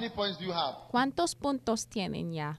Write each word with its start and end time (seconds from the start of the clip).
Many 0.00 0.10
points 0.10 0.38
do 0.38 0.44
you 0.44 0.52
have? 0.52 0.74
¿cuántos 0.90 1.34
puntos 1.34 1.86
tienen 1.86 2.32
ya? 2.32 2.58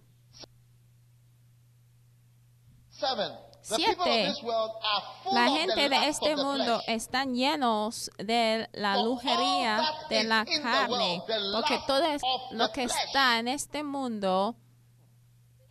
Seven. 2.89 3.31
The 3.69 3.75
Siete. 3.75 3.95
people 3.95 4.11
of 4.11 4.27
this 4.35 4.43
world 4.43 4.71
are 4.83 5.03
full 5.23 5.33
La 5.35 5.45
of 5.45 5.53
the 5.53 5.59
gente 5.59 5.89
de 5.89 6.07
este 6.07 6.35
mundo 6.35 6.81
están 6.87 7.35
llenos 7.35 8.09
de 8.17 8.67
la 8.73 8.97
lujería 8.97 9.81
de 10.09 10.23
la 10.23 10.45
carne, 10.45 11.21
world, 11.27 11.53
porque 11.53 11.79
todo 11.85 12.03
es- 12.05 12.21
lo 12.51 12.71
que 12.71 12.87
flesh. 12.87 13.05
está 13.05 13.37
en 13.39 13.47
este 13.47 13.83
mundo, 13.83 14.55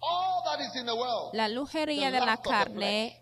world. 0.00 1.34
la 1.34 1.48
lujería 1.48 2.10
de 2.12 2.20
la 2.20 2.36
carne, 2.36 3.16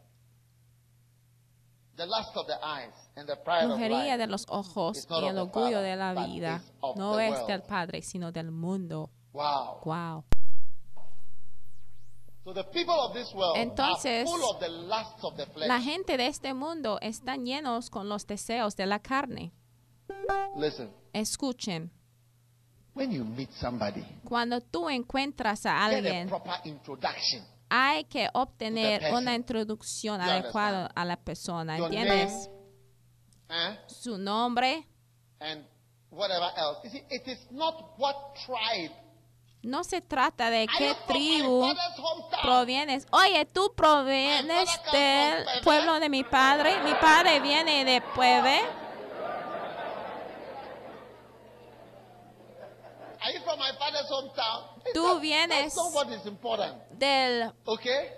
The 1.96 2.06
lust 2.06 2.36
of 2.36 2.46
the 2.46 2.58
eyes 2.62 2.94
life. 3.26 4.18
de 4.18 4.26
los 4.26 4.44
ojos 4.48 5.06
y 5.10 5.24
el 5.26 5.38
orgullo 5.38 5.80
de 5.80 5.96
la 5.96 6.26
vida, 6.26 6.62
no 6.96 7.18
es 7.18 7.46
del 7.46 7.62
Padre, 7.62 8.02
sino 8.02 8.32
del 8.32 8.50
mundo. 8.50 9.10
Wow. 9.32 9.80
Wow. 9.84 10.24
So 12.44 12.54
the 12.54 12.64
people 12.64 12.94
of 12.94 13.12
this 13.12 13.30
world 13.34 13.58
Entonces, 13.58 14.22
are 14.22 14.24
full 14.24 14.42
of 14.54 14.58
the 14.58 14.70
lust 14.70 15.22
of 15.22 15.36
the 15.36 15.44
flesh. 15.46 15.68
La 15.68 15.82
gente 15.82 16.16
de 16.16 16.28
este 16.28 16.54
mundo 16.54 16.98
están 17.02 17.44
llenos 17.44 17.90
con 17.90 18.08
los 18.08 18.26
deseos 18.26 18.74
de 18.74 18.86
la 18.86 19.00
carne. 19.00 19.52
Listen, 20.56 20.90
Escuchen, 21.12 21.90
when 22.94 23.10
you 23.10 23.22
meet 23.22 23.50
somebody, 23.52 24.02
cuando 24.24 24.62
tú 24.62 24.88
encuentras 24.88 25.66
a 25.66 25.84
alguien, 25.84 26.30
hay 27.68 28.04
que 28.04 28.28
obtener 28.32 29.12
una 29.12 29.34
introducción 29.34 30.20
adecuada 30.20 30.86
a 30.94 31.04
la 31.04 31.16
persona, 31.16 31.76
¿entiendes? 31.76 32.48
Eh, 33.48 33.78
Su 33.86 34.18
nombre, 34.18 34.86
and 35.40 35.64
whatever 36.10 36.50
else. 36.56 36.80
You 36.84 36.90
see, 36.90 37.04
it 37.10 37.26
is 37.26 37.50
not 37.50 37.98
what 37.98 38.16
tribe. 38.46 38.92
no 39.62 39.82
se 39.84 40.00
trata 40.00 40.50
de 40.50 40.66
qué 40.78 40.94
tribu 41.06 41.66
provienes. 42.42 43.06
Oye, 43.10 43.44
tú 43.46 43.72
provienes 43.74 44.68
del 44.92 45.44
pueblo 45.62 45.98
de 46.00 46.08
mi 46.08 46.24
padre. 46.24 46.80
Mi 46.84 46.94
padre 46.94 47.40
viene 47.40 47.84
de 47.84 48.00
Puebla. 48.00 48.60
Tú 54.94 55.20
vienes- 55.20 55.74
del 56.92 57.52
Okay? 57.64 58.10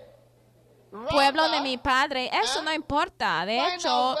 Pueblo 0.91 1.49
de 1.49 1.61
mi 1.61 1.77
padre. 1.77 2.29
Eso 2.43 2.59
¿eh? 2.59 2.63
no 2.63 2.73
importa. 2.73 3.45
De 3.45 3.75
hecho, 3.75 4.15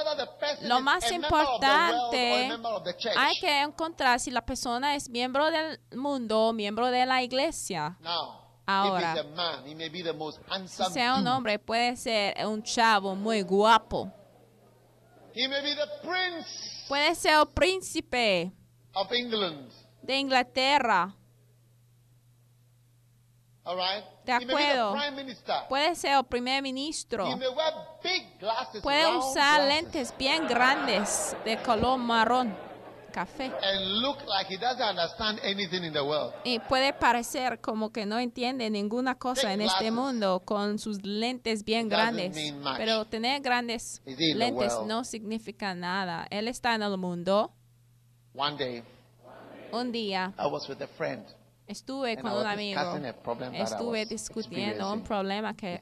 lo 0.63 0.81
más 0.81 1.11
importante 1.11 2.51
hay 3.17 3.39
que 3.39 3.61
encontrar 3.61 4.19
si 4.19 4.31
la 4.31 4.45
persona 4.45 4.95
es 4.95 5.09
miembro 5.09 5.51
del 5.51 5.79
mundo 5.95 6.47
o 6.47 6.53
miembro 6.53 6.87
de 6.87 7.05
la 7.05 7.21
iglesia. 7.21 7.97
Ahora. 8.65 9.15
Si 10.65 10.83
sea 10.91 11.15
un 11.15 11.27
hombre, 11.27 11.59
puede 11.59 11.95
ser 11.95 12.45
un 12.45 12.63
chavo 12.63 13.15
muy 13.15 13.41
guapo. 13.41 14.11
He 15.33 15.47
may 15.47 15.61
be 15.61 15.73
the 15.75 15.87
prince 16.05 16.71
Puede 16.91 17.15
ser 17.15 17.39
el 17.39 17.47
príncipe 17.47 18.51
de 20.01 20.17
Inglaterra. 20.17 21.15
All 23.63 23.77
right? 23.77 24.03
De 24.25 24.31
acuerdo. 24.31 24.95
Puede 25.69 25.95
ser 25.95 26.17
el 26.17 26.23
primer 26.25 26.63
ministro. 26.63 27.27
Puede 28.81 29.17
usar 29.17 29.67
lentes 29.67 30.13
bien 30.17 30.47
grandes 30.47 31.35
de 31.45 31.61
color 31.61 31.99
marrón, 31.99 32.55
café. 33.11 33.51
Y 36.43 36.59
puede 36.59 36.93
parecer 36.93 37.61
como 37.61 37.91
que 37.91 38.07
no 38.07 38.17
entiende 38.17 38.69
ninguna 38.71 39.15
cosa 39.15 39.53
en 39.53 39.61
este 39.61 39.91
mundo 39.91 40.41
con 40.43 40.79
sus 40.79 41.03
lentes 41.03 41.63
bien 41.63 41.87
grandes. 41.87 42.35
Pero 42.77 43.05
tener 43.05 43.41
grandes 43.41 44.01
lentes 44.05 44.73
no 44.87 45.03
significa 45.03 45.75
nada. 45.75 46.25
Él 46.31 46.47
está 46.47 46.73
en 46.73 46.81
el 46.81 46.97
mundo. 46.97 47.53
Un 49.73 49.91
día 49.91 50.33
I 50.37 50.47
was 50.47 50.67
with 50.67 50.81
a 50.81 50.87
friend 50.87 51.25
estuve 51.71 52.17
con 52.17 52.31
un 52.31 52.45
amigo. 52.45 52.79
Estuve 53.53 54.05
discutiendo 54.05 54.91
un 54.91 55.01
problema 55.03 55.55
que 55.55 55.81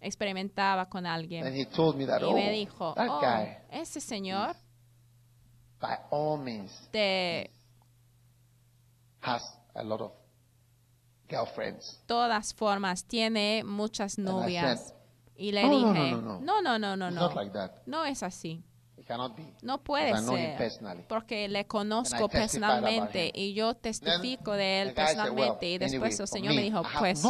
experimentaba 0.00 0.88
con 0.88 1.04
alguien. 1.06 1.46
he 1.54 1.66
told 1.66 1.96
me 1.96 2.06
that, 2.06 2.20
Y 2.22 2.24
oh, 2.24 2.32
me 2.34 2.50
dijo, 2.50 2.94
oh, 2.96 3.20
ese 3.70 4.00
señor 4.00 4.56
by 5.80 5.98
all 6.10 6.38
means, 6.38 6.88
de 6.92 7.50
has 9.20 9.42
a 9.74 9.82
lot 9.82 10.00
of 10.00 10.12
girlfriends. 11.28 12.00
todas 12.06 12.54
formas 12.54 13.04
tiene 13.04 13.62
muchas 13.64 14.18
novias. 14.18 14.94
Y 15.36 15.50
le 15.50 15.62
"No, 15.64 15.68
no, 15.68 15.80
no, 15.80 15.92
dije, 15.92 16.10
no, 16.12 16.20
no. 16.20 16.40
no, 16.62 16.78
no, 16.78 16.96
no, 16.96 17.10
no. 17.10 17.30
No 17.86 18.04
es 18.04 18.22
así. 18.22 18.62
No 19.62 19.82
puede 19.82 20.16
ser. 20.16 20.80
Porque 21.08 21.48
le 21.48 21.66
conozco 21.66 22.28
personalmente 22.28 23.30
y 23.34 23.54
yo 23.54 23.74
testifico 23.74 24.52
de 24.52 24.82
él 24.82 24.94
personalmente. 24.94 25.66
"Well, 25.66 25.74
y 25.74 25.78
después 25.78 26.20
el 26.20 26.28
Señor 26.28 26.54
me, 26.54 26.62
dijo, 26.62 26.82
pues, 26.98 27.22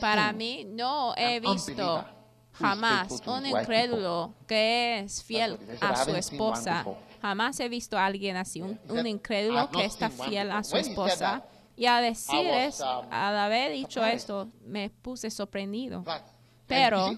para 0.00 0.32
mí 0.32 0.64
no 0.68 1.14
he 1.16 1.40
visto 1.40 2.04
jamás 2.52 3.20
un 3.26 3.46
incrédulo 3.46 4.34
que 4.46 5.00
es 5.00 5.22
fiel 5.22 5.58
a 5.80 5.92
"I 5.92 6.04
su 6.04 6.16
esposa. 6.16 6.78
before." 6.78 7.00
Jamás 7.22 7.60
he 7.60 7.68
visto 7.68 7.96
a 7.96 8.06
alguien 8.06 8.36
así, 8.36 8.60
un, 8.62 8.70
un 8.88 8.96
said, 8.96 9.06
"I 9.06 9.08
incrédulo 9.10 9.70
que 9.70 9.84
está 9.84 10.10
fiel 10.10 10.50
a 10.50 10.56
before." 10.58 10.64
su 10.64 10.90
esposa. 10.90 11.44
Y 11.74 11.86
al 11.86 12.02
decir 12.02 12.46
eso, 12.46 13.00
um, 13.00 13.06
al 13.10 13.36
haber 13.38 13.72
dicho 13.72 14.04
esto, 14.04 14.48
me 14.66 14.90
puse 14.90 15.30
sorprendido. 15.30 16.04
Pero, 16.74 17.16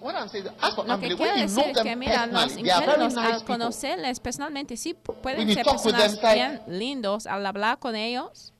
for 0.74 0.86
Lo 0.86 0.98
que 0.98 1.16
quiero 1.16 1.36
decir 1.36 1.64
es 1.68 1.82
que, 1.82 1.96
mira, 1.96 2.26
los 2.26 2.56
incrédulos 2.56 3.16
al 3.16 3.44
conocerles 3.44 4.20
personalmente, 4.20 4.76
sí 4.76 4.94
pu- 4.94 5.14
pueden 5.14 5.52
ser 5.52 5.64
personas 5.64 6.20
bien 6.34 6.60
lindos 6.66 7.26
al 7.26 7.44
hablar 7.46 7.78
con 7.78 7.94
ellos. 7.96 8.52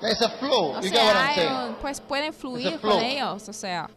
There's 0.00 0.20
a 0.20 0.30
flow. 0.30 0.74
O 0.76 0.80
you 0.80 0.90
get 0.90 0.94
what 1.04 1.14
I'm 1.16 1.34
saying? 1.34 1.76
pues 1.80 2.00
pueden 2.00 2.32
fluir 2.32 2.80
con 2.80 3.00
ellos, 3.00 3.48
o 3.48 3.52
sea, 3.52 3.88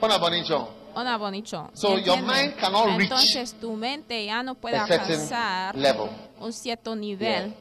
Hola, 0.00 0.16
Bonicho. 0.16 0.68
una 0.96 1.16
bonito. 1.18 1.70
So 1.74 1.98
your 1.98 2.16
mind 2.22 2.56
cannot 2.56 2.86
reach 2.96 3.10
Entonces 3.10 3.54
tu 3.60 3.74
mente 3.74 4.24
ya 4.24 4.42
no 4.42 4.54
puede 4.54 4.76
a 4.76 4.86
certain 4.86 5.10
alcanzar 5.12 5.76
level. 5.76 6.08
un 6.40 6.52
cierto 6.52 6.96
nivel 6.96 7.54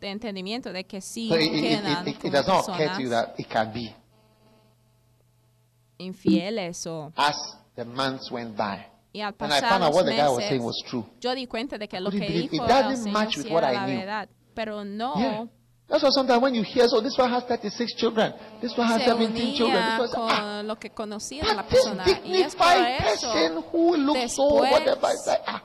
de 0.00 0.08
entendimiento 0.10 0.72
de 0.72 0.84
que 0.84 1.00
sí 1.00 1.28
So 1.30 1.36
it, 1.36 1.52
it, 1.54 2.06
it, 2.06 2.24
it, 2.24 2.32
does 2.32 2.46
not 2.46 2.68
occur 2.68 2.94
to 2.96 3.00
you 3.00 3.08
that 3.08 3.34
it 3.38 3.48
can 3.48 3.72
be. 3.72 3.94
Infieles 5.98 6.86
o 6.86 7.12
As 7.16 7.36
the 7.74 7.84
months 7.84 8.30
went 8.30 8.56
by, 8.56 8.86
y 9.14 9.20
al 9.20 9.28
and 9.38 9.52
I 9.52 9.56
pasar 9.60 9.68
found 9.68 9.84
out 9.84 9.92
los 9.92 9.96
what 9.96 10.04
the 10.06 10.12
guy 10.16 10.28
was 10.28 10.44
saying 10.44 10.62
meses 10.62 10.66
was 10.66 10.82
true. 10.90 11.04
yo 11.20 11.34
di 11.34 11.46
cuenta 11.46 11.78
de 11.78 11.88
que 11.88 12.00
lo 12.00 12.10
que 12.10 12.18
dijo 12.20 12.54
it 12.54 12.60
el 12.62 12.66
doesn't 12.68 13.04
Señor 13.04 13.12
match 13.12 13.34
sí 13.36 13.42
with 13.44 13.52
what 13.52 13.64
era 13.64 13.72
I 13.72 13.74
la 13.74 13.86
knew. 13.86 13.96
verdad, 13.98 14.28
pero 14.54 14.84
no 14.84 15.14
Yeah. 15.16 15.46
That's 15.88 16.02
why 16.02 16.10
sometimes 16.10 16.42
when 16.42 16.52
you 16.52 16.64
hear, 16.64 16.88
so 16.88 17.00
this 17.00 17.16
one 17.16 17.30
has 17.30 17.44
36 17.44 17.94
children, 17.94 18.32
this 18.60 18.76
one 18.76 18.88
has 18.88 19.02
se 19.02 19.06
17 19.06 19.54
children, 19.56 19.98
this 20.00 20.12
one, 20.16 20.32
ah, 20.32 20.58
con 20.58 20.66
lo 20.66 20.74
que 20.80 20.90
conocía 20.90 21.44
de 21.44 21.54
la 21.54 21.62
but 21.62 21.70
this 21.70 21.84
persona 21.84 22.04
y 22.04 22.10
es 22.42 22.56
por 22.56 22.66
dignified 22.66 23.00
eso 23.14 23.32
person 23.32 23.64
who 23.72 23.96
looks 23.96 24.32
so 24.34 24.48
whatever, 24.62 25.10
it's 25.12 25.26
like, 25.28 25.42
ah, 25.46 25.62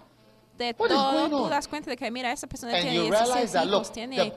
de 0.66 0.74
todo, 0.74 1.30
tú 1.30 1.50
das 1.50 1.68
cuenta 1.68 1.90
de 1.90 1.98
que, 1.98 2.12
mira, 2.12 2.32
esa 2.32 2.48
persona 2.48 2.74
And 2.74 2.82
tiene 2.84 2.96
you 2.98 3.04
16 3.04 3.28
realize 3.28 3.54
that, 3.54 3.66
hijos, 3.66 3.88
look, 3.88 3.94
tiene 3.94 4.32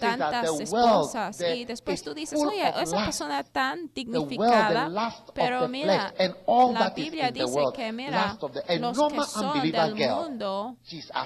tantas 0.00 0.60
esposas. 0.60 1.40
Y 1.40 1.64
después 1.64 2.02
tú 2.02 2.14
dices, 2.14 2.38
oye, 2.42 2.72
esa 2.82 2.96
persona 3.04 3.44
tan 3.44 3.90
dignificada, 3.94 4.90
pero 5.34 5.68
mira, 5.68 6.12
la 6.72 6.90
Biblia 6.90 7.30
dice 7.30 7.60
que, 7.74 7.92
mira, 7.92 8.36
los 8.78 8.98
que 9.08 9.22
son 9.22 9.70
del 9.70 9.94
mundo 9.94 10.76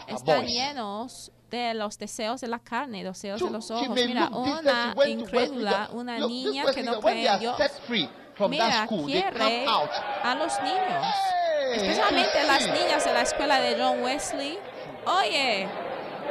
están 0.06 0.46
llenos 0.46 1.32
de 1.50 1.74
los 1.74 1.98
deseos 1.98 2.40
de 2.40 2.48
la 2.48 2.60
carne, 2.60 3.02
deseos 3.02 3.40
de 3.40 3.50
los 3.50 3.70
ojos. 3.70 3.88
Mira, 3.88 4.28
una 4.28 4.94
incrédula, 5.06 5.90
una 5.92 6.18
niña 6.18 6.64
que 6.72 6.82
no 6.82 7.00
that 7.00 8.48
mira, 8.48 8.86
quiere 8.86 9.66
a 9.66 10.34
los 10.34 10.52
niños. 10.62 11.39
Especialmente 11.72 12.44
las 12.44 12.66
niñas 12.68 13.04
de 13.04 13.12
la 13.12 13.22
escuela 13.22 13.60
de 13.60 13.76
John 13.80 14.02
Wesley. 14.02 14.58
Oye, 15.06 15.68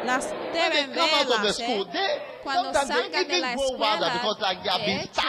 las 0.05 0.29
deben 0.53 0.93
verlas, 0.93 1.59
¿eh? 1.59 1.85
Cuando 2.43 2.73
salgan 2.73 3.27
de 3.27 3.37
la 3.39 3.53
escuela, 3.53 3.97
de 4.85 5.01
hecho, 5.01 5.21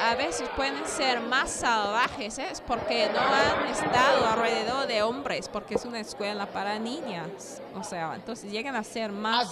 a 0.00 0.14
veces 0.16 0.48
pueden 0.56 0.84
ser 0.86 1.20
más 1.20 1.50
salvajes, 1.50 2.38
¿eh? 2.38 2.48
Es 2.50 2.60
porque 2.60 3.08
no 3.12 3.20
han 3.20 3.68
estado 3.68 4.26
alrededor 4.28 4.86
de 4.86 5.02
hombres, 5.02 5.48
porque 5.48 5.76
es 5.76 5.84
una 5.84 6.00
escuela 6.00 6.46
para 6.46 6.78
niñas. 6.78 7.62
O 7.76 7.84
sea, 7.84 8.14
entonces 8.14 8.50
llegan 8.50 8.74
a 8.74 8.82
ser 8.82 9.12
más. 9.12 9.48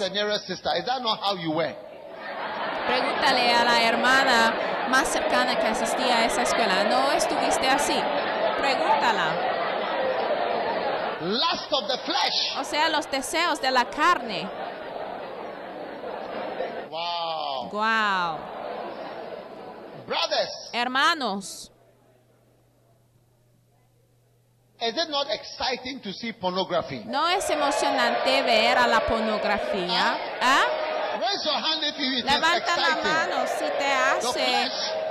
Pregúntale 2.87 3.52
a 3.52 3.64
la 3.64 3.82
hermana 3.84 4.55
más 4.90 5.06
cercana 5.08 5.56
que 5.58 5.67
asistía 5.69 6.19
a 6.19 6.25
esa 6.26 6.43
escuela. 6.43 6.82
¿No 6.84 7.12
estuviste 7.12 7.69
así? 7.69 7.96
Pregúntala. 8.58 9.52
Lust 11.23 11.73
of 11.73 11.87
the 11.89 11.99
flesh. 12.05 12.57
O 12.59 12.65
sea, 12.65 12.89
los 12.89 13.07
deseos 13.11 13.61
de 13.61 13.71
la 13.71 13.85
carne. 13.85 14.49
Wow. 16.91 17.71
Wow. 17.73 18.39
Brothers, 20.07 20.71
Hermanos, 20.73 21.71
is 24.81 24.95
it 24.97 25.09
not 25.11 25.29
exciting 25.31 26.01
to 26.01 26.13
see 26.13 26.33
pornography? 26.33 27.05
¿no 27.07 27.29
es 27.29 27.49
emocionante 27.51 28.43
ver 28.43 28.77
a 28.79 28.87
la 28.89 29.01
pornografía? 29.07 30.19
¿Ah? 30.41 30.65
Raise 31.21 31.45
your 31.45 31.55
hand 31.55 31.85
if 31.85 31.95
it 31.97 32.19
is 32.19 32.25
Levanta 32.25 32.77
la 32.77 32.89
exciting. 32.89 33.13
mano 33.13 33.47
si 33.47 33.65
te 33.79 33.93
hace. 33.93 35.02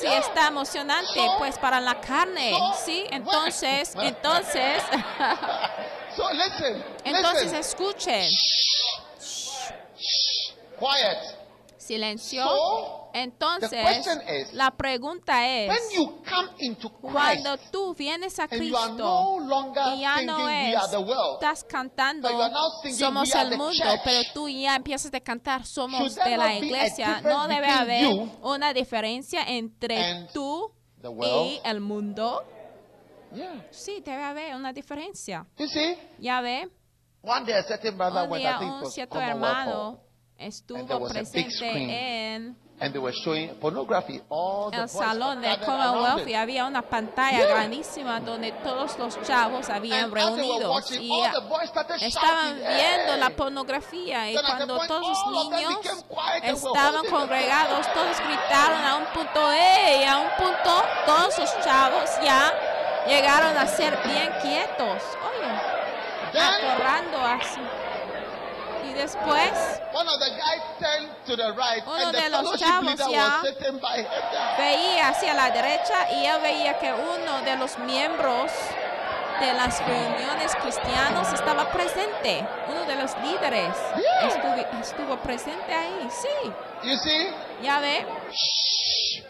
Si 0.00 0.06
está 0.06 0.48
emocionante, 0.48 1.20
pues 1.38 1.58
para 1.58 1.80
la 1.80 2.00
carne, 2.00 2.54
¿sí? 2.84 3.06
Entonces, 3.10 3.92
entonces, 3.96 4.82
entonces 7.04 7.52
escuchen. 7.52 8.30
Silencio. 11.76 12.99
Entonces, 13.12 14.06
is, 14.28 14.52
la 14.52 14.70
pregunta 14.70 15.46
es, 15.46 15.68
When 15.68 15.90
you 15.94 16.22
come 16.22 16.50
into 16.58 16.90
Christ 16.90 17.12
cuando 17.12 17.58
tú 17.70 17.94
vienes 17.94 18.38
a 18.38 18.48
Cristo 18.48 18.88
no 19.40 19.72
y 19.94 20.00
ya 20.00 20.22
no 20.22 20.48
es, 20.48 20.74
estás 21.34 21.64
cantando, 21.64 22.28
somos 22.96 23.34
el 23.34 23.56
mundo, 23.56 23.72
church. 23.72 24.00
pero 24.04 24.22
tú 24.32 24.48
ya 24.48 24.76
empiezas 24.76 25.12
a 25.12 25.20
cantar, 25.20 25.64
somos 25.66 26.14
de 26.14 26.36
la 26.36 26.54
iglesia. 26.54 27.20
No 27.22 27.48
debe 27.48 27.66
haber 27.66 28.06
una 28.42 28.72
diferencia 28.72 29.42
entre 29.46 30.28
tú 30.32 30.72
y 31.02 31.60
el 31.64 31.80
mundo. 31.80 32.44
yeah. 33.34 33.66
Sí, 33.70 34.02
debe 34.04 34.22
haber 34.22 34.54
una 34.54 34.72
diferencia. 34.72 35.46
Ya 36.18 36.40
ve, 36.40 36.68
one 37.22 37.44
day 37.44 37.54
a 37.54 37.62
certain 37.62 37.96
brother 37.96 38.24
un 38.24 38.30
went, 38.30 38.44
I 38.44 38.48
día 38.48 38.58
think 38.58 38.72
un 38.82 38.90
cierto 38.90 39.20
hermano 39.20 40.00
estuvo 40.38 41.08
presente 41.08 42.34
en 42.34 42.56
and 42.80 42.92
they 42.94 42.98
were 42.98 43.12
showing 43.24 43.54
pornography. 43.60 44.22
All 44.30 44.70
the 44.70 44.78
el 44.78 44.88
salón 44.88 45.40
de 45.42 45.48
gathered 45.48 45.68
around 45.68 45.92
Commonwealth 45.92 46.28
y 46.28 46.34
había 46.34 46.64
una 46.66 46.82
pantalla 46.82 47.38
Yeah. 47.38 47.46
grandísima 47.54 48.20
donde 48.20 48.52
todos 48.64 48.98
los 48.98 49.20
chavos 49.22 49.68
habían 49.68 50.04
And 50.04 50.12
reunidos 50.14 50.70
watching, 50.70 51.02
y 51.02 51.22
estaban 52.00 52.58
shouting, 52.58 52.76
viendo 52.76 53.16
la 53.18 53.26
"Hey!" 53.26 53.34
pornografía 53.36 54.30
y 54.30 54.34
Then 54.34 54.44
cuando 54.46 54.76
point, 54.76 54.88
todos 54.88 55.18
los 55.30 55.50
niños 55.50 56.04
estaban 56.42 57.04
congregados, 57.10 57.86
todos 57.92 58.16
gritaron 58.20 58.84
a 58.84 58.96
un 58.96 59.04
punto, 59.12 59.52
¡ey! 59.52 60.04
A 60.04 60.18
un 60.18 60.28
punto, 60.38 60.82
todos 61.04 61.38
los 61.38 61.60
chavos 61.60 62.10
ya 62.24 62.52
llegaron 63.06 63.56
a 63.58 63.66
ser 63.66 63.96
bien 64.04 64.30
quietos. 64.40 65.02
Oye, 65.28 65.50
Then 66.32 66.42
acorrando 66.42 67.18
así. 67.26 67.60
Y 67.60 67.68
después 67.68 67.68
one 67.68 67.68
of 67.68 67.68
the 67.68 67.68
guys 67.70 68.08
turned 68.08 68.78
to 68.78 68.79
the 71.36 71.52
right, 71.56 71.82
Uno 71.86 72.12
de 72.12 72.28
los 72.30 72.56
chavos 72.58 72.94
ya 73.10 73.42
veía 74.58 75.08
hacia 75.08 75.34
la 75.34 75.50
derecha 75.50 76.10
y 76.12 76.26
él 76.26 76.40
veía 76.42 76.78
que 76.78 76.92
uno 76.92 77.42
de 77.44 77.56
los 77.56 77.78
miembros 77.78 78.50
de 79.40 79.52
las 79.54 79.80
reuniones 79.86 80.54
cristianos 80.56 81.32
estaba 81.32 81.70
presente. 81.70 82.46
Uno 82.68 82.84
de 82.84 82.96
los 82.96 83.16
líderes 83.22 83.74
Yeah. 83.96 84.28
estuvi- 84.28 84.80
estuvo 84.80 85.16
presente 85.18 85.72
ahí. 85.74 86.08
Sí, 86.10 86.52
You 86.82 86.96
see, 86.96 87.34
ya 87.62 87.78
ve, 87.80 88.06
these 88.30 89.22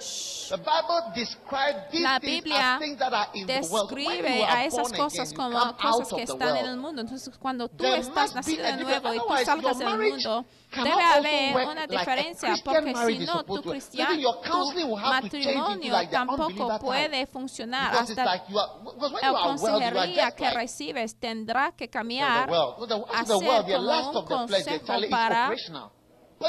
La 1.92 2.18
Biblia 2.18 2.74
as 2.74 2.80
things 2.80 2.98
that 2.98 3.12
are 3.12 3.28
in 3.34 3.46
the 3.46 3.68
world. 3.70 3.92
When 3.92 4.04
you 4.04 4.22
describe 4.22 4.44
a 4.48 4.64
esas 4.64 4.92
cosas 4.92 5.32
como 5.32 5.76
cosas 5.76 6.12
que 6.12 6.22
están 6.22 6.56
en 6.56 6.66
el 6.66 6.76
mundo. 6.76 7.00
Entonces, 7.02 7.36
cuando 7.38 7.68
tú 7.68 7.84
estás 7.84 8.34
nacido 8.34 8.64
de 8.64 8.76
nuevo 8.78 9.14
y 9.14 9.18
tú 9.18 9.60
your 9.60 9.76
del 9.76 9.98
mundo, 9.98 10.44
debe 10.72 11.02
haber 11.02 11.68
una 11.68 11.86
diferencia, 11.86 12.54
porque 12.64 12.94
si 12.94 13.18
no, 13.20 13.44
tu 13.44 13.62
cristiano, 13.62 14.40
tu 14.42 14.96
matrimonio 14.96 16.08
tampoco 16.10 16.78
puede 16.80 17.26
funcionar 17.26 17.94
hasta 17.94 18.24
la 18.24 19.42
consejería 19.42 20.30
que 20.32 20.50
recibes 20.50 21.14
tendrá 21.14 21.72
que 21.72 21.88
cambiar 21.88 22.50
a 22.50 23.24
ser 23.24 23.64
como 23.76 24.10
un 24.10 24.24
consejo 24.24 24.94
para 25.10 25.50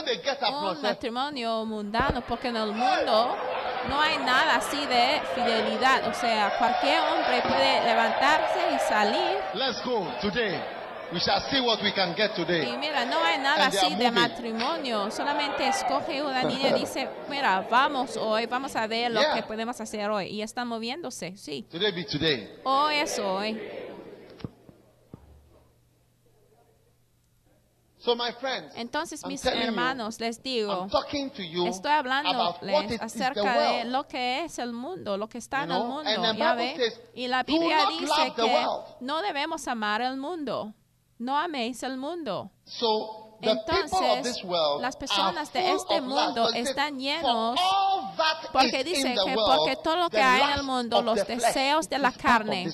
get 0.02 0.42
up 0.42 0.54
un 0.64 0.76
say, 0.76 0.84
matrimonio 0.92 1.66
mundano, 1.66 2.22
porque 2.28 2.48
en 2.48 2.56
el 2.56 2.68
mundo 2.72 3.36
no 3.90 4.00
hay 4.00 4.18
nada 4.20 4.56
así 4.56 4.78
de 4.86 5.22
fidelidad. 5.36 6.08
O 6.08 6.14
sea, 6.14 6.54
cualquier 6.58 7.00
hombre 7.02 7.42
puede 7.42 7.84
levantarse 7.84 8.60
y 8.76 8.80
salir. 8.88 9.38
let's 9.54 9.84
go 9.84 10.08
today. 10.22 10.60
We 11.12 11.20
shall 11.20 11.42
see 11.52 11.60
what 11.60 11.82
we 11.84 11.92
can 11.92 12.16
get 12.16 12.32
Y 12.38 12.46
today. 12.46 12.78
mira, 12.78 13.04
no 13.04 13.22
hay 13.22 13.38
nada 13.40 13.66
And 13.66 13.76
así 13.76 13.96
de 13.96 14.10
matrimonio. 14.12 15.12
Solamente 15.12 15.68
escoge 15.68 16.22
una 16.24 16.44
niña 16.44 16.70
y 16.70 16.80
dice, 16.80 17.10
mira, 17.30 17.68
vamos 17.70 18.15
hoy, 18.15 18.46
vamos 18.46 18.74
a 18.77 18.88
ver 18.88 19.12
lo 19.12 19.20
Yeah. 19.20 19.34
que 19.36 19.44
podemos 19.44 19.82
hacer 19.82 20.10
hoy. 20.10 20.27
Y 20.27 20.42
están 20.42 20.70
moviéndose, 20.70 21.36
sí. 21.36 21.63
Today 21.70 21.92
be 21.92 22.06
today. 22.06 22.50
Hoy 22.63 22.96
es 22.96 23.20
hoy. 23.20 23.60
So 28.03 28.15
my 28.15 28.31
friends, 28.34 28.74
Entonces, 28.75 29.22
I'm 29.24 29.29
mis 29.31 29.41
telling 29.41 29.60
you, 29.62 29.65
hermanos, 29.67 30.20
les 30.20 30.41
digo, 30.41 30.72
I'm 30.86 30.89
talking 30.89 31.29
to 31.31 31.43
you 31.43 31.67
Estoy 31.67 31.91
about 31.91 32.05
what 32.05 32.24
hablándoles 32.25 32.84
it 32.86 32.91
is 32.93 32.98
the 33.00 33.05
acerca 33.05 33.53
de 33.53 33.84
world. 33.84 33.91
lo 33.91 34.08
que 34.08 34.43
es 34.43 34.58
el 34.58 34.74
mundo, 34.74 35.17
lo 35.17 35.27
que 35.29 35.38
está 35.38 35.60
You 35.60 35.63
en 35.65 35.72
el 35.72 35.84
mundo, 35.84 36.03
the 36.10 36.38
ya 36.38 36.53
Bible 36.55 36.55
ve. 36.55 36.75
says, 36.77 37.00
Y 37.13 37.27
la 37.27 37.43
"Do 37.43 37.53
Biblia 37.53 37.86
dice 37.89 38.08
love 38.08 38.36
the 38.36 38.41
que 38.41 38.41
world." 38.53 38.86
no 39.01 39.22
debemos 39.22 39.67
amar 39.67 40.01
el 40.01 40.17
mundo, 40.17 40.74
no 41.20 41.38
améis 41.38 41.84
el 41.84 41.98
mundo. 41.98 42.50
So 42.65 43.38
the 43.39 43.50
people 43.55 43.75
of 43.75 43.84
Entonces, 44.17 44.24
this 44.36 44.43
world 44.46 44.81
las 44.81 44.96
are 44.96 45.00
personas 45.00 45.53
de 45.53 45.62
full 45.62 45.75
este 45.75 46.01
mundo 46.01 46.50
están 46.53 46.93
"For 46.93 47.00
llenos 47.00 47.60
Porque 48.51 48.84
dice 48.84 49.13
que 49.13 49.36
porque 49.36 49.75
todo 49.84 49.96
lo 49.98 50.10
que 50.10 50.22
hay 50.22 50.41
en 50.41 50.50
el 50.60 50.63
mundo, 50.63 50.98
of 51.00 51.05
los 51.05 51.27
deseos 51.27 51.88
de 51.88 52.00
la 52.00 52.12
carne. 52.12 52.67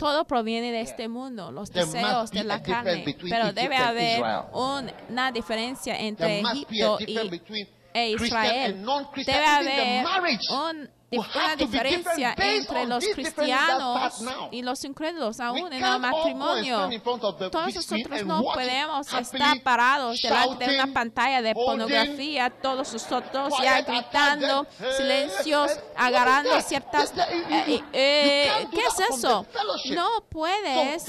Todo 0.00 0.24
proviene 0.24 0.72
de 0.72 0.80
este 0.80 1.08
mundo, 1.08 1.52
los 1.52 1.70
deseos 1.70 2.30
de 2.30 2.44
la 2.44 2.62
carne. 2.62 3.04
Pero 3.28 3.52
debe 3.52 3.76
haber 3.76 4.22
una 4.52 5.30
diferencia 5.30 5.96
entre 6.00 6.40
Egipto 6.40 6.98
y 7.06 7.18
e 7.92 8.10
Israel. 8.10 8.82
Debe 9.26 9.44
haber 9.46 10.38
un- 10.50 10.88
una 11.10 11.56
diferencia 11.56 12.34
entre 12.36 12.86
los 12.86 13.04
cristianos 13.14 14.22
y 14.50 14.62
los 14.62 14.84
incrédulos, 14.84 15.40
aún 15.40 15.72
en 15.72 15.84
el 15.84 15.98
matrimonio. 15.98 16.88
Todos 17.50 17.74
nosotros 17.74 18.24
no 18.24 18.42
podemos 18.42 19.12
estar 19.12 19.60
parados 19.62 20.20
delante 20.22 20.66
de 20.66 20.74
una 20.74 20.92
pantalla 20.92 21.42
de 21.42 21.54
pornografía, 21.54 22.50
todos 22.50 22.92
nosotros 22.92 23.54
ya 23.62 23.82
gritando, 23.82 24.66
eh, 24.80 24.92
silencios, 24.96 25.72
eh, 25.72 25.80
agarrando 25.96 26.60
ciertas... 26.60 27.12
Eh, 27.16 27.82
eh, 27.92 28.50
do 28.64 28.70
¿Qué 28.70 28.80
es 28.80 29.00
eso? 29.10 29.46
No 29.90 30.24
puedes 30.28 31.06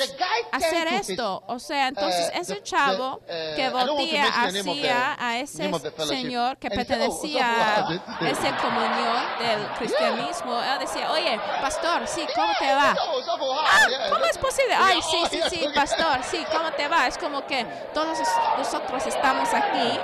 hacer 0.52 0.88
esto. 0.88 1.44
O 1.48 1.60
sea, 1.60 1.88
entonces 1.88 2.32
uh, 2.34 2.40
ese 2.40 2.64
chavo 2.64 3.16
uh, 3.16 3.56
que 3.56 3.68
of 3.68 4.00
hacia 4.36 5.16
a 5.20 5.40
ese 5.40 5.72
señor 6.08 6.58
que 6.58 6.68
"Oh, 6.68 6.76
pertenecía 6.76 7.78
a 7.78 7.82
what 7.84 7.94
is 7.94 8.02
it?" 8.22 8.28
esa 8.28 8.58
comunión 8.58 9.24
del 9.40 9.91
He 9.91 9.91
cristianismo, 9.92 10.62
él 10.62 10.80
decía, 10.80 11.12
oye, 11.12 11.40
pastor, 11.62 12.08
sí, 12.08 12.26
¿cómo 12.36 12.54
te 12.60 12.74
va? 12.74 12.96
Ah, 12.96 13.88
¿cómo 14.10 14.26
es 14.26 14.38
posible? 14.38 14.74
Ay, 14.78 15.02
sí, 15.02 15.24
sí, 15.30 15.42
sí, 15.50 15.66
pastor, 15.74 16.24
sí, 16.24 16.46
¿cómo 16.52 16.72
te 16.72 16.88
va? 16.88 17.08
Es 17.08 17.18
como 17.18 17.46
que 17.46 17.66
todos 17.94 18.18
nosotros 18.58 19.06
estamos 19.06 19.54
aquí 19.54 20.00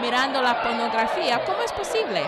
mirando 0.00 0.40
la 0.42 0.62
pornografía. 0.62 1.44
¿Cómo 1.44 1.62
es 1.62 1.72
posible? 1.72 2.24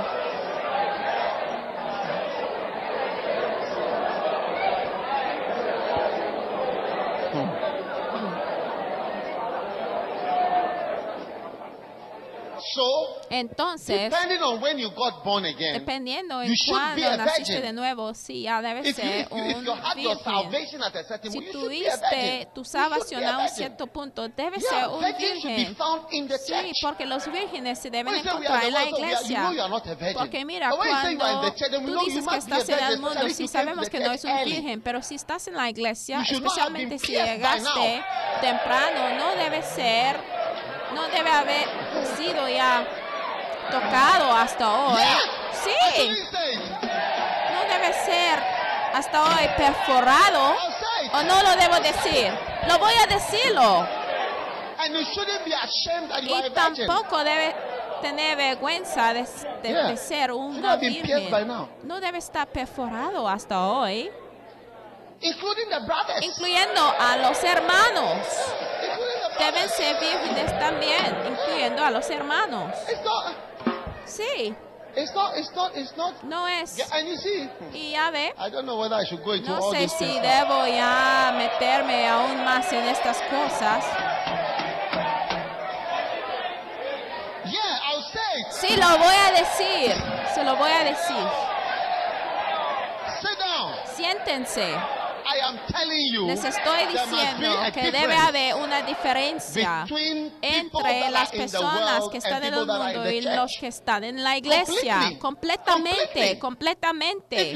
So, 12.75 13.14
Entonces, 13.31 14.13
dependiendo 15.73 16.43
en 16.43 16.55
cuándo 16.69 17.17
naciste 17.17 17.61
de 17.61 17.73
nuevo, 17.73 18.15
sí, 18.15 18.43
ya 18.43 18.61
debe 18.63 18.93
ser 18.93 19.29
un 19.31 19.65
virgen. 19.65 20.81
Si 21.31 21.41
tuviste 21.53 22.49
tu 22.55 22.65
salvación 22.65 23.25
a 23.25 23.39
un 23.39 23.49
cierto 23.49 23.87
punto, 23.87 24.29
debe 24.29 24.61
ser 24.61 24.89
un 24.89 25.05
virgen. 25.19 25.77
Sí, 26.45 26.73
porque 26.83 27.07
los 27.07 27.31
vírgenes 27.31 27.79
se 27.79 27.91
deben 27.91 28.15
encontrar 28.15 28.65
en 28.65 28.73
la 28.73 28.85
iglesia. 28.85 29.51
Porque 30.15 30.45
mira, 30.45 30.71
cuando 30.71 31.53
tú 31.53 32.05
dices 32.05 32.27
que 32.27 32.37
estás 32.37 32.69
en 32.69 32.79
el 32.85 32.99
mundo, 32.99 33.29
sí 33.31 33.49
sabemos 33.49 33.89
que 33.89 34.01
no 34.01 34.13
es 34.13 34.25
un 34.25 34.45
virgen, 34.45 34.81
pero 34.83 35.03
si 35.03 35.15
estás 35.15 35.47
en 35.49 35.55
la 35.55 35.69
iglesia, 35.71 36.23
especialmente 36.29 36.99
si 36.99 37.13
llegaste 37.13 38.05
temprano, 38.41 39.17
no 39.19 39.35
debe 39.37 39.63
ser, 39.63 40.17
no 40.95 41.07
debe 41.09 41.31
haber 41.31 41.67
sido 42.17 42.49
ya 42.49 42.87
tocado 43.71 44.33
hasta 44.33 44.71
hoy. 44.73 45.03
Sí, 45.53 46.09
no 47.53 47.73
debe 47.73 47.93
ser 48.05 48.39
hasta 48.95 49.23
hoy 49.23 49.49
perforado. 49.57 50.55
¿O 51.13 51.23
no 51.23 51.43
lo 51.43 51.57
debo 51.57 51.77
decir? 51.81 52.33
Lo 52.69 52.79
voy 52.79 52.93
a 53.03 53.07
decirlo. 53.07 53.87
Y 56.23 56.51
tampoco 56.51 57.23
debe 57.25 57.55
tener 58.03 58.37
vergüenza 58.37 59.13
de, 59.15 59.23
de- 59.63 59.69
Yeah. 59.69 59.87
de 59.89 59.97
ser 59.97 60.31
by 60.31 60.79
virgen. 60.79 61.69
No 61.85 62.01
debe 62.01 62.19
estar 62.19 62.47
perforado 62.49 63.27
hasta 63.29 63.61
hoy, 63.67 64.11
incluyendo 66.21 66.95
a 66.99 67.17
los 67.17 67.43
hermanos. 67.45 68.19
Deben 69.39 69.69
ser 69.71 69.99
vírgenes 69.99 70.59
también, 70.61 71.17
incluyendo 71.29 71.83
a 71.85 71.91
los 71.91 72.09
hermanos. 72.11 72.73
Sí, 74.07 74.55
it's 74.97 75.13
not, 75.15 75.37
it's 75.37 75.51
not, 75.55 75.73
it's 75.75 75.97
not. 75.97 76.23
no 76.25 76.47
es. 76.47 76.77
Yeah, 76.79 76.87
and 76.93 77.09
you 77.09 77.17
see, 77.17 77.49
Y 77.73 77.91
ya 77.93 78.11
ve, 78.11 78.33
I 78.39 78.51
don't 78.51 78.67
know 78.67 78.79
whether 78.79 78.95
I 78.97 79.05
should 79.05 79.25
go 79.25 79.33
into 79.33 79.49
no 79.51 79.57
all 79.61 79.73
sé 79.75 79.89
si 79.89 80.05
things. 80.05 80.23
debo 80.23 80.67
ya 80.67 81.33
meterme 81.37 82.07
aún 82.09 82.45
más 82.45 82.73
en 82.73 82.85
estas 82.89 83.21
cosas. 83.31 83.85
Yeah, 87.45 87.79
I'll 87.89 88.03
say 88.03 88.41
it. 88.41 88.53
Sí, 88.53 88.77
lo 88.77 88.99
voy 88.99 89.15
a 89.15 89.33
decir. 89.33 89.95
Se 90.35 90.43
lo 90.45 90.57
voy 90.57 90.71
a 90.71 90.85
decir. 90.85 91.29
Sit 93.21 93.39
down. 93.39 93.75
Siéntense. 93.95 94.75
I 95.25 95.39
am 95.49 95.59
telling 95.69 96.13
you, 96.13 96.27
Les 96.27 96.45
estoy 96.45 96.87
diciendo 96.87 97.57
que 97.73 97.91
debe 97.91 98.15
haber 98.15 98.55
una 98.57 98.83
diferencia 98.83 99.87
entre 100.43 101.11
las 101.11 101.31
are 101.31 101.37
in 101.37 101.49
the 101.51 101.59
personas 101.59 102.09
que 102.11 102.19
están 102.19 102.45
en 102.45 102.55
el 102.55 102.67
mundo 102.67 103.11
y 103.11 103.21
los 103.23 103.51
que 103.59 103.69
están 103.69 104.05
en 104.05 104.23
la 104.23 104.37
iglesia. 104.37 105.13
Completamente, 105.19 106.39
completamente. 106.39 107.55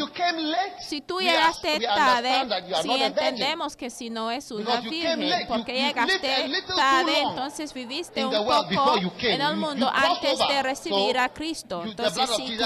Si 0.80 1.00
tú 1.02 1.20
llegaste 1.20 1.80
tarde, 1.80 2.48
si 2.82 3.02
entendemos 3.02 3.76
que 3.76 3.90
si 3.90 4.10
no 4.10 4.30
es 4.30 4.50
una 4.50 4.80
virgen, 4.80 5.30
porque 5.46 5.74
llegaste 5.74 6.48
tarde, 6.74 7.20
entonces 7.20 7.72
viviste 7.74 8.24
un 8.24 8.46
poco 8.46 8.96
en 9.20 9.40
el 9.40 9.56
mundo 9.56 9.90
antes 9.92 10.38
de 10.38 10.62
recibir 10.62 11.18
a 11.18 11.28
Cristo. 11.28 11.82
Entonces 11.84 12.30
si 12.36 12.56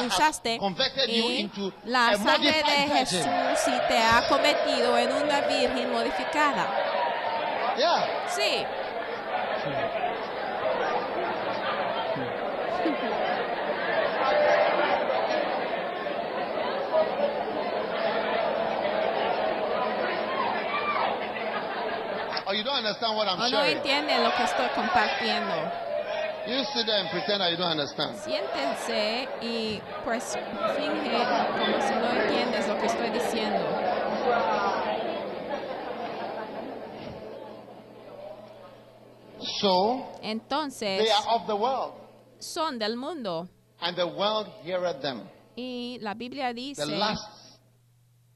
converted 0.58 1.08
you 1.08 1.30
y 1.30 1.50
la 1.84 2.16
sangre 2.16 2.62
de. 2.62 2.92
Jesús 2.92 3.24
sí 3.64 3.72
te 3.88 3.98
ha 3.98 4.26
en 4.96 5.12
una 5.12 5.40
virgen 5.42 5.92
modificada. 5.92 6.66
Yeah. 7.76 8.28
Sí. 8.28 8.64
Or 22.46 22.54
you 22.54 22.64
don't 22.64 22.76
understand 22.84 23.16
what 23.16 23.28
I'm 23.28 23.40
O 23.40 23.48
no 23.48 23.62
sharing. 23.62 23.76
entienden 23.78 24.24
lo 24.24 24.30
que 24.34 24.42
estoy 24.44 24.68
compartiendo. 24.74 25.54
You 26.46 26.64
sit 26.74 26.86
there 26.86 26.98
and 26.98 27.08
pretend 27.10 27.40
that 27.40 27.50
you 27.52 27.56
don't 27.56 27.70
understand. 27.70 28.16
Siéntense 28.18 29.28
y 29.40 29.80
pues 30.04 30.36
finge 30.76 31.22
como 31.54 31.80
si 31.80 31.94
no 31.94 32.10
entiendes 32.20 32.66
lo 32.66 32.76
que 32.80 32.86
estoy 32.86 33.10
diciendo. 33.10 33.62
So 39.60 40.06
Entonces, 40.22 40.98
they 41.02 41.10
are 41.10 41.26
of 41.40 41.46
the 41.46 41.54
world, 41.54 41.94
son 42.38 42.78
del 42.78 42.96
mundo. 42.96 43.48
and 43.80 43.96
the 43.96 44.04
world 44.06 44.48
heareth 44.64 45.00
them. 45.00 45.22
Y 45.56 45.98
la 46.00 46.14
Biblia 46.14 46.48
The 46.48 46.54
dice 46.54 46.82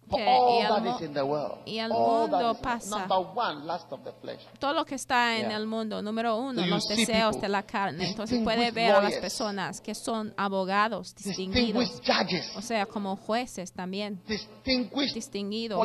for 0.09 0.19
que 0.19 0.25
all 0.29 0.61
y 0.61 0.63
el 0.63 0.69
that 0.69 0.83
mu- 0.85 0.95
is 0.97 1.01
in 1.03 1.15
the 1.15 1.23
world. 1.25 1.59
y 1.67 1.79
el 1.79 1.91
all 1.91 2.29
that 2.31 2.37
mundo 2.39 2.51
in- 2.55 2.63
pasa. 2.63 2.99
Number 2.99 3.19
one, 3.35 3.67
lust 3.67 3.91
of 3.93 4.05
the 4.05 4.13
flesh. 4.21 4.41
todo 4.61 4.73
lo 4.73 4.85
que 4.85 4.95
está 4.95 5.37
en 5.37 5.49
Yeah. 5.49 5.57
el 5.57 5.67
mundo. 5.67 6.01
Número 6.01 6.37
uno, 6.37 6.61
So 6.63 6.67
los 6.69 6.87
deseos 6.87 7.41
de 7.41 7.49
la 7.49 7.63
carne. 7.65 8.09
Entonces 8.11 8.41
puede 8.45 8.71
ver 8.71 8.91
a 8.91 8.95
las 8.95 9.03
lawyers, 9.05 9.21
personas 9.21 9.81
que 9.81 9.95
son 9.97 10.33
abogados 10.37 11.13
distinguidos. 11.15 12.01
Judges, 12.07 12.55
O 12.57 12.63
sea, 12.63 12.87
como 12.87 13.17
jueces 13.17 13.73
también. 13.73 14.23
distinguished 14.29 15.15
Distinguidos. 15.15 15.79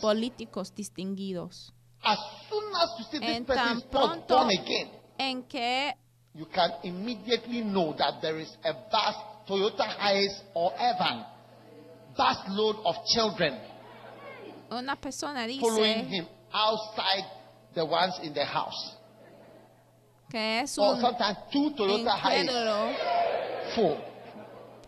Políticos 0.00 0.74
distinguidos. 0.74 1.72
As 2.06 2.18
soon 2.48 2.72
as 2.82 2.88
you 2.98 3.04
see 3.10 3.18
this 3.18 3.36
En 3.36 3.44
person 3.44 3.78
is 3.78 3.84
not 3.92 4.28
born 4.28 4.50
again, 4.50 4.90
en 5.18 5.42
que 5.42 5.92
you 6.34 6.46
can 6.46 6.70
immediately 6.84 7.62
know 7.62 7.94
that 7.98 8.20
there 8.22 8.38
is 8.38 8.56
a 8.64 8.72
vast 8.90 9.18
Toyota 9.48 9.86
Hiace 9.98 10.40
or 10.54 10.72
Evan, 10.78 11.24
vast 12.16 12.48
load 12.48 12.76
of 12.84 12.94
children 13.14 13.58
una 14.70 14.96
persona 14.96 15.46
following 15.60 16.08
dice 16.08 16.16
him 16.18 16.26
outside 16.52 17.24
the 17.74 17.84
ones 17.84 18.18
in 18.22 18.32
the 18.32 18.44
house. 18.44 18.96
que 20.30 20.60
es 20.62 20.78
Or 20.78 20.94
un 20.94 21.00
sometimes 21.00 21.38
two 21.52 21.70
Toyota 21.76 22.16
Hiace. 22.18 23.74
full, 23.74 23.98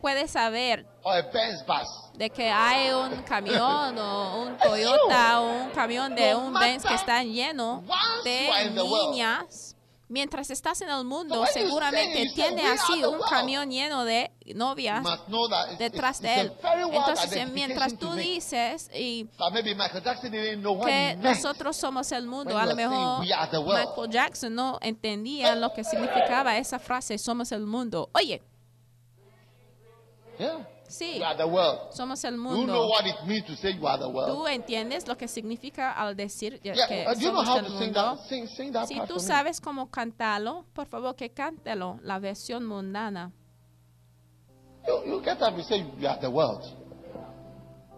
puede 0.01 0.29
saber 0.29 0.87
bus. 1.03 2.13
de 2.15 2.31
que 2.31 2.51
hay 2.51 2.91
un 2.91 3.23
camión 3.23 3.99
o 3.99 4.43
un. 4.43 4.57
Toyota 4.59 5.41
o 5.41 5.65
un 5.65 5.71
camión 5.71 6.15
de 6.15 6.35
un 6.35 6.53
Benz 6.55 6.85
que 6.85 6.95
está 6.95 7.23
lleno 7.23 7.85
de 8.25 8.71
niñas. 8.73 9.75
Mientras 10.11 10.49
estás 10.51 10.81
en 10.81 10.89
el 10.89 11.05
mundo, 11.05 11.45
seguramente 11.53 12.31
tiene 12.35 12.63
"We 12.63 12.69
are 12.69 12.81
así 12.81 13.05
un 13.05 13.17
world", 13.17 13.25
camión 13.29 13.71
lleno 13.71 14.07
de 14.07 14.33
novias 14.55 15.05
detrás 15.79 16.23
de 16.23 16.41
él. 16.41 16.53
Entonces, 16.91 17.51
mientras 17.51 17.99
tú 17.99 18.15
dices 18.15 18.91
y 18.95 19.29
que 20.87 21.17
nosotros 21.21 21.77
somos 21.77 22.11
el 22.13 22.27
mundo, 22.27 22.57
a 22.57 22.65
lo 22.65 22.75
mejor. 22.75 23.21
Michael 23.21 24.11
Jackson 24.11 24.55
no 24.55 24.79
entendía 24.81 25.55
lo 25.55 25.75
que 25.75 25.85
significaba 25.85 26.57
esa 26.57 26.79
frase, 26.79 27.19
somos 27.19 27.53
el 27.53 27.67
mundo. 27.67 28.09
Oye, 28.15 28.43
Yeah. 30.39 30.67
sí, 30.89 31.19
You 31.19 31.25
are 31.25 31.37
the 31.37 31.45
world. 31.45 31.93
somos 31.93 32.25
el 32.25 32.35
You 32.35 32.41
know 32.43 32.55
mundo. 32.57 32.89
what 32.89 33.07
it 33.07 33.17
means 33.27 33.45
to 33.47 33.57
say 33.57 33.73
you 33.75 33.87
are 33.87 33.99
the 33.99 34.09
world. 34.09 34.35
¿Tú 34.35 34.47
entiendes 34.47 35.07
lo 35.09 35.17
que 35.17 35.29
significa 35.29 35.93
al 35.93 36.15
decir 36.17 36.61
que 36.61 36.73
Yeah. 36.75 37.11
uh, 37.11 37.15
do 37.15 37.21
you 37.21 37.31
know 37.31 37.45
somos 37.45 37.49
how 37.49 37.55
del 37.57 37.65
to 37.65 37.71
sing 37.79 37.81
mundo? 37.93 38.01
that? 38.17 38.19
Sing, 38.29 38.47
sing 38.49 38.73
that 38.73 38.87
Si 38.87 38.95
part 38.97 39.09
tú 39.09 39.19
sabes 39.21 39.61
cómo 39.61 39.91
cantarlo, 39.91 40.65
por 40.73 40.87
favor 40.87 41.15
que 41.17 41.31
cántelo, 41.31 41.99
la 42.03 42.19
versión 42.19 42.65
mundana. 42.67 43.33
You, 44.87 45.05
you 45.05 45.21
get 45.23 45.43
up 45.43 45.55
and 45.55 45.65
say 45.65 45.85
you 45.99 46.09
are 46.09 46.19
the 46.21 46.29
world. 46.31 46.65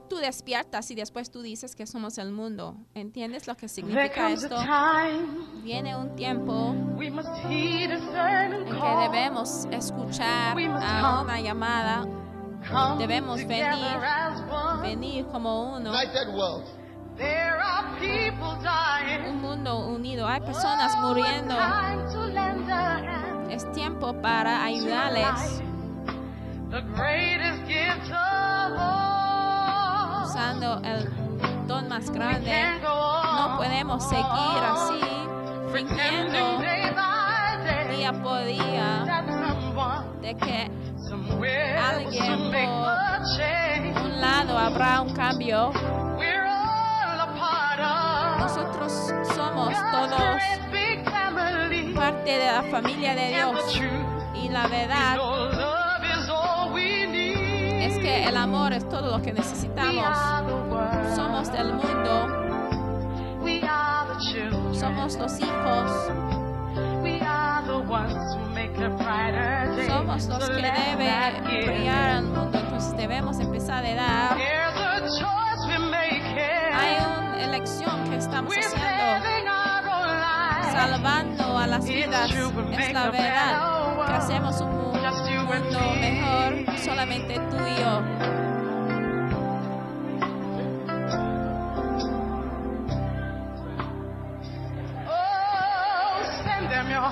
Tú 0.08 0.16
despiertas 0.16 0.90
y 0.90 0.96
después 0.96 1.30
tú 1.30 1.40
dices 1.40 1.76
que 1.76 1.86
somos 1.86 2.18
el 2.18 2.32
mundo. 2.32 2.74
¿Entiendes 2.94 3.46
lo 3.46 3.54
que 3.56 3.68
significa 3.68 4.32
esto? 4.32 4.56
Viene 5.62 5.94
un 5.94 6.16
tiempo 6.16 6.74
we 6.96 7.08
must 7.10 7.28
heed 7.48 7.92
a 7.92 8.00
certain 8.10 8.54
en 8.54 8.64
que 8.64 8.96
debemos 9.08 9.66
escuchar 9.70 10.58
a 10.58 11.20
una 11.22 11.40
llamada, 11.40 12.00
Come 12.02 12.29
debemos 12.98 13.44
venir, 13.46 13.98
venir 14.82 15.26
como 15.26 15.74
uno, 15.76 15.90
United 15.90 16.28
world. 16.34 16.64
There 17.16 17.58
are 17.60 17.84
people 17.98 18.56
dying. 18.62 19.24
un 19.26 19.40
mundo 19.42 19.78
unido. 19.88 20.26
Hay 20.26 20.40
personas 20.40 20.92
Oh, 20.96 21.08
muriendo. 21.08 21.54
Es 23.50 23.70
tiempo 23.72 24.14
para 24.22 24.64
ayudarles. 24.64 25.26
life. 25.26 25.64
The 26.70 26.80
greatest 26.94 27.66
gift 27.66 28.10
of 28.12 28.78
all. 28.78 30.24
usando 30.24 30.80
el 30.84 31.08
don 31.66 31.88
más 31.88 32.10
grande. 32.10 32.78
No 32.82 33.56
podemos 33.58 34.08
seguir 34.08 34.62
así, 34.62 35.00
fingiendo 35.72 36.58
día 37.90 38.12
por 38.22 38.44
día 38.44 39.04
de 40.22 40.34
que 40.36 40.70
Alguien 41.44 42.50
por- 42.50 44.04
un 44.04 44.20
lado 44.20 44.58
habrá 44.58 45.00
un 45.02 45.14
cambio. 45.14 45.72
Nosotros 48.38 49.12
somos 49.34 49.74
todos 49.92 50.20
parte 51.94 52.30
de 52.38 52.46
la 52.46 52.62
familia 52.70 53.14
de 53.14 53.28
Dios. 53.28 53.80
Y 54.34 54.48
la 54.48 54.66
verdad 54.68 55.16
es 57.82 57.98
que 57.98 58.24
el 58.28 58.36
amor 58.36 58.72
es 58.72 58.88
todo 58.88 59.16
lo 59.16 59.22
que 59.22 59.32
necesitamos. 59.32 60.16
Somos 61.14 61.52
del 61.52 61.72
mundo, 61.74 62.26
somos 64.72 65.16
los 65.16 65.40
hijos, 65.40 66.10
somos 69.86 70.26
los 70.26 70.50
que 70.50 70.62
deben 70.62 71.66
brillar 71.66 72.10
al 72.10 72.24
mundo. 72.24 72.58
Entonces 72.58 72.96
debemos 72.96 73.38
empezar 73.40 73.84
a 73.84 73.94
dar. 73.94 74.38
Hay 76.72 76.96
una 76.96 77.44
elección 77.44 78.10
que 78.10 78.16
estamos 78.16 78.54
haciendo, 78.56 78.86
salvando 80.72 81.58
a 81.58 81.66
las 81.66 81.84
vidas. 81.86 82.30
Es 82.30 82.92
la 82.92 83.10
verdad 83.10 84.06
que 84.06 84.12
hacemos 84.12 84.60
un 84.60 84.70
mundo 84.70 84.90
me. 86.00 86.00
mejor, 86.00 86.78
solamente 86.78 87.34
tú 87.50 87.56
y 87.56 87.80
yo. 87.80 88.59
Oh, 97.02 97.06
So 97.06 97.08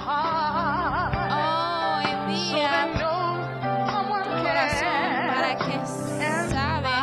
envía 2.11 2.75
tu 2.92 3.14
corazón 4.42 5.26
para 5.26 5.50
que 5.57 5.76
sabe 6.52 6.99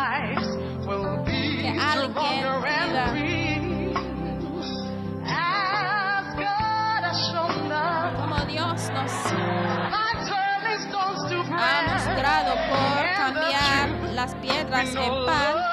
que 1.62 1.70
alguien 1.70 2.46
viva. 3.13 3.65
como 8.22 8.38
Dios 8.46 8.80
nos 8.92 9.13
ha 11.58 11.82
mostrado 11.88 12.51
por 12.70 13.01
cambiar 13.18 13.89
las 14.13 14.36
piedras 14.36 14.89
en 14.94 15.25
pan. 15.25 15.64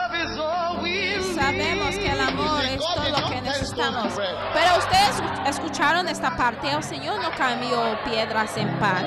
Sabemos 1.62 1.95
que 1.97 2.11
el 2.11 2.21
amor 2.21 2.64
es 2.64 2.81
todo 2.81 3.09
lo 3.09 3.28
que 3.28 3.40
necesitamos. 3.40 4.14
Pero 4.52 4.78
ustedes 4.78 5.23
escucharon 5.47 6.09
esta 6.09 6.37
parte, 6.37 6.71
el 6.71 6.83
Señor 6.83 7.21
no 7.23 7.31
cambió 7.37 7.99
piedras 8.04 8.57
en 8.57 8.69
pan. 8.78 9.04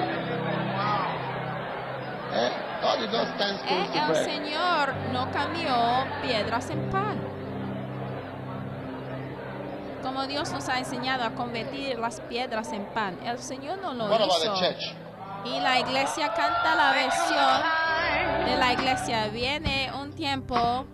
Eh? 2.33 2.51
Eh, 2.85 3.89
El. 4.09 4.15
Señor 4.15 4.93
no 5.11 5.31
cambió 5.31 6.05
piedras 6.21 6.69
en 6.69 6.89
pan. 6.91 7.19
Como 10.03 10.27
Dios 10.27 10.51
nos 10.51 10.69
ha 10.69 10.77
enseñado 10.77 11.23
a 11.23 11.31
convertir 11.31 11.97
las 11.97 12.19
piedras 12.21 12.71
en 12.73 12.85
pan, 12.85 13.17
el 13.25 13.39
Señor 13.39 13.79
no 13.79 13.93
lo 13.93 14.05
hizo. 14.05 14.53
Y 15.45 15.59
la 15.59 15.79
iglesia 15.79 16.33
canta 16.33 16.75
la 16.75 16.91
versión 16.91 18.45
de 18.45 18.55
la 18.57 18.73
iglesia. 18.73 19.27
Viene 19.29 19.91
un 19.93 19.94
tiempo. 20.15 20.85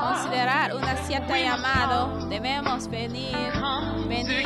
Considerar 0.00 0.74
una 0.74 0.96
cierta 0.96 1.38
llamado, 1.38 2.26
debemos 2.28 2.88
venir 2.88 3.52
venir. 4.08 4.36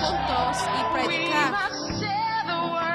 juntos 0.00 0.56
y 0.78 0.84
predicar. 0.94 1.52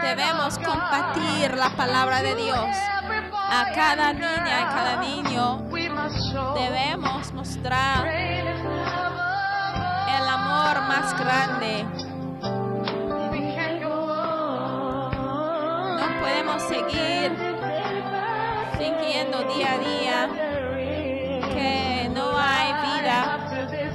Debemos 0.01 0.57
compartir 0.59 1.55
la 1.55 1.69
palabra 1.75 2.21
de 2.21 2.35
Dios. 2.35 2.77
A 3.53 3.65
cada 3.73 4.13
niña, 4.13 4.61
a 4.61 4.69
cada 4.69 4.95
niño. 5.01 5.65
Debemos 6.55 7.33
mostrar 7.33 8.07
el 8.07 8.47
amor 10.29 10.81
más 10.87 11.17
grande. 11.17 11.85
Podemos 16.21 16.61
seguir 16.63 17.31
fingiendo 18.77 19.43
día 19.55 19.73
a 19.73 19.77
día 19.79 20.29
que 21.53 22.09
no 22.13 22.37
hay 22.37 22.67
vida 22.93 23.17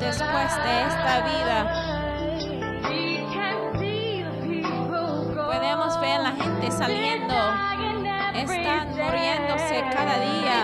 después 0.00 0.56
de 0.64 0.82
esta 0.88 1.14
vida. 1.30 1.58
Podemos 5.46 6.00
ver 6.00 6.20
la 6.20 6.32
gente 6.32 6.70
saliendo, 6.72 7.34
están 8.34 8.88
muriéndose 8.96 9.84
cada 9.92 10.18
día 10.18 10.58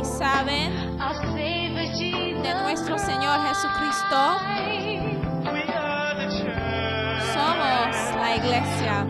y 0.00 0.04
saben 0.04 0.98
de 2.42 2.54
nuestro 2.62 2.98
Señor 2.98 3.38
Jesucristo. 3.48 4.38
Somos 7.34 8.16
la 8.16 8.36
iglesia, 8.36 9.06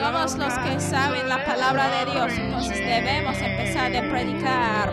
somos 0.00 0.36
los 0.36 0.54
que 0.60 0.80
saben 0.80 1.28
la 1.28 1.44
palabra 1.44 1.88
de 1.88 2.10
Dios. 2.12 2.32
Entonces 2.32 2.78
debemos 2.78 3.36
empezar 3.40 3.94
a 3.94 4.00
predicar. 4.10 4.92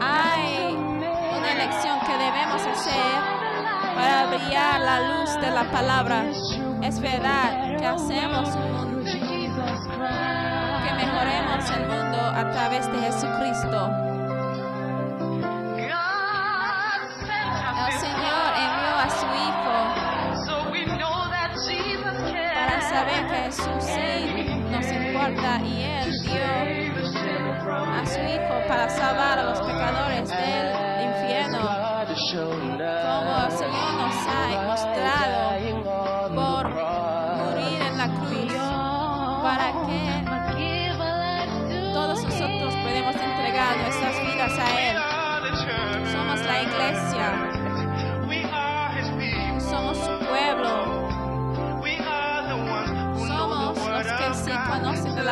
Hay 0.00 0.74
una 0.74 1.52
elección 1.52 2.00
que 2.00 2.12
debemos 2.12 2.66
hacer 2.66 3.38
para 3.94 4.26
brillar 4.26 4.80
la 4.80 5.00
luz 5.00 5.34
de 5.40 5.50
la 5.50 5.70
palabra. 5.70 6.24
Es 6.82 7.00
verdad 7.00 7.76
que 7.78 7.86
hacemos 7.86 8.48
un 8.56 8.72
mundo, 8.72 9.04
que 10.84 10.92
mejoremos 10.94 11.70
el 11.70 11.86
mundo 11.86 12.18
a 12.18 12.50
través 12.50 12.90
de 12.90 12.98
Jesucristo. 12.98 14.07
Jesús 23.48 23.64
sí 23.80 24.44
nos 24.70 24.86
importa 24.92 25.58
y 25.64 25.82
Él 25.82 25.97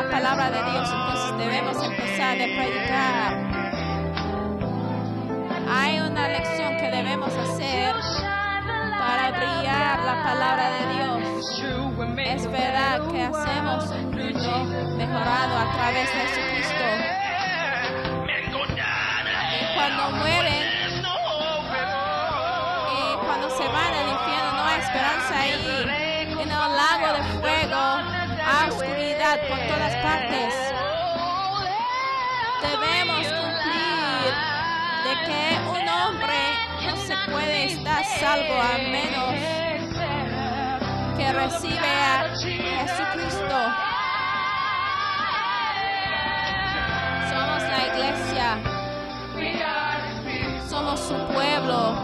la 0.07 0.13
palabra 0.13 0.51
de 0.51 0.71
Dios, 0.71 0.89
entonces 0.93 1.39
debemos 1.39 1.83
empezar 1.83 2.37
a 2.37 2.45
predicar. 2.45 3.33
Hay 5.69 5.99
una 5.99 6.29
lección 6.29 6.77
que 6.77 6.91
debemos 6.91 7.33
hacer 7.35 7.95
para 8.99 9.31
brillar 9.33 9.99
la 10.05 10.23
palabra 10.23 10.71
de 10.71 10.95
Dios. 10.95 11.63
Es 12.19 12.51
verdad 12.51 13.01
que 13.11 13.23
hacemos 13.23 13.91
un 13.91 14.11
mundo 14.11 14.97
mejorado 14.97 15.59
a 15.59 15.73
través 15.73 16.09
de 16.13 16.21
Jesucristo. 16.21 16.85
Y 19.61 19.75
cuando 19.75 20.11
mueren 20.19 20.67
y 22.93 23.17
cuando 23.25 23.51
se 23.51 23.69
van 23.69 23.95
al 23.95 24.09
infierno 24.09 24.53
no 24.53 24.65
hay 24.67 24.81
esperanza 24.81 25.41
ahí. 25.41 26.33
En 26.33 26.41
el 26.41 26.49
lago 26.49 27.13
de 27.13 27.23
fuego 27.41 27.96
por 29.35 29.59
todas 29.59 29.97
partes. 29.97 30.55
Debemos 32.63 33.27
cumplir 33.27 34.33
de 35.05 35.15
que 35.27 35.59
un 35.69 35.89
hombre 35.89 36.39
no 36.87 36.97
se 36.97 37.17
puede 37.33 37.65
estar 37.65 38.05
salvo 38.21 38.55
a 38.55 38.79
menos 38.79 39.35
que 41.19 41.33
recibe 41.33 41.89
a 41.89 42.29
Jesucristo. 42.37 43.59
Somos 47.29 47.63
la 47.65 47.87
iglesia, 47.89 48.59
somos 50.69 51.01
su 51.01 51.17
pueblo, 51.35 51.97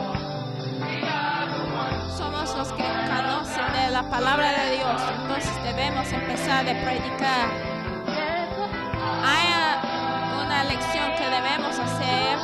la 3.92 4.02
palabra 4.04 4.52
de 4.52 4.76
Dios, 4.76 5.02
entonces 5.20 5.62
debemos 5.62 6.10
empezar 6.10 6.66
a 6.66 6.72
predicar. 6.82 7.50
Hay 9.22 9.48
una 10.46 10.64
lección 10.64 11.14
que 11.18 11.28
debemos 11.28 11.78
hacer 11.78 12.38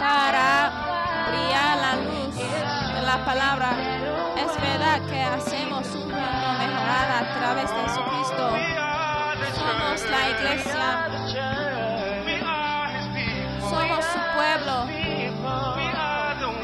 para 0.00 0.72
brillar 1.28 1.76
la 1.78 1.96
luz 1.96 2.34
de 2.34 3.02
la 3.02 3.24
palabra. 3.24 3.70
Es 4.36 4.60
verdad 4.60 5.00
que 5.08 5.22
hacemos 5.22 5.86
un 5.94 6.10
mundo 6.10 6.52
mejorado 6.58 7.12
a 7.20 7.38
través 7.38 7.70
de 7.70 7.80
Jesucristo. 7.82 8.50
Somos 9.54 10.10
la 10.10 10.30
iglesia, 10.30 10.86
somos 13.60 14.04
su 14.06 14.18
pueblo, 14.34 14.76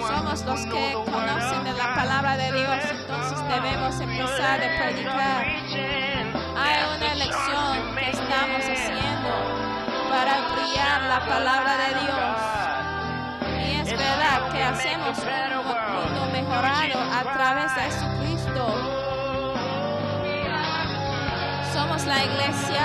somos 0.08 0.44
los 0.44 0.66
que 0.66 1.09
de 2.36 2.52
Dios. 2.52 2.84
Entonces 2.90 3.38
debemos 3.48 4.00
empezar 4.00 4.60
a 4.62 4.68
predicar. 4.78 5.46
Hay 6.56 6.78
una 6.96 7.14
lección 7.14 7.96
que 7.96 8.10
estamos 8.10 8.62
haciendo 8.62 9.30
para 10.10 10.34
brillar 10.52 11.02
la 11.02 11.20
palabra 11.26 11.76
de 11.78 11.90
Dios. 12.00 12.36
Y 13.66 13.80
es 13.80 13.90
verdad 13.90 14.50
que 14.52 14.62
hacemos 14.62 15.18
un 15.18 15.92
mundo 15.94 16.30
mejorado 16.32 17.00
a 17.00 17.22
través 17.32 17.74
de 17.74 17.82
Jesucristo. 17.82 18.62
Somos 21.72 22.04
la 22.04 22.24
iglesia, 22.24 22.84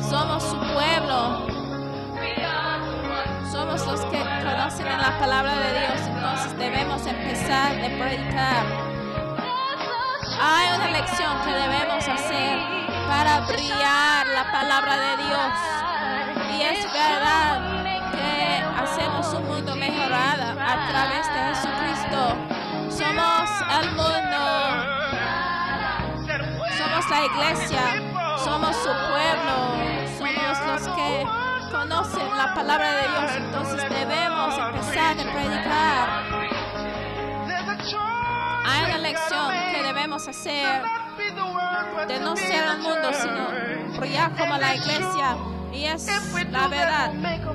somos 0.00 0.42
su 0.42 0.58
pueblo, 0.58 1.45
somos 3.56 3.86
los 3.86 4.00
que 4.12 4.20
conocen 4.44 4.86
en 4.86 5.00
la 5.00 5.18
palabra 5.18 5.54
de 5.56 5.80
Dios, 5.80 6.00
entonces 6.06 6.58
debemos 6.58 7.06
empezar 7.06 7.72
a 7.72 7.88
predicar. 7.98 8.64
Hay 10.38 10.76
una 10.76 10.90
lección 10.90 11.32
que 11.42 11.52
debemos 11.52 12.06
hacer 12.06 12.58
para 13.08 13.40
brillar 13.46 14.26
la 14.26 14.52
palabra 14.52 14.94
de 14.98 15.16
Dios. 15.24 15.52
Y 16.52 16.62
es 16.64 16.92
verdad 16.92 17.82
que 18.12 18.62
hacemos 18.82 19.26
un 19.32 19.46
mundo 19.46 19.74
mejorado 19.74 20.60
a 20.60 20.88
través 20.90 21.24
de 21.32 21.40
Jesucristo. 21.48 22.36
Somos 22.90 23.48
el 23.80 23.90
mundo, 23.92 24.42
somos 26.76 27.08
la 27.08 27.24
iglesia, 27.24 27.84
somos 28.36 28.76
su 28.76 28.92
pueblo, 29.08 29.56
somos 30.18 30.58
los 30.66 30.94
que 30.94 31.45
conocen 31.70 32.36
la 32.36 32.54
palabra 32.54 32.92
de 32.92 33.08
Dios. 33.08 33.30
Entonces 33.36 33.90
debemos 33.90 34.58
empezar 34.58 35.16
a 35.18 35.32
predicar. 35.32 36.08
Hay 38.64 38.84
una 38.84 38.98
lección 38.98 39.52
que 39.72 39.82
debemos 39.82 40.28
hacer 40.28 40.82
de 42.08 42.20
no 42.20 42.36
ser 42.36 42.64
el 42.64 42.78
mundo, 42.78 43.12
sino 43.12 43.98
brillar 43.98 44.30
como 44.36 44.56
la 44.56 44.74
iglesia. 44.74 45.36
Y 45.72 45.84
es 45.84 46.06
la 46.50 46.68
verdad 46.68 47.12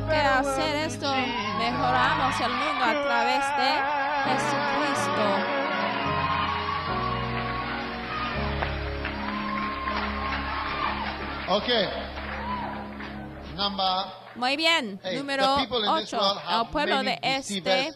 que 0.09 0.15
hacer 0.15 0.75
esto 0.75 1.11
mejoramos 1.57 2.39
el 2.39 2.51
mundo 2.51 2.85
a 2.85 3.03
través 3.03 3.45
de 3.57 3.71
Jesucristo. 4.27 5.61
Okay. 11.47 12.10
Muy 14.35 14.55
bien, 14.57 14.99
eight. 15.03 15.17
número 15.17 15.55
the 15.55 15.61
people 15.61 15.83
in 15.83 15.95
this 16.03 16.13
8. 16.13 16.17
world 16.19 16.39
El 16.49 16.71
pueblo 16.71 17.03
de 17.03 17.19
este 17.21 17.93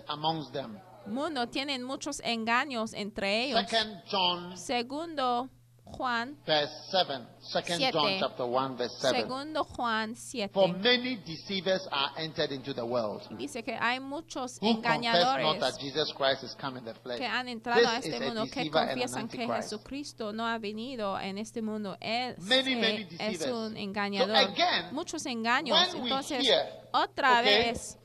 mundo 1.08 1.48
tienen 1.48 1.84
muchos 1.84 2.20
engaños 2.22 2.94
entre 2.94 3.46
ellos. 3.46 3.62
Second 3.70 4.02
John 4.10 4.58
Segundo 4.58 5.50
Juan, 5.98 6.38
verse 6.46 6.72
7. 6.92 7.28
Second 7.40 7.78
Siete. 7.78 7.94
John 7.94 8.18
chapter 8.20 8.46
1 8.46 8.78
verse 8.78 8.98
7. 9.00 9.22
segundo 9.22 9.64
Juan 9.64 10.16
7. 10.16 10.50
For 10.54 10.68
many 10.68 11.18
deceivers 11.26 11.88
are 11.92 12.12
entered 12.18 12.52
into 12.52 12.74
the 12.74 12.86
world. 12.86 13.22
Dice 13.38 13.64
que 13.64 13.78
hay 13.80 14.00
muchos 14.00 14.60
Who 14.62 14.76
confess 14.82 14.84
not 14.84 15.40
engañadores 15.40 15.60
that 15.60 15.80
Jesus 15.80 16.12
Christ 16.14 16.44
is 16.44 16.56
come 16.60 16.78
in 16.78 16.86
the 16.86 16.94
flesh. 16.96 17.18
que 17.18 17.26
han 17.26 17.48
entrado 17.48 17.88
a 17.88 17.98
este 17.98 18.20
mundo 18.20 18.46
que 18.52 18.70
confiesan 18.70 19.28
que. 19.28 19.46
Jesucristo 19.48 20.34
no 20.34 20.46
ha 20.46 20.58
venido 20.58 21.20
en 21.20 21.38
este 21.38 21.62
mundo. 21.62 21.98
Él 22.02 22.36
Many, 22.40 22.64
se- 22.64 22.76
many 22.76 23.08
es 23.20 23.46
un 23.48 23.78
engañador. 23.78 24.36
So 24.36 24.52
again, 24.52 24.94
muchos 24.94 25.26
engaños. 25.26 25.78
Entonces, 25.94 26.46
hear, 26.46 26.88
otra 26.92 27.42
okay, 27.42 27.72
vez, 27.72 27.98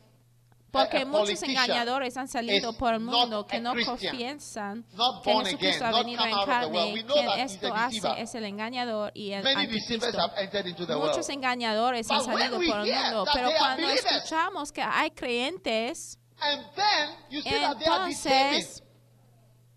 porque 0.71 0.99
a 0.99 1.07
muchos 1.07 1.43
engañadores 1.43 2.17
han 2.17 2.29
salido 2.29 2.73
por 2.77 2.95
el 2.95 3.01
mundo 3.01 3.47
que 3.47 3.61
no 3.61 3.75
not 3.75 3.99
que 5.23 5.33
Jesucristo 5.45 5.85
ha 5.85 5.93
venido 5.93 6.25
en 6.25 6.37
carne. 6.45 7.05
Quien 7.07 7.29
esto 7.41 7.75
hace 7.75 8.21
es 8.21 8.35
el 8.35 8.45
engañador 8.45 9.11
y 9.15 9.33
el 9.33 9.47
anticristo. 9.47 10.07
Muchos 10.99 11.29
engañadores 11.29 12.11
han 12.11 12.25
salido 12.25 12.57
por 12.57 12.87
el 12.87 12.95
mundo, 12.95 13.25
pero 13.33 13.51
cuando 13.59 13.89
escuchamos 13.89 14.73
que 14.73 14.83
hay 14.83 15.11
creyentes, 15.11 16.19
entonces 17.45 18.83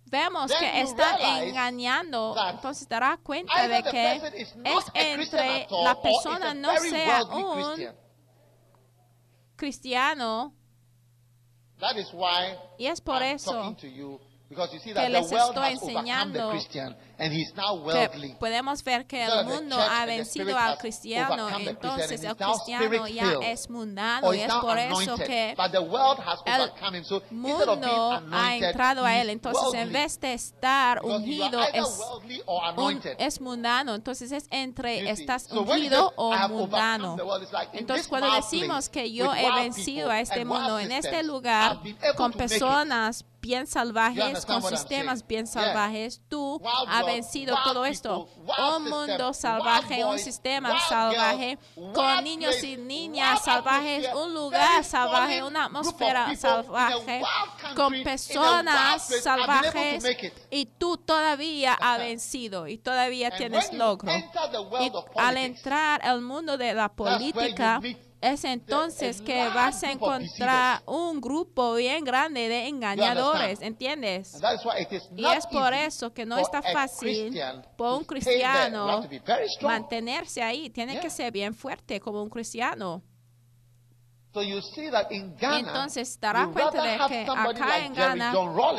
vemos 0.06 0.52
que 0.60 0.82
están 0.82 1.20
engañando, 1.22 2.36
entonces 2.50 2.88
te 2.88 2.94
darás 2.94 3.18
cuenta 3.20 3.68
de 3.68 3.84
que 3.84 4.16
es 4.64 4.86
entre 4.94 5.68
la 5.70 6.00
persona 6.00 6.54
no 6.54 6.78
sea 6.78 7.24
un 7.24 7.94
cristiano 9.56 10.54
That 11.80 11.98
is 11.98 12.12
why 12.14 12.56
y 12.80 12.86
es 12.88 13.02
por 13.02 13.22
I'm 13.22 13.36
eso 13.36 13.76
see 14.80 14.80
que 14.90 14.94
that 14.94 15.04
the 15.06 15.10
les 15.10 15.32
world 15.32 15.50
estoy 15.56 15.74
has 15.74 15.80
the 15.80 15.86
enseñando 15.92 16.50
Christian 16.52 16.96
and 17.20 17.34
he's 17.34 17.54
now 17.56 17.84
que 17.86 18.36
podemos 18.40 18.84
ver 18.84 19.06
que 19.06 19.24
el 19.24 19.32
the 19.32 19.44
mundo 19.44 19.78
ha 19.80 20.06
the 20.06 20.18
vencido 20.18 20.58
al 20.58 20.78
cristiano, 20.78 21.48
the 21.48 21.70
entonces 21.70 22.24
el 22.24 22.36
cristiano 22.36 23.08
ya 23.08 23.34
es 23.44 23.70
mundano 23.70 24.28
Or 24.28 24.36
y 24.36 24.42
es 24.42 24.54
por 24.54 24.78
eso 24.78 25.16
que 25.18 25.54
But 25.56 25.72
the 25.72 25.80
world 25.80 26.20
has 26.20 26.40
el 26.46 26.72
mundo 27.32 28.22
ha 28.32 28.56
entrado 28.56 29.06
a 29.06 29.16
él. 29.22 29.30
Entonces, 29.30 29.74
en 29.74 29.92
vez 29.92 30.20
de 30.20 30.34
estar 30.34 31.04
ungido, 31.04 31.62
es, 31.74 32.00
un- 32.78 33.02
es 33.18 33.42
mundano. 33.42 33.96
Entonces, 33.96 34.32
es 34.32 34.48
entre 34.50 35.10
estás 35.10 35.52
ungido 35.52 36.14
o 36.16 36.34
"I 36.34 36.38
have 36.38 36.54
overcome 36.54 36.62
mundano. 36.62 37.16
the 37.16 37.24
world," 37.24 37.44
it's 37.44 37.54
like 37.54 37.72
in 37.74 37.80
Entonces, 37.80 38.08
cuando 38.08 38.32
decimos 38.34 38.90
que 38.90 39.12
yo 39.12 39.34
he 39.34 39.52
vencido 39.54 40.10
a 40.10 40.20
este 40.20 40.46
mundo, 40.46 40.80
en 40.80 40.92
este 40.92 41.24
lugar, 41.24 41.80
con 42.16 42.32
personas 42.34 43.26
bien 43.44 43.68
salvajes, 43.68 44.46
con 44.46 44.64
sistemas 44.64 45.28
bien 45.28 45.46
salvajes, 45.46 46.22
tú 46.30 46.62
has 46.88 47.06
vencido 47.06 47.58
todo 47.66 47.86
esto. 47.86 48.30
Un 48.78 48.90
mundo 48.90 49.34
salvaje, 49.34 50.06
un 50.06 50.18
sistema 50.18 50.80
salvaje, 50.88 51.60
con 51.94 52.24
niños 52.24 52.64
y 52.64 52.78
niñas 52.78 53.44
salvajes, 53.44 54.08
un 54.16 54.34
lugar 54.34 54.86
salvaje, 54.86 55.44
una 55.44 55.66
atmósfera 55.66 56.34
salvaje, 56.38 57.22
con 57.76 58.02
personas 58.04 59.10
salvajes 59.22 60.06
y 60.50 60.66
tú 60.66 60.96
todavía 60.96 61.74
has 61.74 62.00
vencido 62.00 62.68
y 62.68 62.78
todavía 62.78 63.30
tienes 63.32 63.74
logro. 63.74 64.10
Y 64.80 64.92
al 65.18 65.38
entrar 65.38 66.02
al 66.02 66.22
mundo 66.22 66.58
de 66.58 66.74
la 66.74 66.88
política, 66.88 67.82
es 68.24 68.46
entonces 68.46 69.22
que 69.22 69.50
vas 69.50 69.84
a 69.84 69.92
encontrar 69.92 70.82
un 70.86 71.20
grupo 71.20 71.76
bien 71.76 72.06
grande 72.06 72.48
de 72.48 72.68
engañadores? 72.68 73.62
¿entiendes? 73.62 74.40
Y 75.16 75.26
es 75.26 75.46
por 75.48 75.74
eso 75.74 76.14
que 76.14 76.26
no 76.26 76.38
está 76.38 76.62
fácil 76.62 77.38
por 77.76 77.98
un 77.98 78.06
cristiano 78.06 79.06
mantenerse 79.62 80.42
ahí. 80.42 80.70
Tiene 80.70 81.00
que 81.00 81.10
ser 81.10 81.32
bien 81.32 81.54
fuerte 81.54 82.00
como 82.00 82.24
un 82.24 82.30
cristiano. 82.30 83.04
Entonces 84.36 86.20
you 86.20 86.54
cuenta 86.54 86.82
de 86.82 86.98
que 87.08 87.28
acá 87.30 87.86
en 87.86 87.94
Ghana, 87.94 88.34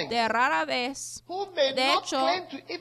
de 0.09 0.29
rara 0.29 0.65
vez, 0.65 1.23
de 1.55 1.93
hecho, 1.93 2.27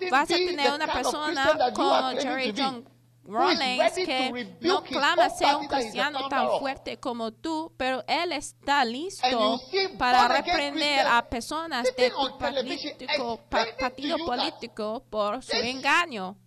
vas 0.10 0.32
a 0.32 0.36
tener 0.36 0.74
una 0.74 0.88
persona 0.88 1.72
como 1.76 2.10
Jerry 2.20 2.54
John 2.58 2.90
ready 3.26 4.06
que 4.06 4.58
no 4.62 4.84
clama 4.84 5.30
ser 5.30 5.56
un 5.56 5.68
cristiano 5.68 6.28
tan 6.28 6.60
fuerte 6.60 7.00
como 7.00 7.32
tú, 7.32 7.74
pero 7.78 8.04
él 8.08 8.32
está 8.32 8.84
listo 8.86 9.60
para 9.98 10.28
reprender 10.28 11.06
a 11.08 11.28
personas 11.28 11.88
de 11.96 12.12
tu 12.12 12.38
político, 12.38 13.40
partido 13.80 14.18
político 14.26 15.04
por 15.10 15.44
su 15.44 15.56
engaño. 15.56 16.38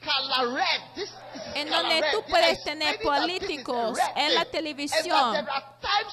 Color 0.00 0.58
En 1.54 1.68
color 1.68 1.82
donde 1.82 2.02
tú 2.10 2.24
puedes 2.26 2.64
tener 2.64 2.98
políticos 3.00 3.98
en 4.16 4.34
la 4.34 4.46
televisión 4.46 5.46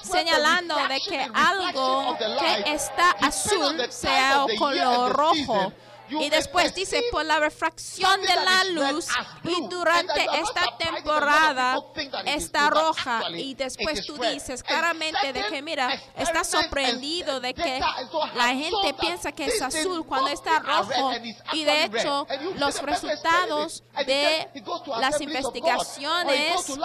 señalando 0.02 0.76
de 0.88 1.00
que 1.00 1.26
algo 1.32 2.16
que 2.18 2.72
está 2.74 3.12
azul 3.12 3.90
sea 3.90 4.44
of 4.44 4.50
o 4.60 5.72
y 6.10 6.30
después 6.30 6.74
dice, 6.74 7.02
por 7.10 7.24
la 7.24 7.38
refracción 7.38 8.20
de 8.22 8.36
la 8.36 8.64
luz, 8.64 9.08
y 9.44 9.68
durante 9.68 10.26
esta 10.40 10.76
temporada 10.78 11.78
está 12.24 12.70
roja, 12.70 13.22
y 13.30 13.54
después 13.54 14.06
tú 14.06 14.16
dices 14.18 14.62
claramente 14.62 15.32
de 15.32 15.44
que, 15.46 15.62
mira, 15.62 15.90
estás 16.16 16.48
sorprendido 16.48 17.40
de 17.40 17.54
que 17.54 17.80
la 18.34 18.48
gente 18.48 18.94
piensa 18.98 19.32
que 19.32 19.46
es 19.46 19.62
azul 19.62 20.04
cuando 20.06 20.30
está 20.30 20.58
rojo, 20.60 21.12
y 21.52 21.64
de 21.64 21.84
hecho, 21.84 22.26
los 22.56 22.82
resultados 22.82 23.82
de 24.06 24.48
las 25.00 25.20
investigaciones 25.20 26.78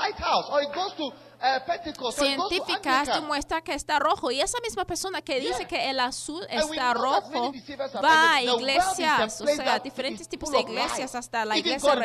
científicas 2.14 3.08
demuestran 3.08 3.62
que 3.62 3.74
está 3.74 4.00
rojo. 4.00 4.32
Y 4.32 4.42
esa 4.42 4.60
misma 4.62 4.86
persona 4.86 5.22
que 5.22 5.40
dice 5.40 5.66
que 5.66 5.90
el 5.90 6.00
azul 6.00 6.46
está 6.50 6.94
rojo 6.94 7.54
va 8.04 8.36
a 8.36 8.42
iglesias, 8.42 9.42
o 9.42 9.48
sea, 9.48 9.80
diferentes 9.80 10.28
tipos 10.28 10.52
de 10.52 10.62
iglesias, 10.62 11.16
hasta 11.16 11.46
la 11.46 11.58
iglesia 11.58 11.96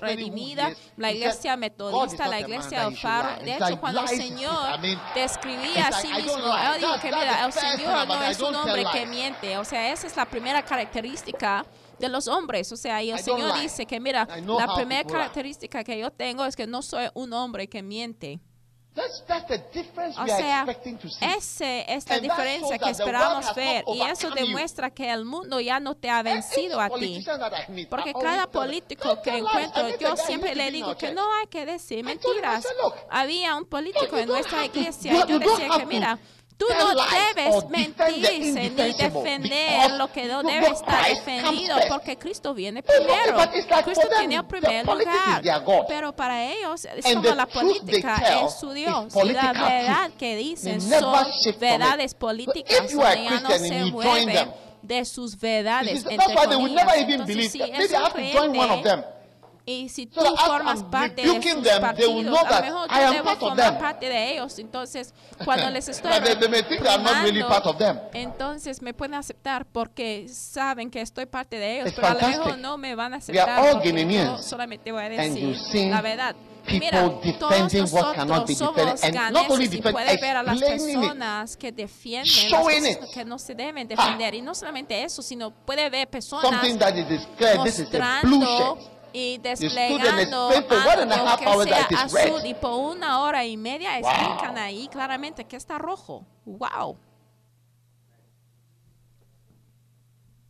redimida, 0.00 0.70
la 0.96 1.12
iglesia 1.12 1.56
metodista, 1.56 2.28
la 2.28 2.40
iglesia 2.40 2.84
del 2.84 2.96
faro. 2.96 3.42
De 3.42 3.54
hecho, 3.54 3.80
cuando 3.80 4.02
el 4.02 4.08
Señor 4.08 4.80
describía 5.14 5.88
a 5.88 5.92
sí 5.92 6.08
mismo, 6.08 6.56
él 6.56 6.80
dijo 6.80 7.00
que 7.00 7.12
mira, 7.12 7.46
el 7.46 7.52
Señor 7.52 8.06
no 8.06 8.22
es 8.22 8.40
un 8.40 8.54
hombre 8.54 8.84
que 8.92 9.06
miente. 9.06 9.58
O 9.58 9.64
sea, 9.64 9.92
esa 9.92 10.06
es 10.06 10.16
la 10.16 10.24
primera 10.24 10.62
característica 10.62 11.64
de 11.98 12.08
los 12.08 12.28
hombres. 12.28 12.70
O 12.72 12.76
sea, 12.76 13.02
y 13.02 13.10
el 13.10 13.18
Señor 13.18 13.58
dice 13.60 13.86
que, 13.86 14.00
mira, 14.00 14.26
la 14.44 14.74
primera 14.74 15.04
característica 15.04 15.82
que 15.84 15.98
yo 15.98 16.10
tengo 16.10 16.44
es 16.44 16.56
que 16.56 16.66
no 16.66 16.82
soy 16.82 17.08
un 17.14 17.32
hombre 17.32 17.68
que 17.68 17.82
miente. 17.82 18.40
O 20.18 20.26
sea, 20.26 20.66
esa 21.20 21.80
es 21.80 22.08
la 22.08 22.20
diferencia 22.20 22.78
que 22.78 22.90
esperamos 22.90 23.54
ver 23.54 23.84
y 23.94 24.02
eso 24.02 24.30
demuestra 24.30 24.90
que 24.90 25.10
el 25.10 25.24
mundo 25.24 25.60
ya 25.60 25.80
no 25.80 25.94
te 25.94 26.10
ha 26.10 26.22
vencido 26.22 26.80
a 26.80 26.90
ti. 26.90 27.24
Porque 27.88 28.12
cada 28.12 28.50
político 28.50 29.20
que 29.22 29.38
encuentro, 29.38 29.96
yo 29.98 30.16
siempre 30.16 30.54
le 30.54 30.70
digo 30.70 30.96
que 30.96 31.12
no 31.12 31.32
hay 31.34 31.46
que 31.46 31.66
decir 31.66 32.04
mentiras. 32.04 32.66
Había 33.10 33.56
un 33.56 33.64
político 33.64 34.16
en 34.16 34.28
nuestra 34.28 34.64
iglesia 34.64 35.12
y 35.12 35.30
yo 35.30 35.38
decía 35.38 35.68
que 35.76 35.86
mira, 35.86 36.18
Tú 36.58 36.66
no 36.76 36.88
debes 37.34 37.70
mentirse 37.70 38.70
ni 38.70 38.92
defender 38.92 39.92
lo 39.92 40.12
que 40.12 40.24
no 40.26 40.42
debes 40.42 40.72
estar 40.72 41.06
defendido 41.06 41.76
porque 41.88 42.18
Cristo 42.18 42.52
viene 42.52 42.82
primero. 42.82 43.38
Cristo 43.84 44.08
tiene 44.18 44.34
el 44.34 44.44
primer 44.44 44.84
lugar. 44.84 45.40
Pero 45.86 46.12
para 46.14 46.44
ellos, 46.52 46.86
solo 47.02 47.34
la 47.34 47.46
política 47.46 48.42
es 48.44 48.58
su 48.58 48.72
Dios. 48.72 49.14
Y 49.14 49.28
la 49.32 49.52
verdad 49.52 50.10
que 50.18 50.34
dicen 50.36 50.80
son 50.80 51.26
verdades 51.60 52.14
políticas. 52.14 52.90
Ya 52.90 53.40
no 53.40 53.50
se 53.50 53.84
mueven 53.84 54.50
de 54.82 55.04
sus 55.04 55.38
verdades. 55.38 56.04
Entonces, 56.08 57.52
si 57.52 57.62
es 57.62 57.92
un 57.92 58.10
creyente, 58.10 59.04
y 59.68 59.90
si 59.90 60.06
tú 60.06 60.22
so 60.22 60.34
formas 60.34 60.80
I'm 60.80 60.90
parte 60.90 61.20
de 61.20 61.28
sus 61.28 61.62
them, 61.62 61.80
partidos, 61.82 62.10
a 62.48 62.60
lo 62.62 62.62
mejor 62.62 62.88
tú 62.88 62.94
debes 63.12 63.38
formar 63.38 63.78
parte 63.78 64.08
de 64.08 64.32
ellos. 64.32 64.58
Entonces, 64.58 65.12
cuando 65.44 65.68
les 65.68 65.86
estoy 65.90 66.10
they, 66.22 66.36
they 66.36 66.62
primando, 66.64 67.12
really 67.22 67.44
entonces 68.14 68.80
me 68.80 68.94
pueden 68.94 69.14
aceptar 69.14 69.66
porque 69.66 70.26
saben 70.28 70.90
que 70.90 71.02
estoy 71.02 71.26
parte 71.26 71.58
de 71.58 71.74
ellos, 71.76 71.88
It's 71.88 71.96
pero 71.96 72.08
fantastic. 72.08 72.34
a 72.34 72.38
lo 72.38 72.44
mejor 72.46 72.58
no 72.60 72.78
me 72.78 72.94
van 72.94 73.12
a 73.12 73.16
aceptar 73.18 73.72
porque 73.72 73.92
yo 73.92 74.38
solamente 74.38 74.90
voy 74.90 75.02
a 75.02 75.08
decir 75.10 75.90
la 75.90 76.00
verdad. 76.00 76.34
Mira, 76.70 77.10
todos 77.38 77.72
nosotros 77.74 78.58
somos 78.58 79.00
ganeses 79.00 79.74
y 79.74 79.82
puedes 79.82 80.20
ver 80.20 80.36
a 80.36 80.42
las 80.42 80.58
personas 80.58 81.56
que 81.56 81.72
defienden 81.72 82.50
las 82.50 83.08
que 83.12 83.24
no 83.24 83.38
se 83.38 83.54
deben 83.54 83.86
defender. 83.86 84.34
Y 84.34 84.40
no 84.40 84.54
solamente 84.54 85.02
eso, 85.02 85.20
sino 85.20 85.50
puede 85.50 85.90
ver 85.90 86.08
personas 86.08 86.62
mostrando 87.56 88.78
y 89.12 89.38
desplegando 89.38 90.50
algo 90.50 91.64
que 91.64 91.70
sea 91.70 91.88
azul 92.02 92.44
y 92.44 92.54
por 92.54 92.72
una 92.72 93.20
hora 93.20 93.44
y 93.44 93.56
media 93.56 93.98
wow. 94.00 94.10
explican 94.10 94.58
ahí 94.58 94.88
claramente 94.88 95.44
que 95.44 95.56
está 95.56 95.78
rojo. 95.78 96.24
Wow. 96.44 96.96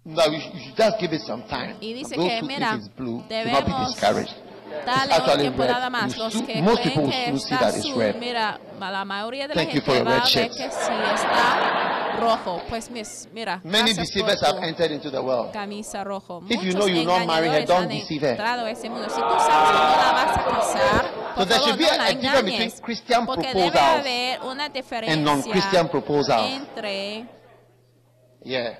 Now 0.04 0.24
you 0.26 0.38
should 0.40 0.76
just 0.76 0.98
give 0.98 1.12
it 1.12 1.20
some 1.20 1.42
time. 1.48 1.76
Y 1.80 1.92
dice 1.92 2.16
que 2.16 2.42
mira, 2.42 2.80
debemos 3.28 3.96
Dale 4.84 5.14
una 5.16 5.36
temporada 5.36 5.90
más. 5.90 6.16
Los 6.16 6.34
que 6.34 6.62
creen 6.62 7.38
que 7.38 7.54
azul, 7.54 8.14
mira, 8.18 8.60
la 8.78 9.04
mayoría 9.04 9.48
de 9.48 9.54
gente 9.54 10.02
va 10.02 10.18
a 10.18 10.22
que 10.22 10.48
sí 10.48 10.92
está 11.14 12.16
rojo. 12.18 12.62
Pues 12.68 12.90
mira, 13.32 13.60
Many 13.64 13.94
deceivers 13.94 14.42
have 14.42 14.58
entered 14.62 14.92
into 14.92 15.10
the 15.10 15.20
world. 15.20 15.52
camisa 15.52 16.04
rojo. 16.04 16.42
If 16.48 16.62
you 16.62 16.72
know 16.72 16.86
you're 16.86 17.04
not 17.04 17.26
married 17.26 17.52
her, 17.52 17.64
don't 17.66 17.88
deceive 17.88 18.22
her. 18.22 18.36
Si 18.78 18.88
tú 18.88 18.94
sabes 18.98 19.68
que 19.68 19.82
no 20.02 20.12
vas 20.12 20.36
a 20.36 20.44
casar, 20.44 21.18
entre... 26.38 27.26
Yeah 28.44 28.78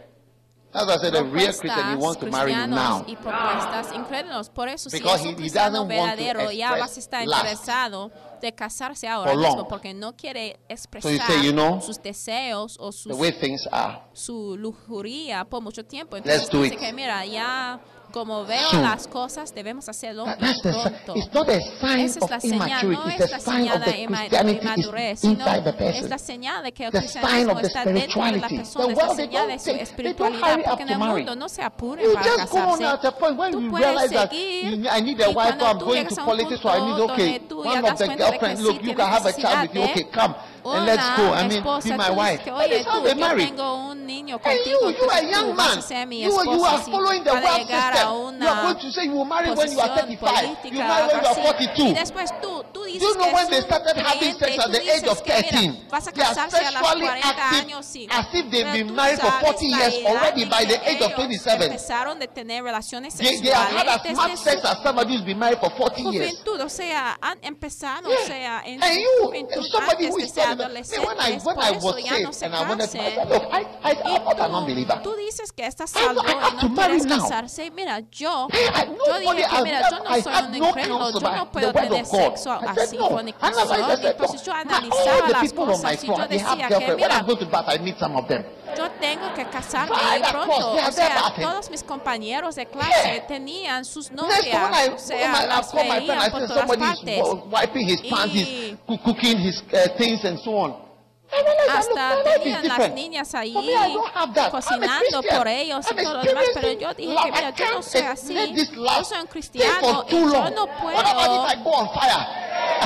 propuestas 2.17 3.05
y 3.07 3.17
propuestas 3.17 3.95
incrédulos. 3.95 4.51
Por 4.51 4.69
eso, 4.69 4.91
si 4.91 4.97
es 4.97 5.05
un 5.05 5.89
verdadero 5.89 6.51
y 6.51 6.63
ahora 6.63 6.89
se 6.89 7.01
está 7.01 7.25
interesado 7.25 8.11
de 8.41 8.55
casarse 8.55 9.09
ahora 9.09 9.35
mismo 9.35 9.67
porque 9.69 9.95
no 9.95 10.17
quiere 10.17 10.61
expresar 10.69 11.29
sus 11.81 12.03
deseos 12.03 12.77
o 12.79 12.93
su 12.93 14.57
lujuria 14.57 15.45
por 15.45 15.63
mucho 15.63 15.85
tiempo. 15.85 16.17
Entonces 16.17 16.49
dice 16.51 16.77
que 16.77 16.93
mira, 16.93 17.25
ya 17.27 17.81
como 18.13 18.45
veo 18.45 18.71
so, 18.71 18.81
las 18.81 19.07
cosas, 19.07 19.55
debemos 19.55 19.89
hacerlo 19.89 20.25
pronto. 20.63 21.45
The, 21.45 21.63
a 21.83 22.01
Esa 22.01 22.19
es 22.25 22.31
la 22.31 22.41
señal, 22.41 22.91
no 22.91 23.09
es 23.09 23.31
la 23.31 23.41
señal 23.41 23.81
de 23.85 24.01
inmadurez, 24.53 25.21
sino 25.21 25.47
es 25.47 26.09
la 26.09 26.19
señal 26.19 26.63
de 26.65 26.73
que 26.73 26.87
el 26.87 26.91
cristianismo 26.93 27.61
está 27.61 27.85
dentro 27.85 28.25
de 28.25 28.33
la 28.33 28.49
persona, 28.49 28.93
es 28.93 28.99
la 28.99 29.15
señal 29.15 29.49
de 29.49 29.59
su 29.59 29.71
espiritualidad, 29.71 30.59
porque 30.65 30.83
en 30.83 30.89
el 30.91 30.99
mundo 30.99 31.37
no 31.37 31.49
se 31.49 31.63
apure 31.63 32.09
para 32.15 32.37
casarse. 32.37 32.85
Tú 33.53 33.69
puedes 33.71 34.11
seguir 34.11 34.89
y 35.19 35.33
cuando 35.35 35.79
tú 35.79 35.95
llegas 35.95 36.19
a 36.19 36.25
un 36.25 36.39
punto 36.39 37.07
donde 37.09 37.41
tú 37.49 37.65
ya 37.65 37.83
das 37.83 38.03
cuenta 38.03 38.31
de 38.31 38.39
que 38.39 38.57
sí 38.57 38.81
necesitas 38.83 39.73
de 39.73 40.09
and 40.75 40.87
let's 40.87 41.09
go. 41.17 41.33
I 41.33 41.49
mean, 41.49 41.63
be 41.85 41.97
my 41.97 42.11
wife. 42.11 42.41
Que, 42.45 42.51
Oye, 42.51 42.85
tú, 42.85 43.03
they 43.05 43.15
married. 43.15 43.49
And 44.45 44.59
you, 44.67 44.79
you 44.99 45.09
are 45.11 45.19
a 45.19 45.31
young 45.31 45.57
man. 45.57 45.79
You, 46.25 46.31
esposa, 46.45 46.45
you 46.57 46.65
are 46.65 46.79
following 46.91 47.25
the 47.25 47.31
world 47.33 47.69
system. 47.69 48.09
You 48.41 48.49
are 48.49 48.63
going 48.63 48.81
to 48.81 48.91
say 48.93 49.05
you 49.05 49.13
will 49.13 49.25
marry 49.25 49.51
when 49.55 49.73
you 49.73 49.81
are 49.81 49.97
35. 49.97 50.65
You 50.65 50.79
marry 50.79 51.07
when 51.09 51.23
you 51.23 51.29
are 51.29 51.35
42. 51.35 51.95
Do 52.99 53.05
you 53.05 53.15
know 53.19 53.33
when 53.35 53.51
they 53.51 53.61
started 53.61 53.97
having 53.97 54.33
sex 54.35 54.59
at 54.59 54.73
the 54.73 54.81
age 54.83 55.05
of 55.05 55.19
13? 55.21 55.75
They 56.15 56.23
are 56.23 56.35
sexually 56.51 57.07
active 57.09 57.69
as 58.11 58.27
if 58.35 58.51
they've 58.51 58.73
been 58.73 58.95
married 58.95 59.19
for 59.21 59.31
40 59.31 59.67
years 59.67 59.95
already 60.07 60.45
by 60.47 60.65
the 60.65 60.79
age 60.89 61.01
of 61.03 61.13
27. 61.15 61.71
They, 63.19 63.41
they 63.41 63.51
have 63.51 63.69
had 63.71 63.89
as 63.89 64.17
much 64.17 64.37
sex 64.37 64.65
as 64.65 64.83
somebody 64.83 65.17
who's 65.17 65.25
been 65.25 65.39
married 65.39 65.59
for 65.59 65.71
40 65.71 66.03
years. 66.03 66.33
Yeah. 68.09 68.63
And 68.65 68.97
you, 68.97 69.33
somebody 69.71 70.07
who 70.09 70.19
is 70.19 70.33
35 70.33 70.58
adolescentes, 70.65 71.43
por 71.43 71.65
eso 71.65 71.99
ya 71.99 72.19
no 72.21 72.33
se 72.33 72.51
casen. 72.51 73.01
Y 74.69 75.03
tú, 75.03 75.15
dices 75.17 75.53
que 75.53 75.67
estás 75.67 75.91
salvo 75.91 76.23
y 76.23 76.67
no 76.67 76.75
quieres 76.75 77.07
casarse. 77.07 77.71
Mira, 77.71 78.01
yo, 78.11 78.49
yo 79.07 79.19
dije 79.19 79.47
que 79.55 79.63
mira, 79.63 79.83
yo 79.91 79.99
no 80.05 80.23
soy 80.23 80.33
un 80.47 80.55
incrédulo, 80.55 81.21
yo 81.21 81.21
no 81.21 81.53
puedo 81.53 81.73
tener 81.73 82.07
sexo 82.07 82.53
así 82.53 82.97
con 82.97 83.29
incrédulos. 83.29 83.71
Entonces 83.71 84.15
pues 84.19 84.43
yo 84.43 84.53
analizaba 84.53 85.29
las 85.29 85.53
cosas 85.53 86.05
y 86.05 86.07
yo 86.07 86.29
decía 86.29 86.69
que 86.69 86.95
mira, 86.97 87.25
yo 88.77 88.91
tengo 89.01 89.35
que 89.35 89.45
casarme 89.47 89.97
pronto. 90.31 90.73
O 90.73 90.93
sea, 90.93 91.33
todos 91.41 91.71
mis 91.71 91.83
compañeros 91.83 92.55
de 92.55 92.67
clase 92.67 93.25
tenían 93.27 93.85
sus 93.85 94.11
novias. 94.11 94.91
O 94.95 94.99
sea, 94.99 95.47
las 95.47 95.73
veían 95.73 96.31
por 96.31 96.47
todas 96.47 96.77
partes. 96.77 97.23
Y 98.03 98.11
hasta 101.71 102.23
tenían 102.25 102.67
las 102.67 102.91
niñas 102.93 103.35
ahí 103.35 103.55
cocinando 104.51 105.23
por 105.23 105.47
ellos 105.47 105.87
y 105.93 106.03
todo 106.03 106.15
lo 106.15 106.23
demás, 106.23 106.45
pero 106.55 106.73
yo 106.73 106.95
dije 106.95 107.15
que 107.23 107.33
mira, 107.33 107.51
yo 107.51 107.65
no 107.73 107.83
soy 107.83 108.01
así, 108.01 108.35
yo 108.75 109.05
soy 109.05 109.21
un 109.21 109.27
cristiano 109.27 110.05
y 110.09 110.15
yo 110.15 110.51
no 110.51 110.67
puedo 110.81 110.97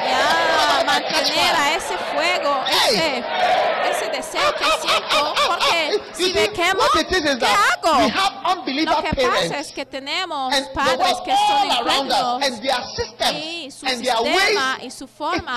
ya 0.04 0.84
mantener 0.86 1.54
a 1.56 1.74
ese 1.74 1.96
fuego, 2.12 2.64
ese, 2.90 3.24
ese 3.90 4.08
deseo 4.10 4.54
que 4.54 4.64
siento, 4.80 5.34
porque 5.46 6.00
si 6.14 6.32
me 6.32 6.48
quemo, 6.52 6.82
hago? 7.46 7.98
Lo 8.84 9.02
que 9.02 9.08
pasa 9.30 9.58
es 9.60 9.72
que 9.72 9.84
tenemos 9.86 10.52
padres 10.74 11.16
que 11.24 11.32
son 11.36 11.68
incrédulos. 12.06 12.42
y 13.34 13.70
su 13.70 13.86
sistema 14.34 14.78
y 14.82 14.90
su 14.90 15.06
forma 15.08 15.54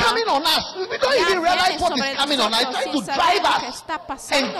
que 3.59 3.67
está 3.67 3.97
pasando. 4.07 4.57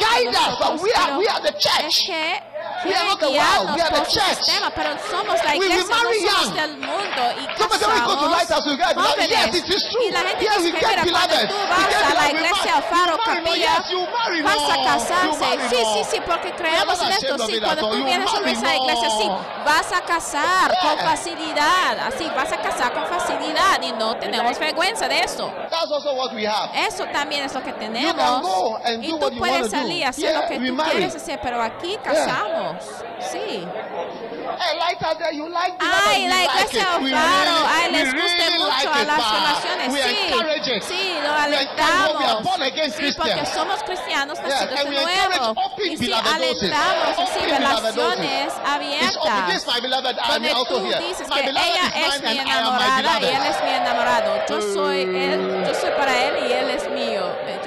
We 2.86 2.94
are 2.94 3.04
not 3.06 3.20
the 3.20 3.26
world, 3.26 3.36
guiarnos 3.36 3.76
we 3.76 3.82
are 3.82 3.90
por 3.90 4.06
the 4.06 4.12
su 4.12 4.20
church. 4.20 4.38
sistema, 4.46 4.70
pero 4.76 4.90
somos 5.10 5.44
la 5.44 5.52
We- 5.54 5.60
we 5.60 5.66
iglesia, 5.66 5.84
no 5.90 6.04
marry 6.04 6.20
somos 6.22 6.46
young. 6.46 6.54
del 6.56 6.78
mundo 6.78 7.22
y 7.42 7.44
Somebody 7.58 7.86
we 7.86 8.00
go 8.06 8.16
to 8.16 8.28
Lighthouse, 8.30 8.66
we 8.68 8.78
get 8.78 8.96
beloved. 8.96 9.12
jóvenes. 9.16 9.30
Yes, 9.30 9.56
it 9.56 9.70
is 9.70 9.84
true. 9.90 10.06
Y 10.06 10.12
la 10.12 10.20
gente 10.20 10.44
Yes, 10.46 10.58
we 10.62 10.72
get 10.72 11.04
beloved. 11.04 11.50
get 11.50 12.16
la 12.16 12.30
iglesia, 12.30 12.82
faro, 12.90 13.18
capilla, 13.26 13.56
yes, 13.58 13.90
you 13.90 14.00
marry, 14.14 14.42
vas 14.44 14.70
a 14.70 14.84
casarse. 14.84 15.46
Sí, 15.70 15.76
sí, 15.76 16.04
sí, 16.12 16.22
porque 16.26 16.52
creemos 16.54 17.02
en 17.02 17.12
esto. 17.12 17.38
Sí, 17.48 17.60
cuando 17.60 17.90
tú 17.90 18.04
vienes 18.04 18.30
a 18.32 18.38
esa 18.50 18.76
iglesia, 18.76 19.10
sí, 19.10 19.28
vas 19.66 19.92
a 19.92 20.02
casar 20.02 20.78
con 20.80 20.98
facilidad. 21.00 22.00
Así, 22.08 22.30
vas 22.36 22.52
a 22.52 22.58
casar 22.58 22.94
con 22.94 23.06
facilidad 23.08 23.82
y 23.82 23.92
no 23.94 24.16
tenemos 24.18 24.60
vergüenza 24.60 25.08
de 25.08 25.20
eso. 25.22 25.52
That's 25.72 25.92
also 25.92 26.14
what 26.14 26.34
we 26.34 26.46
have. 26.48 26.70
Eso 26.88 27.06
también 27.12 27.44
es 27.46 27.54
lo 27.54 27.62
que 27.64 27.72
can 27.72 27.80
tenemos. 27.80 28.42
go 28.44 28.78
and 28.86 29.04
Y 29.04 29.10
tú 29.10 29.18
what 29.18 29.32
you 29.34 29.40
puedes 29.40 29.72
salir 29.72 30.06
a 30.06 30.10
hacer 30.10 30.24
Yeah, 30.32 30.42
lo 30.42 30.48
que 30.48 30.60
tú 30.60 30.78
quieres 30.92 31.16
hacer, 31.16 31.40
pero 31.42 31.62
aquí 31.62 31.98
casamos. 32.04 32.45
Sí. 33.32 33.68
Like 35.56 35.78
beloved. 35.78 36.08
Ay, 36.08 36.28
la 36.28 36.44
iglesia 36.44 36.82
it. 36.82 37.02
We 37.04 37.12
Faro, 37.12 37.52
really- 37.52 37.68
ay, 37.76 37.92
les 37.92 38.14
gusta 38.14 38.46
mucho 38.58 38.90
a 38.92 39.04
las 39.04 39.32
relaciones. 39.32 39.94
Sí, 39.94 40.84
sí, 40.88 41.18
lo 41.24 41.34
alentamos. 41.34 42.44
Sí, 42.96 43.14
porque 43.18 43.46
somos 43.46 43.84
cristianos 43.84 44.40
nacidos 44.42 44.84
de 44.84 44.92
nuevo. 45.02 45.56
Y 45.86 45.98
sí, 45.98 46.14
alentamos 46.14 47.20
así 47.20 47.40
relaciones 47.46 48.54
abiertas. 48.66 49.66
Donde 50.28 50.50
tú 50.68 50.80
dices 51.00 51.28
que 51.30 51.40
ella 51.50 51.94
es 51.96 52.22
mi 52.22 52.38
enamorada 52.40 53.20
y 53.22 53.26
él 53.26 53.44
es 53.50 53.64
mi 53.64 53.70
enamorado. 53.72 54.40
Yo 54.50 54.62
soy 54.74 55.02
él, 55.02 55.64
yo 55.68 55.74
soy 55.74 55.92
para 55.92 56.24
él 56.26 56.48
y 56.48 56.52
él 56.54 56.70
es 56.70 56.90
mío. 56.90 57.24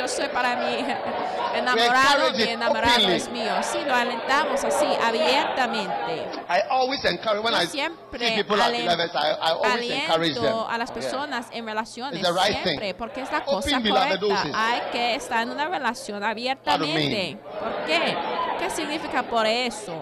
Soy 0.09 0.29
para 0.29 0.57
mi 0.57 0.75
enamorado, 1.59 2.33
mi 2.33 2.43
enamorado 2.43 3.09
es 3.09 3.29
mío. 3.31 3.53
Sí, 3.63 3.79
lo 3.87 3.95
alentamos 3.95 4.65
así, 4.65 4.87
abiertamente. 5.05 6.27
I 6.49 6.61
always 6.71 7.05
encourage 7.05 7.43
when 7.45 7.55
Yo 7.55 7.61
I 7.61 7.67
see 7.67 7.73
siempre 7.73 8.27
at 8.27 8.33
I, 8.39 8.43
I 8.43 9.51
always 9.53 9.91
encourage 9.91 10.35
them. 10.35 10.45
aliento 10.45 10.69
a 10.69 10.79
las 10.79 10.89
Yeah. 10.89 10.95
personas 10.95 11.47
en 11.53 11.67
relaciones 11.67 12.21
It's 12.21 12.29
the 12.29 12.33
right 12.35 12.63
siempre 12.63 12.93
thing. 12.93 12.99
porque 12.99 13.21
es 13.21 13.31
la 13.31 13.45
cosa 13.45 13.81
correcta. 13.83 14.51
Hay 14.55 14.81
que 14.93 15.15
estar 15.15 15.43
en 15.43 15.51
una 15.51 15.67
relación 15.69 16.25
abiertamente. 16.25 17.39
¿Por 17.61 17.87
qué? 17.87 18.17
¿Qué 18.59 18.71
significa 18.71 19.23
por 19.23 19.47
eso? 19.47 19.95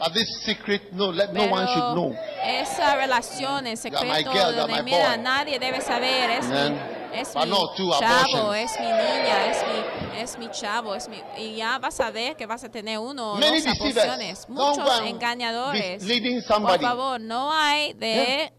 But 0.00 0.14
this 0.14 0.28
secret, 0.44 0.92
no, 0.92 1.10
let 1.12 1.32
no 1.34 1.46
one 1.46 1.66
should 1.66 1.94
know. 1.94 2.14
esa 2.42 2.96
relación 2.96 3.66
en 3.66 3.72
my 3.72 3.76
secreto 3.76 4.32
girl, 4.32 4.56
donde 4.56 4.82
mira, 4.82 5.16
nadie 5.18 5.58
debe 5.58 5.80
saber, 5.82 6.30
es 6.30 6.46
Amen. 6.46 6.72
mi, 7.12 7.18
es 7.20 7.34
But 7.34 7.44
mi 7.44 7.50
no, 7.50 7.74
chavo, 7.76 7.94
abortions. 8.38 8.72
es 8.72 8.80
mi 8.80 8.86
niña, 8.86 9.46
es 9.50 9.62
mi, 9.66 10.20
es 10.20 10.38
mi 10.38 10.50
chavo, 10.50 10.94
es 10.94 11.06
mi, 11.08 11.22
y 11.36 11.56
ya 11.56 11.78
vas 11.78 12.00
a 12.00 12.10
ver 12.10 12.34
que 12.34 12.46
vas 12.46 12.64
a 12.64 12.70
tener 12.70 12.98
uno 12.98 13.32
o 13.32 13.36
Many 13.36 13.60
dos 13.60 13.64
deceivers. 13.64 13.96
aborciones, 13.98 14.46
Don't 14.48 14.76
go 14.78 14.82
muchos 14.84 15.00
engañadores. 15.06 16.02
Por 16.48 16.80
favor, 16.80 17.20
no 17.20 17.52
hay 17.52 17.92
de 17.92 18.52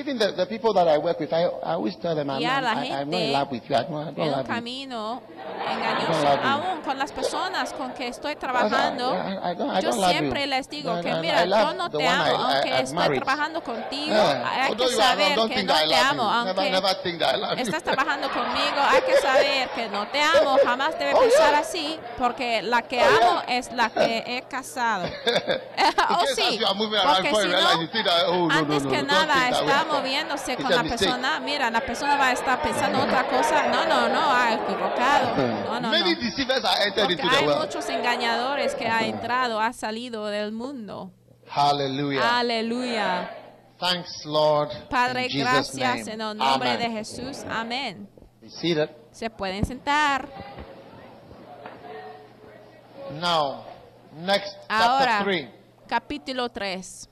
Even 0.00 0.18
the, 0.18 0.32
the 0.32 0.46
people 0.46 0.72
that 0.72 0.88
I 0.88 0.96
work 0.96 1.20
with, 1.20 1.30
I, 1.32 1.42
I 1.44 1.74
always 1.74 1.94
tell 1.96 2.14
them, 2.14 2.30
I'm, 2.30 2.40
Y 2.40 2.44
a 2.46 2.56
I'm, 2.56 2.64
la 2.64 2.70
I, 2.72 2.72
I'm 2.72 2.80
not 2.80 2.90
in 3.02 3.10
gente 3.12 3.32
love 3.32 3.50
with 3.52 3.62
you. 3.68 3.76
I 3.76 3.82
don't, 3.82 3.94
I 3.96 4.04
don't 4.04 4.18
en 4.18 4.24
un 4.24 4.30
love 4.30 4.46
you. 4.46 4.54
camino 4.54 5.22
engañoso, 5.70 6.28
aún 6.42 6.80
con 6.82 6.98
las 6.98 7.12
personas 7.12 7.72
con 7.74 7.92
que 7.92 8.08
estoy 8.08 8.32
I- 8.32 8.36
trabajando. 8.36 9.12
I, 9.14 9.50
I 9.52 9.54
don't, 9.54 9.70
I 9.76 9.80
Yo 9.82 9.90
don't 9.90 10.08
siempre 10.10 10.46
les 10.46 10.68
digo 10.70 10.94
No, 10.94 11.02
que 11.02 11.10
no, 11.10 11.20
mira, 11.20 11.44
yo 11.44 11.74
no 11.74 11.90
te 11.90 12.06
amo, 12.08 12.36
aunque 12.44 12.80
estoy 12.80 12.94
married. 12.96 13.22
trabajando 13.22 13.60
contigo, 13.62 14.06
Yeah. 14.14 14.48
hay 14.48 14.70
Although 14.70 14.88
que 14.88 14.94
saber 14.96 15.34
que 15.48 15.62
no 15.64 15.74
te 15.74 15.94
amo. 15.94 16.22
Never, 16.24 16.48
aunque 16.48 16.70
never 16.70 17.58
estás 17.60 17.82
trabajando 17.82 18.28
conmigo, 18.30 18.80
hay 18.88 19.02
que 19.02 19.16
saber 19.18 19.68
que 19.74 19.88
no 19.88 20.06
te 20.08 20.20
amo, 20.40 20.56
jamás 20.64 20.98
debe 20.98 21.12
Oh, 21.14 21.20
pensar 21.20 21.50
yeah. 21.50 21.58
así, 21.58 21.98
porque 22.16 22.62
la 22.62 22.82
que 22.82 23.00
Oh, 23.02 23.04
yeah. 23.20 23.28
amo 23.28 23.42
es 23.48 23.72
la 23.72 23.90
que 23.90 24.24
he 24.26 24.42
casado. 24.48 25.04
In 26.10 26.16
oh 26.16 26.24
sí, 26.34 26.60
porque 27.04 27.34
si 27.34 27.48
no, 27.48 27.60
oh, 28.28 28.48
no, 28.48 28.54
antes 28.54 28.86
que 28.86 29.02
nada 29.02 29.34
way. 29.34 29.52
Moviéndose 29.92 30.56
con 30.56 30.70
la 30.70 30.82
persona, 30.82 31.40
mira, 31.40 31.70
la 31.70 31.80
persona 31.80 32.16
va 32.16 32.28
a 32.28 32.32
estar 32.32 32.60
pensando 32.62 33.00
otra 33.02 33.26
cosa, 33.28 33.66
no, 33.68 33.84
no, 33.86 34.08
no, 34.08 34.30
ha 34.34 34.54
equivocado, 34.54 35.36
no, 35.66 35.80
no, 35.80 35.90
Many 35.90 36.14
no. 36.14 36.20
deceivers 36.20 36.64
are 36.64 36.84
entered 36.86 37.04
Porque 37.06 37.12
into 37.22 37.28
the 37.28 37.36
hay 37.36 37.46
world. 37.46 37.60
muchos 37.66 37.88
engañadores 37.88 38.74
que 38.74 38.86
ha 38.86 39.04
entrado, 39.06 39.60
ha 39.60 39.72
salido 39.72 40.26
del 40.26 40.52
mundo. 40.52 41.10
Hallelujah. 41.48 42.38
Aleluya. 42.38 43.30
Thanks, 43.78 44.24
Lord. 44.26 44.68
Padre, 44.88 45.24
in 45.24 45.30
Jesus' 45.30 45.74
gracias 45.74 46.06
name. 46.06 46.12
en 46.12 46.20
el 46.20 46.36
nombre 46.36 46.76
de 46.76 46.84
Amen. 46.84 46.96
Jesús. 46.98 47.44
Amén. 47.50 48.08
Be 48.40 48.48
seated. 48.50 48.90
Se 49.10 49.28
pueden 49.30 49.64
sentar. 49.64 50.28
Now, 53.20 53.64
next 54.12 54.54
Ahora, 54.68 55.18
chapter 55.18 55.24
3. 55.24 55.48
capítulo 55.88 56.48
3. 56.50 57.08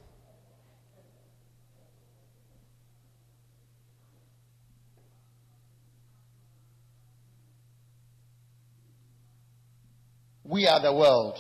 We 10.49 10.67
are 10.67 10.81
the 10.81 10.93
world. 10.93 11.37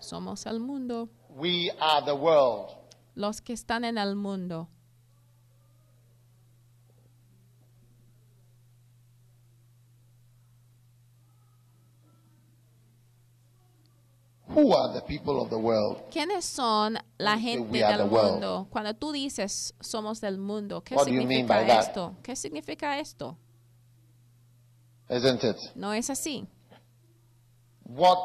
Somos 0.00 0.46
el 0.46 0.60
mundo. 0.60 1.10
We 1.28 1.70
are 1.78 2.02
the 2.02 2.14
world. 2.14 2.74
Los 3.14 3.42
que 3.42 3.52
están 3.52 3.84
en 3.84 3.98
el 3.98 4.16
mundo. 4.16 4.68
Who 14.48 14.72
are 14.72 14.94
the 14.94 15.02
people 15.02 15.38
of 15.42 15.50
the 15.50 15.58
world? 15.58 15.98
¿Quiénes 16.10 16.46
son 16.46 16.96
la 17.18 17.36
gente 17.36 17.78
del 17.78 18.06
mundo? 18.06 18.68
Cuando 18.70 18.94
tú 18.94 19.12
dices 19.12 19.74
somos 19.80 20.22
del 20.22 20.38
mundo, 20.38 20.82
¿qué 20.82 20.94
What 20.94 21.04
significa 21.04 21.78
esto? 21.78 22.14
¿Qué 22.22 22.34
significa 22.34 22.98
esto? 22.98 23.36
Isn't 25.10 25.44
it? 25.44 25.56
No 25.74 25.92
es 25.92 26.08
así. 26.08 26.48
What 27.88 28.18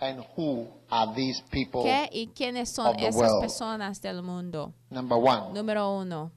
and 0.00 0.24
who 0.36 0.66
are 0.90 1.12
these 1.14 1.42
people? 1.50 1.82
¿Qué 1.82 2.08
y 2.12 2.28
quiénes 2.34 2.70
son 2.70 2.96
esas 2.98 3.16
world. 3.16 3.40
personas 3.42 4.00
del 4.00 4.22
mundo? 4.22 4.72
Number 4.90 5.18
one. 5.18 5.52
Número 5.52 5.98
uno. 6.00 6.30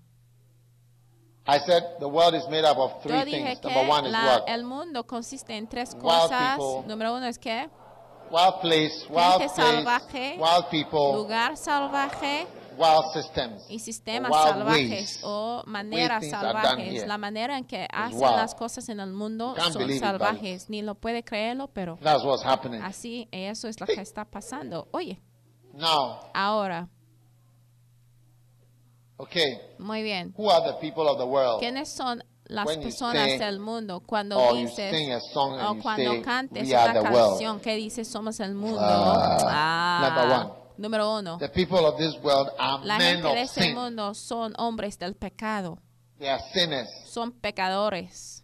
I 1.46 1.60
said 1.60 1.84
the 2.00 2.08
world 2.08 2.34
is 2.36 2.48
made 2.50 2.64
up 2.64 2.78
of 2.78 3.02
three 3.04 3.12
Yo 3.18 3.26
dije 3.26 3.32
things. 3.46 3.60
que 3.60 3.68
Number 3.70 3.90
one 3.90 4.06
is 4.08 4.12
la- 4.14 4.26
what? 4.40 4.44
el 4.48 4.64
mundo 4.64 5.04
consiste 5.06 5.50
en 5.58 5.68
tres 5.68 5.94
Wild 5.94 6.04
cosas. 6.04 6.58
people. 6.58 6.84
Número 6.88 7.16
uno 7.16 7.26
es 7.28 7.38
que 7.38 7.70
Wild 8.32 8.62
place, 8.62 9.06
wild 9.10 9.38
place, 9.38 9.50
salvaje, 9.56 10.38
wild 10.40 10.70
people, 10.72 11.14
lugar 11.18 11.56
salvaje 11.58 12.48
wild 12.78 13.12
systems, 13.14 13.66
y 13.70 13.80
sistemas 13.80 14.32
wild 14.32 14.44
salvajes 14.44 14.90
ways. 14.90 15.20
o 15.24 15.64
maneras 15.66 16.28
salvajes. 16.30 17.08
La 17.08 17.18
manera 17.18 17.58
en 17.58 17.66
que 17.66 17.88
hacen 17.92 18.20
wild. 18.20 18.36
las 18.36 18.56
cosas 18.56 18.90
en 18.90 19.00
el 19.00 19.12
mundo 19.14 19.56
son 19.58 19.74
believe 19.74 19.96
it, 19.96 20.02
salvajes. 20.02 20.70
Ni 20.70 20.82
lo 20.82 20.96
puede 20.96 21.24
creerlo, 21.24 21.68
pero 21.70 21.98
That's 22.02 22.24
what's 22.24 22.44
happening. 22.46 22.82
así 22.82 23.28
eso 23.32 23.68
es 23.68 23.80
lo 23.80 23.86
que 23.86 24.02
está 24.02 24.26
pasando. 24.26 24.88
Oye, 24.92 25.22
Now, 25.74 26.20
ahora, 26.34 26.88
okay, 29.18 29.58
muy 29.80 30.04
bien. 30.04 30.34
who 30.38 30.50
are 30.50 30.64
the 30.66 30.78
people 30.80 31.08
of 31.08 31.18
the 31.18 31.26
world? 31.26 31.60
¿Quiénes 31.60 31.90
son 31.90 32.24
las 32.46 32.66
When 32.68 32.82
personas 32.82 33.30
sing 33.30 33.40
del 33.40 33.60
mundo 33.60 34.02
cuando 34.02 34.38
you 34.54 34.68
dices 34.68 34.94
o 35.36 35.76
cuando 35.82 36.12
say, 36.12 36.22
cantes 36.22 36.68
"We 36.68 36.76
are 36.76 36.92
una 37.00 37.10
the 37.10 37.14
world"? 37.16 37.30
canción 37.32 37.60
que 37.62 37.76
dice 37.76 38.04
somos 38.06 38.40
el 38.42 38.54
mundo? 38.54 38.80
Ah, 38.82 40.00
number 40.04 40.32
Ah, 40.38 40.42
one. 40.42 40.62
Número 40.78 41.18
uno. 41.20 41.38
The 41.38 41.50
people 41.50 41.86
of 41.86 41.98
this 41.98 42.16
world 42.24 42.50
are 42.58 42.84
La 42.86 42.98
men 42.98 43.16
gente 43.16 43.28
of 43.28 43.34
de 43.36 43.42
este 43.42 43.62
sin. 43.62 43.76
mundo 43.76 44.14
son 44.14 44.54
hombres 44.58 44.98
del 44.98 45.16
pecado, 45.16 45.80
They 46.20 46.30
are 46.30 46.42
sinners. 46.54 46.90
son 47.06 47.32
pecadores. 47.32 48.44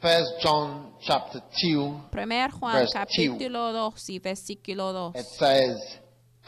First 0.00 0.30
John 0.40 0.92
chapter 1.00 1.40
2, 1.60 2.10
Primer 2.12 2.50
Juan 2.52 2.74
Verse 2.74 2.92
capítulo 2.92 3.72
2 3.72 4.10
y 4.10 4.18
versículo 4.20 4.92
2. 4.92 5.16
it 5.16 5.26
says, 5.26 5.98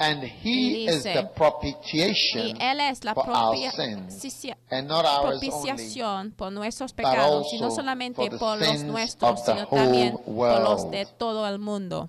And 0.03 0.23
he 0.25 0.85
Y 0.87 0.89
is 0.89 1.03
dice, 1.03 1.13
the 1.13 1.21
Y 1.21 1.29
propitiation 1.37 2.57
Él 2.59 2.81
es 2.81 3.05
la 3.05 3.13
for 3.13 3.29
our 3.29 3.51
propia- 3.53 3.71
sins, 3.71 4.15
sicia- 4.15 4.57
and 4.70 4.89
not 4.89 5.05
ours 5.05 5.35
only, 5.35 5.51
propiciación 5.51 6.33
por 6.33 6.51
nuestros 6.53 6.95
pecados, 6.95 7.53
y 7.53 7.61
no 7.61 7.70
solamente 7.70 8.31
por 8.39 8.59
los 8.59 8.83
nuestros, 8.85 9.45
sino 9.45 9.66
también 9.68 10.12
por 10.16 10.27
los 10.62 10.81
world. 10.85 10.91
de 10.91 11.05
todo 11.05 11.47
el 11.47 11.59
mundo. 11.59 12.09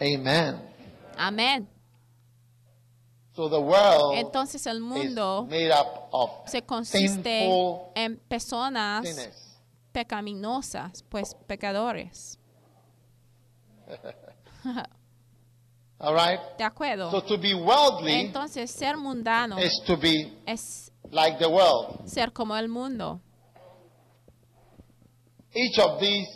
Amen. 0.00 0.56
Amén. 1.16 1.68
So 3.36 3.48
the 3.48 3.60
world 3.60 4.16
Entonces 4.18 4.66
el 4.66 4.78
is 4.78 4.82
mundo 4.82 5.46
made 5.48 5.70
up 5.72 6.08
of 6.10 6.30
se 6.48 6.62
consiste 6.62 7.48
en 7.94 8.16
personas 8.28 9.06
sinners. 9.06 9.60
pecaminosas, 9.92 11.04
pues 11.08 11.36
pecadores. 11.46 12.36
All 16.00 16.14
right? 16.14 16.40
¿De 16.56 16.64
acuerdo? 16.64 17.10
So 17.10 17.20
to 17.22 17.36
be 17.38 17.54
worldly 17.54 18.12
Entonces, 18.12 18.70
ser 18.70 18.96
mundano 18.96 19.58
is 19.58 19.82
to 19.86 19.96
be 19.98 20.32
es 20.46 20.90
like 21.10 21.38
the 21.38 21.48
world. 21.48 22.06
ser 22.06 22.32
como 22.32 22.56
el 22.56 22.68
mundo. 22.68 23.20
Each 25.54 25.78
of 25.78 26.00
these 26.00 26.26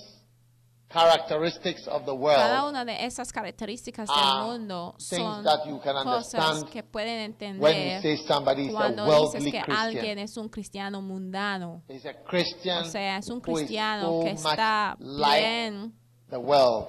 characteristics 0.88 1.88
of 1.88 2.04
the 2.04 2.12
Cada 2.14 2.62
world 2.62 2.68
una 2.70 2.84
de 2.84 3.04
esas 3.04 3.32
características 3.32 4.08
del 4.08 4.44
mundo 4.44 4.94
son 4.98 5.42
that 5.42 5.66
you 5.66 5.80
can 5.80 6.04
cosas 6.04 6.34
understand 6.34 6.70
que 6.70 6.82
pueden 6.82 7.34
when 7.58 7.74
you 7.74 7.90
entender 7.90 8.02
say 8.02 8.16
somebody 8.16 8.66
is 8.66 8.68
a 8.68 8.72
cuando 8.72 9.04
dices 9.04 9.18
worldly 9.18 9.50
que 9.50 9.62
Christian. 9.62 9.76
alguien 9.76 10.18
es 10.18 10.36
un 10.36 10.48
cristiano 10.48 11.00
mundano. 11.00 11.82
Is 11.88 12.04
a 12.06 12.14
Christian 12.22 12.84
O 12.84 12.86
sea, 12.86 13.16
es 13.16 13.28
un 13.28 13.40
who 13.44 13.52
is 13.52 13.58
cristiano 13.66 14.02
so 14.02 14.20
que 14.24 14.30
está 14.32 14.96
bien 15.00 15.92
the 16.30 16.38
world, 16.38 16.88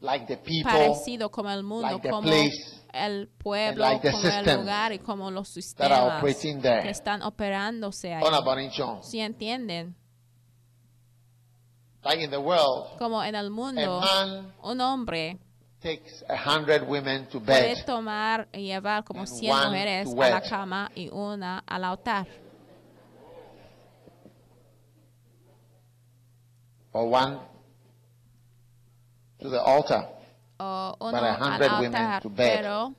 like 0.00 0.26
the 0.26 0.36
people, 0.36 0.70
parecido 0.70 1.30
como 1.30 1.50
el 1.50 1.62
mundo, 1.62 1.88
like 1.88 2.02
the 2.02 2.10
como 2.10 2.28
place, 2.28 2.82
el 2.92 3.28
pueblo, 3.28 3.84
like 3.84 4.02
the 4.02 4.10
como 4.12 4.28
el 4.28 4.58
lugar 4.60 4.92
y 4.92 4.98
como 4.98 5.30
los 5.30 5.48
that 5.54 5.58
are 5.58 5.62
sistemas 5.62 6.18
operating 6.18 6.60
there. 6.62 6.82
que 6.82 6.90
están 6.90 7.22
operándose 7.22 8.14
ahí. 8.14 8.22
entienden? 9.20 9.94
Like 12.04 12.22
in 12.22 12.30
the 12.30 12.38
world, 12.38 12.96
Como 12.98 13.22
en 13.22 13.34
el 13.34 13.46
a 13.46 13.50
mundo, 13.50 14.00
man 14.00 14.54
un 14.62 14.80
hombre 14.80 15.38
takes 15.80 16.24
a 16.28 16.36
hundred 16.36 16.82
women 16.88 17.26
to 17.28 17.40
puede 17.40 17.74
bed, 17.74 17.84
tomar 17.84 18.48
y 18.52 18.62
llevar 18.66 19.04
como 19.04 19.20
and 19.20 19.28
100 19.28 19.50
one 19.52 19.66
mujeres 19.66 20.08
to 20.14 20.22
a 20.22 20.30
la 20.30 20.40
cama 20.40 20.90
y 20.94 21.08
una 21.10 21.62
al 21.66 21.84
altar. 21.84 22.26
one 26.92 27.38
to 29.38 29.50
the 29.50 29.58
altar. 29.58 30.08
o 30.58 30.96
uno 31.00 31.12
But 31.12 31.22
a 31.22 31.34
al 31.34 31.36
hundred 31.40 31.70
women 31.80 31.94
altar, 31.94 32.22
to 32.22 32.28
bed. 32.30 32.56
pero 32.56 32.94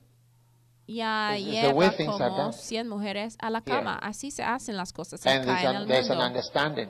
ya 0.87 1.35
lleva 1.37 1.89
things 1.91 2.19
are 2.19 2.29
como 2.29 2.43
done. 2.43 2.53
100 2.53 2.87
mujeres 2.89 3.37
a 3.39 3.49
la 3.49 3.59
Here. 3.59 3.77
cama. 3.77 3.99
Así 4.01 4.31
se 4.31 4.43
hacen 4.43 4.75
las 4.77 4.91
cosas 4.93 5.25
And 5.25 5.43
acá 5.43 5.45
there's, 5.45 5.63
en 5.63 5.69
an, 5.69 5.75
el 5.83 5.87
there's 5.87 6.09
an 6.09 6.17
mundo. 6.17 6.27
understanding. 6.27 6.89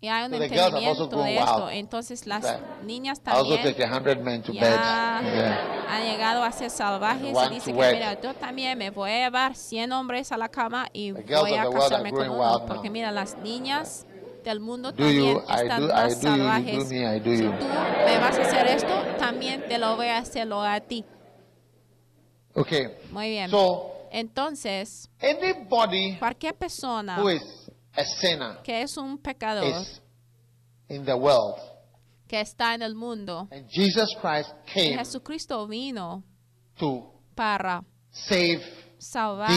Y 0.00 0.08
hay 0.08 0.26
un 0.26 0.32
So 0.32 0.42
entendimiento 0.42 1.22
de 1.22 1.36
esto. 1.38 1.70
Entonces 1.70 2.26
las 2.26 2.58
niñas 2.84 3.20
también 3.20 3.58
ya 3.72 3.72
Yeah. 4.52 5.86
han 5.88 6.02
llegado 6.04 6.42
a 6.42 6.52
ser 6.52 6.68
salvajes 6.70 7.34
One 7.34 7.46
y 7.46 7.54
dicen 7.54 7.74
to 7.74 7.80
que 7.80 7.86
wed. 7.86 7.94
mira, 7.94 8.20
yo 8.20 8.34
también 8.34 8.76
me 8.78 8.90
voy 8.90 9.10
a 9.10 9.24
llevar 9.24 9.54
100 9.56 9.92
hombres 9.92 10.30
a 10.30 10.36
la 10.36 10.48
cama 10.50 10.88
y 10.92 11.12
voy 11.12 11.54
a 11.54 11.70
casarme 11.70 12.10
con 12.10 12.20
growing 12.26 12.30
uno. 12.38 12.50
wild 12.58 12.66
Porque 12.68 12.88
now. 12.88 12.92
mira, 12.92 13.12
las 13.12 13.36
niñas 13.38 14.06
del 14.44 14.60
mundo 14.60 14.92
Do 14.92 14.98
también 14.98 15.34
you? 15.34 15.40
Están 15.40 15.80
do. 15.80 15.88
Más 15.88 16.20
do. 16.20 16.28
You 16.28 16.36
salvajes. 16.36 16.90
me. 16.90 17.36
Si 17.36 17.42
tú 17.42 17.64
me 18.06 18.18
vas 18.18 18.38
a 18.38 18.42
hacer 18.42 18.66
esto, 18.66 19.02
también 19.18 19.66
te 19.68 19.78
lo 19.78 19.96
voy 19.96 20.06
a 20.06 20.18
hacerlo 20.18 20.62
a 20.62 20.80
ti. 20.80 21.04
Okay. 22.54 22.86
Muy 23.10 23.30
bien. 23.30 23.50
So 23.50 23.94
Entonces, 24.14 25.10
anybody 25.20 26.16
cualquier 26.20 26.54
persona 26.54 27.20
who 27.20 27.30
is 27.30 27.42
a 27.96 28.04
sinner 28.04 28.62
que 28.62 28.82
es 28.82 28.96
un 28.96 29.18
pecador, 29.18 29.64
is 29.64 30.00
in 30.88 31.04
the 31.04 31.14
world, 31.14 31.56
que 32.28 32.40
está 32.40 32.74
en 32.74 32.82
el 32.82 32.94
mundo, 32.94 33.48
and 33.50 33.68
Jesus 33.68 34.14
Christ 34.20 34.52
y 34.68 34.72
came 34.72 34.98
Jesucristo 34.98 35.66
vino 35.66 36.22
to 36.78 37.12
para 37.34 37.82
save 38.12 38.62
salvar 39.04 39.50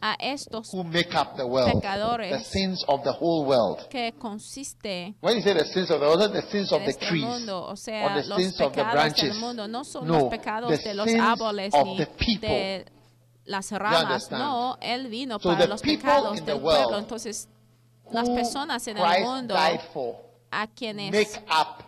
a 0.00 0.16
estos 0.18 0.72
who 0.72 0.84
make 0.84 1.14
up 1.16 1.36
the 1.36 1.44
world, 1.44 1.72
Pecadores. 1.72 2.30
the 2.30 2.44
sins 2.44 2.84
of 2.88 3.02
the 3.04 3.12
whole 3.12 3.46
world. 3.46 3.88
que 3.88 4.12
consiste 4.18 5.14
When 5.20 5.36
you 5.36 5.42
say 5.42 5.54
the 5.54 5.64
sins 5.64 5.90
of 5.90 6.00
the 6.00 6.06
world, 6.06 6.32
the 6.32 6.42
sins 6.42 6.72
of 6.72 6.80
the 6.82 6.90
este 6.90 7.06
trees 7.06 7.24
mundo, 7.24 7.58
o 7.64 7.70
or 7.70 7.76
sea, 7.76 8.08
the 8.22 8.28
los 8.28 8.38
sins 8.38 8.60
of 8.60 8.72
the 8.72 8.82
pecados 8.82 8.92
branches. 8.94 9.30
del 9.30 9.40
mundo 9.40 9.66
no 9.68 9.84
son 9.84 10.06
No, 10.06 10.18
los 10.20 10.30
pecados 10.30 10.82
de 10.84 10.94
los 10.94 11.08
árboles 11.08 11.72
ni 11.84 12.36
de 12.38 12.86
las 13.46 13.70
ramas, 13.72 14.30
no, 14.30 14.76
él 14.80 15.08
vino 15.08 15.38
So 15.38 15.50
para 15.50 15.66
los 15.66 15.80
pecados 15.82 16.44
del 16.44 16.60
pueblo, 16.60 16.98
entonces 16.98 17.48
las 18.10 18.28
personas 18.28 18.86
en 18.88 18.98
el 18.98 19.04
Christ 19.04 19.26
mundo 19.26 19.54
died 19.54 19.80
for 19.92 20.16
a 20.50 20.66
quienes 20.66 21.10
make 21.12 21.44
up 21.50 21.82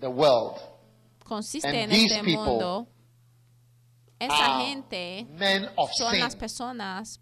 the 0.00 0.08
world. 0.08 0.56
consiste 1.24 1.66
and 1.68 1.76
en 1.76 1.92
este 1.92 2.22
mundo, 2.22 2.86
esa 4.18 4.56
are 4.56 4.64
gente 4.66 5.26
Men 5.30 5.68
of 5.76 5.90
son 5.92 6.12
sin, 6.12 6.20
las 6.20 6.36
personas 6.36 7.20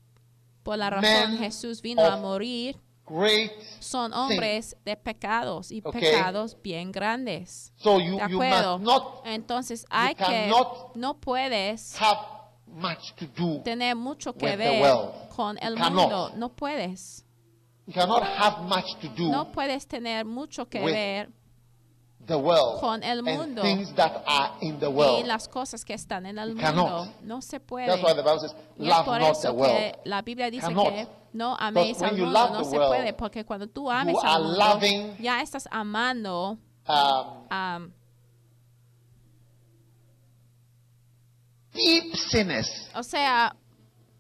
por 0.63 0.79
la 0.79 0.91
razón 0.91 1.39
Jesús 1.39 1.81
vino 1.83 2.03
a 2.05 2.17
morir, 2.17 2.77
great. 3.07 3.53
son 3.79 4.13
hombres 4.13 4.77
de 4.85 4.97
pecados 4.97 5.71
y 5.71 5.81
Okay. 5.85 6.01
pecados 6.01 6.57
bien 6.61 6.91
grandes. 6.91 7.73
So 7.77 8.01
you, 8.01 8.17
¿De 8.17 8.29
you 8.31 8.43
acuerdo? 8.43 8.79
must 8.79 8.85
not 8.87 9.23
Entonces 9.27 9.87
hay 9.91 10.15
que, 10.17 10.51
no 10.97 11.21
puedes 11.21 12.01
have 12.01 12.19
much 12.67 13.15
to 13.17 13.27
do. 13.27 13.63
tener 13.63 13.95
mucho 13.95 14.33
que 14.33 14.57
ver 14.57 14.83
con 15.29 15.57
el 15.63 15.75
You 15.75 15.81
cannot. 15.81 16.03
mundo, 16.03 16.31
no 16.37 16.49
puedes. 16.57 17.25
You 17.87 17.93
cannot 17.95 18.25
have 18.25 18.63
much 18.65 18.97
to 19.01 19.09
do 19.17 19.29
No 19.31 19.53
puedes 19.53 19.87
tener 19.87 20.25
mucho 20.25 20.69
que 20.69 20.81
ver 20.81 21.31
the 22.27 22.37
world 22.37 22.81
con 22.81 23.03
el 23.03 23.19
and 23.27 23.39
mundo. 23.39 23.63
things 23.63 23.95
that 23.95 24.23
are 24.27 24.55
in 24.61 24.79
the 24.81 24.87
y 24.87 24.93
world. 24.93 25.27
las 25.27 25.49
cosas 25.49 25.85
que 25.85 25.95
están 25.95 26.27
en 26.27 26.39
el 26.39 26.49
mundo. 26.55 26.63
cannot. 26.63 27.09
No 27.23 27.41
se 27.41 27.61
puede. 27.61 27.87
That's 27.87 28.03
why 28.03 28.15
the 28.15 28.23
Bible 28.23 28.41
says, 28.41 28.55
Y 28.79 28.87
"Love 28.87 29.05
por 29.05 29.21
not 29.21 29.41
the 29.41 29.51
world." 29.51 29.73
que 29.77 29.99
la 30.05 30.23
Biblia 30.23 30.51
dice 30.51 30.67
Cannot. 30.67 30.89
que 30.89 31.09
no 31.33 31.57
améis 31.59 32.01
al 32.03 32.17
mundo, 32.17 32.31
no 32.51 32.65
se 32.65 32.77
world, 32.79 32.89
puede, 32.89 33.13
porque 33.13 33.45
cuando 33.45 33.67
tú 33.69 33.91
ames 33.91 34.17
al 34.25 34.43
mundo, 34.43 34.59
loving- 34.59 35.17
ya 35.19 35.41
estás 35.43 35.69
amando 35.71 36.59
Um, 36.89 37.45
a 37.51 37.81
deep 41.73 42.15
sinners. 42.17 42.89
o 42.95 43.03
sea, 43.03 43.55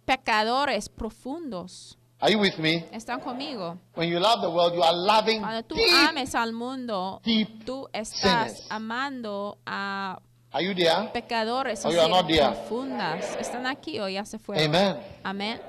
pecadores 0.04 0.88
profundos. 0.88 1.96
Are 2.18 2.30
you 2.32 2.38
with 2.38 2.56
me? 2.58 2.84
¿Están 2.92 3.20
conmigo? 3.20 3.76
When 3.94 4.08
you 4.08 4.18
love 4.18 4.40
the 4.40 4.48
world, 4.48 4.74
you 4.74 4.82
are 4.82 4.94
loving 4.96 5.40
Cuando 5.40 5.62
tú 5.64 5.74
deep. 5.74 6.08
ames 6.08 6.34
al 6.34 6.52
mundo, 6.54 7.20
deep 7.24 7.64
tú 7.66 7.86
estás 7.92 8.52
sinners. 8.56 8.66
amando 8.70 9.58
a 9.66 10.18
Are 10.52 10.64
you 10.64 10.74
there? 10.74 11.10
pecadores 11.12 11.84
así 11.84 11.92
you 11.94 12.00
are 12.00 12.08
not 12.08 12.26
there. 12.26 12.40
profundas. 12.52 13.36
¿Están 13.38 13.66
aquí 13.66 14.00
o 14.00 14.08
ya 14.08 14.24
se 14.24 14.38
fueron? 14.38 14.64
Amen. 14.64 14.96
Amén. 15.24 15.60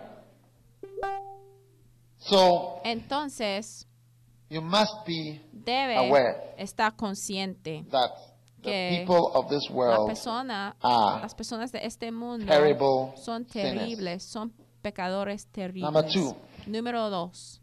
So 2.17 2.81
Entonces, 2.83 3.85
you 4.49 4.61
must 4.61 5.05
be 5.05 5.41
debe 5.51 5.97
Aware. 5.97 6.55
estar 6.57 6.95
consciente. 6.95 7.85
that 7.91 8.09
the 8.61 8.69
Que 8.71 8.97
people 9.05 9.31
of 9.33 9.49
this 9.49 9.69
La 9.69 9.75
world 9.75 10.07
persona, 10.07 10.75
are 10.81 11.21
las 11.21 11.35
personas 11.35 11.71
de 11.71 11.85
este 11.85 12.11
mundo 12.11 12.45
terrible 12.45 13.13
son 13.17 13.45
sinners. 13.47 13.51
terribles, 13.79 14.23
son 14.23 14.51
pecadores 14.91 15.45
terribles. 15.51 15.83
Number 15.83 16.07
two. 16.11 16.35
Número 16.67 17.09
dos, 17.09 17.61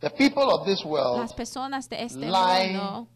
the 0.00 0.10
people 0.10 0.50
of 0.50 0.66
this 0.66 0.84
las 0.84 0.86
world 0.86 1.36
personas 1.36 1.88
de 1.88 2.02
este 2.02 2.18
mundo 2.26 3.08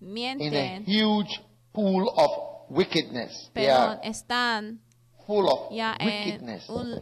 in 0.00 0.08
a 0.08 0.10
mienten, 0.10 0.84
huge 0.86 1.42
pool 1.72 2.08
of 2.16 2.30
wickedness. 2.70 3.50
They 3.54 3.66
pero 3.66 3.74
are 3.74 4.00
están 4.02 4.80
full 5.26 5.46
of 5.48 5.70
ya 5.72 5.94
en 5.98 6.06
wickedness. 6.06 6.68
un, 6.68 7.00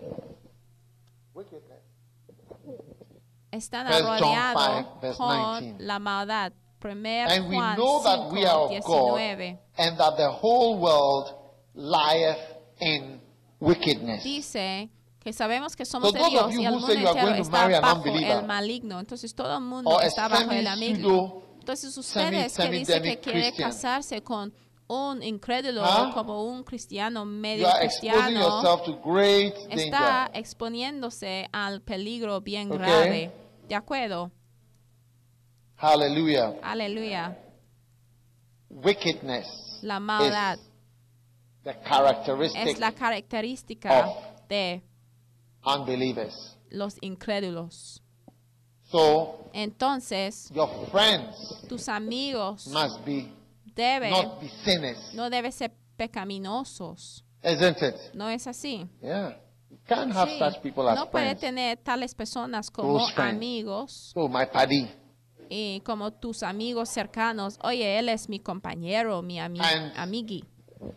Wickedness. 1.35 1.83
están 3.53 3.87
rodeados 3.87 4.85
5, 4.85 5.01
verse 5.01 5.19
con 5.19 5.61
19. 5.61 5.85
la 5.85 5.99
maldad. 5.99 6.53
Primer 6.79 7.27
And 7.29 7.49
we 7.49 7.57
Juan 7.57 7.77
know 7.77 8.03
that 8.03 8.31
we 8.33 8.45
are 8.45 8.69
5, 8.69 8.77
of 8.79 8.85
God, 8.85 9.19
19. 9.19 9.59
and 9.79 9.99
that 9.99 10.17
the 10.17 10.31
whole 10.31 10.79
world 10.79 11.35
lieth 11.75 12.39
in 12.81 13.21
wickedness. 13.61 14.25
Dice 14.25 14.91
que 15.21 15.33
sabemos 15.33 15.75
que 15.75 15.85
somos 15.85 16.11
So 16.11 16.17
de 16.19 16.31
Dios 16.31 16.55
y 16.55 16.65
el 16.65 16.73
mundo 16.73 16.93
entero 16.93 17.35
está 17.35 17.81
bajo 17.81 18.05
el 18.07 18.47
maligno. 18.47 19.01
Entonces 19.01 19.35
todo 19.35 19.57
el 19.57 19.65
mundo 19.65 20.01
está 20.01 20.29
bajo 20.29 20.51
el 20.53 20.65
maligno. 20.65 21.43
Entonces 21.59 21.97
ustedes 21.97 22.57
que 22.57 22.71
dicen 22.71 23.03
que 23.03 23.19
quiere 23.19 23.41
Christian. 23.49 23.71
casarse 23.71 24.23
con 24.23 24.55
un 24.89 25.21
incrédulo 25.23 25.83
como 26.15 26.45
un 26.45 26.63
cristiano 26.63 27.25
medio 27.25 27.69
cristiano 27.81 28.63
está 29.71 30.31
exponiéndose 30.33 31.49
al 31.53 31.83
peligro 31.83 32.41
bien 32.41 32.71
Okay. 32.71 32.79
grave. 32.79 33.33
¿De 33.69 33.75
acuerdo? 33.75 34.31
Hallelujah. 35.77 36.55
Aleluya. 36.63 37.37
Wickedness 38.71 39.81
La 39.83 39.99
maldad 40.01 40.59
the 41.67 41.75
characteristic 41.89 42.67
es 42.69 42.79
la 42.79 42.93
característica 42.93 44.07
of- 44.07 44.49
de 44.49 44.83
unbelievers. 45.65 46.57
los 46.71 46.97
incrédulos. 47.03 48.03
So 48.85 49.51
Entonces, 49.53 50.51
your 50.55 50.69
friends 50.91 51.37
tus 51.69 51.89
amigos 51.89 52.67
must 52.69 53.05
be 53.05 53.33
deben 53.75 54.11
not 54.11 54.41
be 54.41 54.49
sinners, 54.65 55.13
no 55.15 55.29
deben 55.29 55.51
ser 55.53 55.73
pecaminosos. 55.97 57.25
isn't 57.43 57.83
it? 57.83 57.97
¿No 58.15 58.29
es 58.29 58.47
así? 58.47 58.89
Yeah. 59.03 59.37
You 59.71 59.79
can't 59.87 60.13
have 60.15 60.31
Sí. 60.31 60.39
such 60.39 60.63
people 60.63 60.89
as 60.89 60.97
No 60.97 61.11
puede 61.11 61.27
friends. 61.37 61.41
tener 61.41 61.77
tales 61.79 62.15
personas 62.15 62.71
como 62.71 62.99
amigos. 63.17 64.13
Oh, 64.15 64.29
my 64.29 64.47
paddy. 64.47 64.89
y 65.49 65.81
como 65.85 66.13
tus 66.13 66.43
amigos 66.43 66.89
cercanos, 66.89 67.57
oye, 67.63 67.99
él 68.01 68.09
es 68.09 68.29
mi 68.29 68.41
compañero, 68.41 69.23
mi 69.23 69.39
ami- 69.39 69.61
And- 69.61 69.93
amigui. 69.97 70.45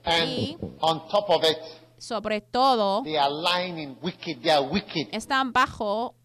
And 0.03 0.29
Y- 0.29 0.57
on 0.81 1.07
top 1.09 1.29
of 1.29 1.43
it, 1.43 1.57
Sobre 1.97 2.39
todo, 2.41 3.03
they 3.03 3.17
are 3.17 3.29
lying 3.29 3.77
in 3.77 3.97
wicked, 4.01 4.41
they 4.41 4.51
are 4.51 4.65
wicked. 4.65 5.09
están 5.11 5.51
bajo 5.51 6.15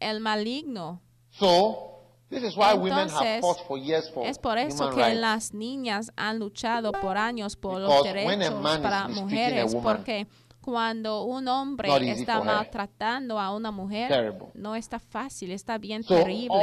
el 0.00 0.20
maligno. 0.20 1.00
So, 1.30 2.00
this 2.30 2.42
is 2.42 2.56
why 2.56 2.74
women 2.74 3.08
have 3.08 3.24
Entonces, 3.26 3.40
fought 3.40 3.58
for 3.68 3.78
years 3.78 4.10
for 4.12 4.26
Es 4.26 4.38
por 4.38 4.58
eso 4.58 4.84
human 4.86 4.94
que 4.96 5.02
rights. 5.04 5.20
las 5.20 5.54
niñas 5.54 6.10
han 6.16 6.38
luchado 6.40 6.90
por 6.92 7.16
años 7.16 7.54
por 7.56 7.80
los 7.80 7.88
Because 8.02 8.12
derechos 8.12 8.78
para 8.80 9.08
mujeres, 9.08 9.72
woman, 9.74 9.96
porque 9.96 10.26
cuando 10.60 11.24
un 11.24 11.48
hombre 11.48 11.88
not 11.88 12.02
está 12.02 12.40
maltratando 12.42 13.38
a 13.40 13.54
una 13.54 13.70
mujer, 13.70 14.08
Terrible. 14.08 14.48
no 14.54 14.74
está 14.76 14.98
fácil, 14.98 15.52
está 15.52 15.78
bien 15.78 16.02
So, 16.02 16.14
terrible. 16.14 16.58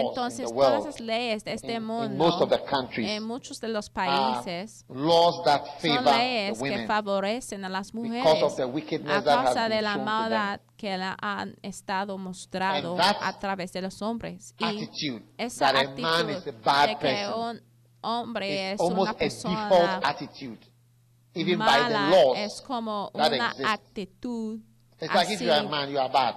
Entonces, 0.00 0.52
todas 0.52 0.84
las 0.84 1.00
leyes 1.00 1.44
de 1.44 1.54
este 1.54 1.74
in, 1.74 1.84
mundo, 1.84 2.46
en 2.96 3.22
muchos 3.22 3.60
de 3.60 3.68
los 3.68 3.90
países, 3.90 4.84
son 4.86 6.04
leyes 6.04 6.62
que 6.62 6.86
favorecen 6.86 7.64
a 7.64 7.68
las 7.68 7.94
mujeres 7.94 8.26
a 9.06 9.22
causa 9.22 9.68
de 9.68 9.82
la 9.82 9.96
maldad 9.96 10.60
que 10.76 10.96
la 10.96 11.16
han 11.20 11.56
estado 11.62 12.18
mostrado 12.18 12.96
a 13.00 13.38
través 13.38 13.72
de 13.72 13.82
los 13.82 14.02
hombres. 14.02 14.54
Y 14.58 14.88
esa 15.38 15.70
actitud 15.70 16.26
de 16.26 16.96
que 17.00 17.28
un 17.34 17.62
hombre 18.02 18.72
es 18.72 18.80
una 18.80 19.12
persona 19.14 20.00
even 21.36 21.58
by 21.58 21.88
the 21.88 21.90
laws. 21.90 22.38
es 22.38 22.60
como 22.62 23.10
that 23.14 23.32
una 23.32 23.54
actitud 23.66 24.60
It's 25.00 25.14
like 25.14 25.30
if 25.30 25.40
you 25.42 25.52
are 25.52 25.60
a 25.60 25.68
man, 25.68 25.90
you 25.90 25.98
are 25.98 26.08
bad. 26.08 26.36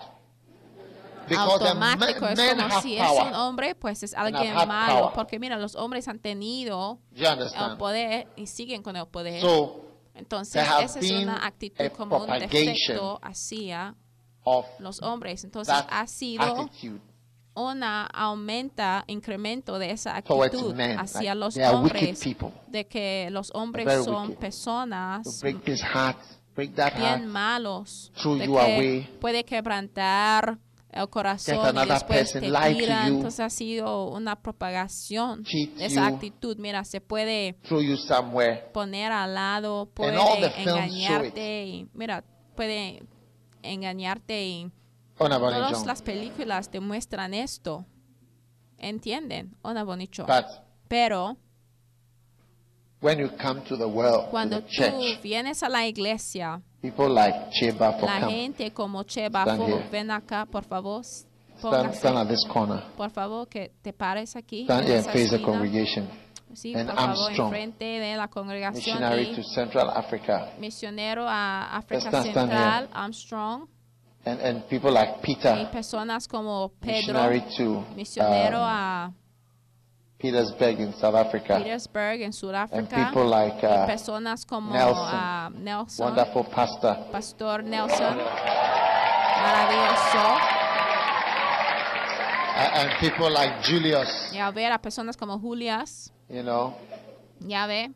Because 1.28 1.60
the 1.60 1.76
men, 1.76 1.84
automático. 1.84 2.28
Es 2.28 2.38
men 2.38 2.58
como 2.58 2.82
si 2.82 2.98
es 2.98 3.10
un 3.10 3.34
hombre, 3.36 3.76
pues 3.76 4.04
es 4.04 4.14
alguien 4.14 4.54
malo. 4.54 5.02
power. 5.02 5.14
Porque 5.14 5.40
mira, 5.40 5.58
los 5.58 5.76
hombres 5.76 6.08
han 6.08 6.20
tenido 6.20 7.00
el 7.16 7.78
poder 7.78 8.28
y 8.36 8.48
siguen 8.48 8.82
con 8.82 8.96
el 8.96 9.08
poder. 9.08 9.42
So, 9.42 9.82
Entonces, 10.16 10.64
esa 10.82 11.00
es 11.00 11.12
una 11.12 11.46
actitud 11.46 11.86
como 11.96 12.18
un 12.18 12.40
defecto 12.40 13.20
hacia 13.22 13.96
los 14.80 15.02
hombres. 15.02 15.44
Entonces, 15.44 15.76
ha 15.90 16.08
sido 16.08 16.70
una 17.56 18.06
aumenta, 18.06 19.04
incremento 19.08 19.80
de 19.80 19.92
esa 19.92 20.18
actitud 20.18 20.74
men. 20.76 20.98
hacia 20.98 21.36
Like 21.36 21.36
los 21.36 21.58
hombres, 21.58 22.20
de 22.68 22.88
que 22.88 23.30
los 23.32 23.52
hombres 23.54 24.06
son 24.06 24.30
wicked. 24.30 24.40
personas 24.40 25.44
heart, 25.94 26.20
bien 26.98 27.28
malos, 27.28 28.12
de 28.16 28.40
que 28.40 28.46
away. 28.46 29.18
puede 29.20 29.44
quebrantar 29.44 30.60
el 30.92 31.08
corazón 31.10 31.78
y 31.78 31.88
después 31.88 32.32
person 32.32 32.42
te 32.42 32.74
tiran. 32.74 33.16
Entonces 33.16 33.40
ha 33.40 33.50
sido 33.50 34.10
una 34.10 34.42
propagación 34.42 35.44
de 35.44 35.86
esa 35.86 36.08
actitud. 36.08 36.58
Mira, 36.58 36.84
se 36.84 37.00
puede 37.00 37.56
poner 38.74 39.12
al 39.12 39.34
lado, 39.36 39.90
puede 39.94 40.18
engañarte 40.62 41.66
y 41.66 41.88
mira, 41.94 42.24
puede 42.56 43.04
engañarte 43.62 44.48
y 44.48 44.72
Todas 45.20 45.86
las 45.86 46.02
películas 46.02 46.72
demuestran 46.72 47.34
esto. 47.34 47.86
¿Entienden? 48.78 49.56
Ona 49.62 49.84
Bonicho. 49.84 50.26
But 50.26 50.46
Pero 50.88 51.36
when 53.02 53.20
you 53.20 53.30
come 53.38 53.62
to 53.68 53.76
the 53.78 53.86
world, 53.86 54.26
to 54.26 54.32
cuando 54.32 54.56
the 54.62 54.68
tú 54.68 54.70
church, 54.72 55.22
vienes 55.22 55.62
a 55.64 55.70
la 55.70 55.86
iglesia, 55.86 56.62
people 56.82 57.10
like 57.10 57.50
Cheba 57.52 57.94
for 58.00 58.04
la 58.10 58.20
come. 58.22 58.32
gente 58.32 58.72
como 58.72 59.04
Cheba, 59.04 59.46
ven 59.92 60.12
acá, 60.12 60.46
por 60.46 60.64
favor. 60.64 61.04
Stand, 61.04 62.18
at 62.18 62.28
this 62.30 62.46
corner. 62.48 62.82
por 62.96 63.10
favor, 63.10 63.46
que 63.50 63.74
te 63.82 63.92
pares 63.92 64.38
aquí. 64.38 64.64
Stand 64.64 64.88
here 64.88 64.98
and 65.00 65.08
face 65.08 65.30
the 65.30 65.42
congregation. 65.44 66.08
Sí, 66.54 66.74
And 66.74 66.88
por 66.88 66.96
favor, 66.96 67.10
Armstrong, 67.10 67.48
enfrente 67.54 67.86
de 67.86 68.16
la 68.16 68.28
congregación 68.30 68.96
Missionary 68.96 69.36
to 69.36 69.44
Central 69.44 69.90
Africa. 69.90 70.54
misionero 70.58 71.26
a 71.28 71.76
África 71.78 72.24
Central, 72.24 72.90
Armstrong, 72.94 73.68
And, 74.30 74.42
and 74.42 74.70
people 74.70 74.92
like 74.92 75.10
y 75.10 75.22
Peter, 75.24 75.70
personas 75.72 76.28
como 76.28 76.72
Pedro, 76.80 76.94
missionary 76.94 77.42
to 77.58 77.84
misionero 77.96 78.58
um, 78.58 78.64
a 78.64 79.14
Petersburg 80.20 80.80
in 80.82 80.94
South 80.94 81.16
Africa. 81.16 81.58
Petersburg 81.58 82.22
en 82.22 82.32
And 82.78 82.88
people 82.88 83.26
like 83.26 83.64
uh, 83.64 83.88
personas 83.88 84.46
como 84.46 84.72
Nelson, 84.72 85.16
a 85.16 85.50
Nelson, 85.56 86.06
wonderful 86.06 86.44
pastor. 86.44 87.08
Pastor 87.12 87.64
Nelson, 87.64 88.18
maravilloso, 89.42 90.38
And 92.74 92.92
people 93.00 93.32
like 93.32 93.64
Julius, 93.64 94.32
y 94.32 94.38
a 94.38 94.52
ver 94.52 94.72
a 94.72 94.80
personas 94.80 95.18
como 95.18 95.40
Julias, 95.40 96.12
you 96.30 96.44
know, 96.44 96.76
ya 97.40 97.66
ve, 97.66 97.90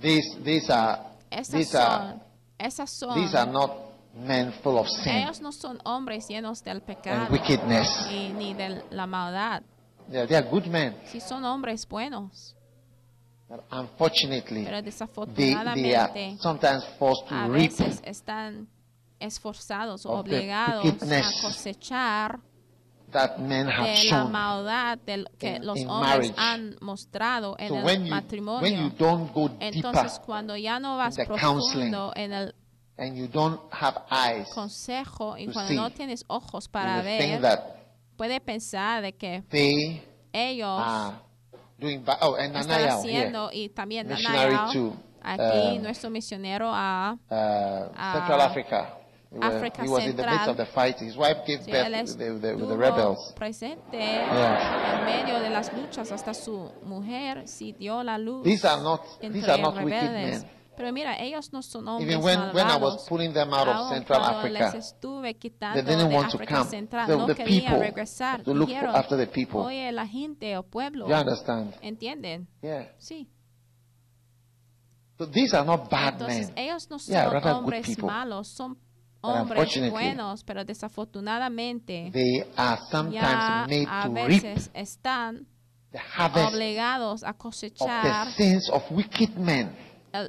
these, 0.00 0.36
these 0.42 0.70
are, 0.70 0.98
esas 1.30 1.52
these 1.52 1.74
are, 1.76 2.14
esas 2.58 2.90
son, 2.90 3.14
these 3.14 3.34
are 3.34 3.46
not 3.46 3.85
men 4.16 4.52
full 4.62 4.78
of 4.78 4.88
sin 4.88 5.12
ellos 5.12 5.40
no 5.40 5.52
son 5.52 5.78
hombres 5.84 6.26
llenos 6.28 6.62
del 6.64 6.80
pecado 6.82 7.22
and 7.26 7.30
wickedness. 7.32 8.06
y 8.10 8.32
ni 8.32 8.54
de 8.54 8.82
la 8.90 9.06
maldad, 9.06 9.62
Yeah, 10.10 10.26
they 10.26 10.36
are 10.36 10.48
good 10.48 10.66
men. 10.66 10.96
si 11.06 11.20
son 11.20 11.44
hombres 11.44 11.86
buenos, 11.88 12.54
But 13.48 13.60
unfortunately, 13.70 14.64
pero 14.64 14.64
they, 14.64 14.64
they 14.64 14.74
are 14.74 14.82
desafortunadamente 14.82 16.36
sometimes 16.40 16.84
forced 16.98 17.28
to 17.28 17.34
a 17.34 17.46
reap 17.48 17.70
veces 17.70 18.00
están 18.04 18.68
esforzados 19.20 20.04
o 20.06 20.10
obligados 20.12 20.84
a 21.02 21.22
cosechar 21.42 22.40
that 23.12 23.38
men 23.38 23.68
have 23.68 23.86
de 24.02 24.10
la 24.10 24.24
maldad 24.24 24.98
que 25.38 25.56
in- 25.56 25.66
los 25.66 25.78
in 25.78 25.88
hombres 25.88 26.10
marriage. 26.32 26.34
han 26.36 26.76
mostrado 26.80 27.54
en 27.58 27.68
So 27.68 27.76
el 27.78 27.84
when 27.84 28.04
you, 28.04 28.10
matrimonio. 28.10 28.90
don't 28.98 29.32
go 29.32 29.48
deeper 29.48 29.74
Entonces, 29.76 30.18
cuando 30.24 30.56
ya 30.56 30.80
no 30.80 30.96
vas 30.96 31.14
the 31.16 31.24
profundo 31.24 32.12
en 32.16 32.32
el 32.32 32.54
and 32.98 33.16
you 33.16 33.26
don't 33.28 33.60
have 33.72 34.02
eyes, 34.10 34.48
consejo 34.54 35.36
y 35.38 35.46
to 35.46 35.52
cuando 35.52 35.68
see, 35.68 35.76
no 35.76 35.90
tienes 35.90 36.24
ojos 36.28 36.64
you 36.66 36.70
para 36.72 36.96
will 36.96 37.18
think 37.18 37.32
ver, 37.32 37.40
that 37.42 37.60
puede 38.16 38.40
pensar 38.40 39.02
de 39.02 39.12
que 39.12 39.42
they 39.50 40.02
ellos 40.32 40.68
are 40.82 41.14
doing. 41.78 42.02
Oh, 42.20 42.34
and 42.36 42.54
están 42.56 42.68
Nanayao 42.68 43.02
here, 43.02 43.18
haciendo 43.18 43.50
y 43.52 43.68
también 43.68 44.06
missionary 44.08 44.54
Nanayao, 44.54 44.72
to, 44.72 44.96
aquí 45.22 45.76
um, 45.76 45.82
nuestro 45.82 46.10
misionero 46.10 46.70
a 46.72 47.18
uh, 47.30 48.12
Central 48.14 48.40
Africa. 48.40 48.92
He 49.28 49.38
was- 49.40 49.54
África 49.54 49.82
he 49.84 49.88
was 49.90 50.04
in 50.04 50.16
the 50.16 50.22
midst 50.22 50.28
Central. 50.46 50.50
of 50.52 50.56
the 50.56 50.66
fight. 50.66 50.98
His 51.00 51.16
wife 51.16 51.38
gave 51.46 51.60
Sí, 51.64 51.70
birth 51.72 51.86
él 51.88 52.06
to 52.06 52.14
the, 52.16 52.24
the, 52.24 52.40
the 52.40 52.48
estuvo 52.52 52.76
rebels. 52.76 53.32
presente 53.36 53.98
Yeah. 53.98 55.00
en 55.00 55.04
medio 55.04 55.40
de 55.40 55.50
las 55.50 55.72
luchas 55.74 56.10
hasta 56.12 56.32
su 56.32 56.70
mujer 56.84 57.44
dio 57.76 58.02
la 58.04 58.16
luz 58.18 58.44
These 58.44 58.64
are 58.66 58.80
not 58.80 59.00
entre 59.20 59.40
these 59.40 59.50
are 59.50 59.60
not 59.60 59.74
wicked 59.74 59.90
rebeldes. 60.00 60.42
men. 60.42 60.50
Pero 60.76 60.92
mira, 60.92 61.16
ellos 61.18 61.52
no 61.52 61.62
son 61.62 61.86
hombres 61.88 62.08
Even 62.10 62.22
when, 62.22 62.54
when 62.54 62.66
I 62.66 62.76
was 62.76 63.06
pulling 63.08 63.32
them 63.32 63.52
out 63.54 63.66
of 63.68 63.88
Central 63.88 64.20
Africa, 64.22 64.72
they 65.22 65.34
quitando 65.34 65.82
didn't 65.82 66.12
want 66.12 66.30
to 66.32 66.38
come. 66.46 66.68
Central, 66.68 67.06
The, 67.06 67.16
no 67.16 67.26
the 67.26 67.34
people 67.34 67.78
regresar. 67.78 68.42
to 68.44 68.52
look 68.52 68.68
Dijeron, 68.68 68.94
after 68.94 69.16
the 69.16 69.26
people. 69.26 69.60
oye, 69.60 69.90
la 69.92 70.06
gente 70.06 70.56
o 70.58 70.62
pueblo, 70.62 71.08
You 71.08 71.14
understand? 71.14 71.74
¿entienden? 71.80 72.46
Yeah. 72.62 72.88
Sí. 72.98 73.28
So 75.18 75.26
these 75.26 75.54
are 75.54 75.64
not 75.64 75.88
bad 75.90 76.14
Entonces, 76.14 76.48
men. 76.54 76.58
ellos 76.58 76.90
no 76.90 76.98
son 76.98 77.14
Yeah, 77.14 77.24
rather 77.30 77.40
good 77.40 77.52
hombres 77.62 77.86
people. 77.86 78.06
malos, 78.06 78.48
son 78.48 78.76
But 79.22 79.30
hombres 79.30 79.50
unfortunately, 79.58 79.90
buenos, 79.90 80.44
pero 80.44 80.62
desafortunadamente 80.64 82.10
They 82.12 82.44
are 82.56 82.78
sometimes 82.90 83.68
made 83.68 83.86
a 83.88 84.08
to 84.08 84.26
reap 84.26 84.44
están 84.74 85.46
the 85.90 85.98
obligados 86.44 87.22
a 87.24 87.30
of 87.30 87.38
cosechar 87.38 88.26
the 88.26 88.32
sins 88.32 88.68
of 88.70 88.82
wicked 88.90 89.34
men. 89.38 89.74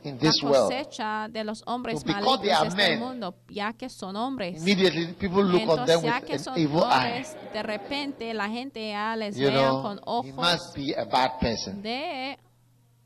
In 0.04 0.16
la 0.16 0.20
this 0.20 0.44
world. 0.44 1.32
de 1.32 1.44
los 1.44 1.64
hombres 1.66 2.02
So 2.02 2.08
malignos 2.08 2.42
de 2.42 2.50
este 2.52 2.76
men, 2.76 3.00
mundo, 3.00 3.36
ya 3.50 3.74
que 3.74 3.90
son 3.90 4.16
hombres. 4.16 4.62
Immediately, 4.62 5.14
people 5.14 5.44
look 5.44 5.68
on 5.70 5.86
them 5.86 6.00
Entonces, 6.00 6.04
ya 6.04 6.22
que 6.22 6.34
with 6.34 6.42
son 6.42 6.54
an 6.54 6.60
evil 6.60 6.84
eye. 6.84 7.06
hombres, 7.24 7.38
de 7.54 7.64
repente 7.64 8.34
la 8.34 8.48
gente 8.50 8.90
ya 8.90 9.16
les 9.16 9.36
You 9.38 9.50
know, 9.52 9.82
con 9.82 9.98
he 9.98 10.02
ojos 10.06 10.36
must 10.36 10.76
be 10.76 10.94
a 10.96 11.06
bad 11.06 11.40
person. 11.40 11.82
de 11.82 12.38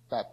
But 0.10 0.26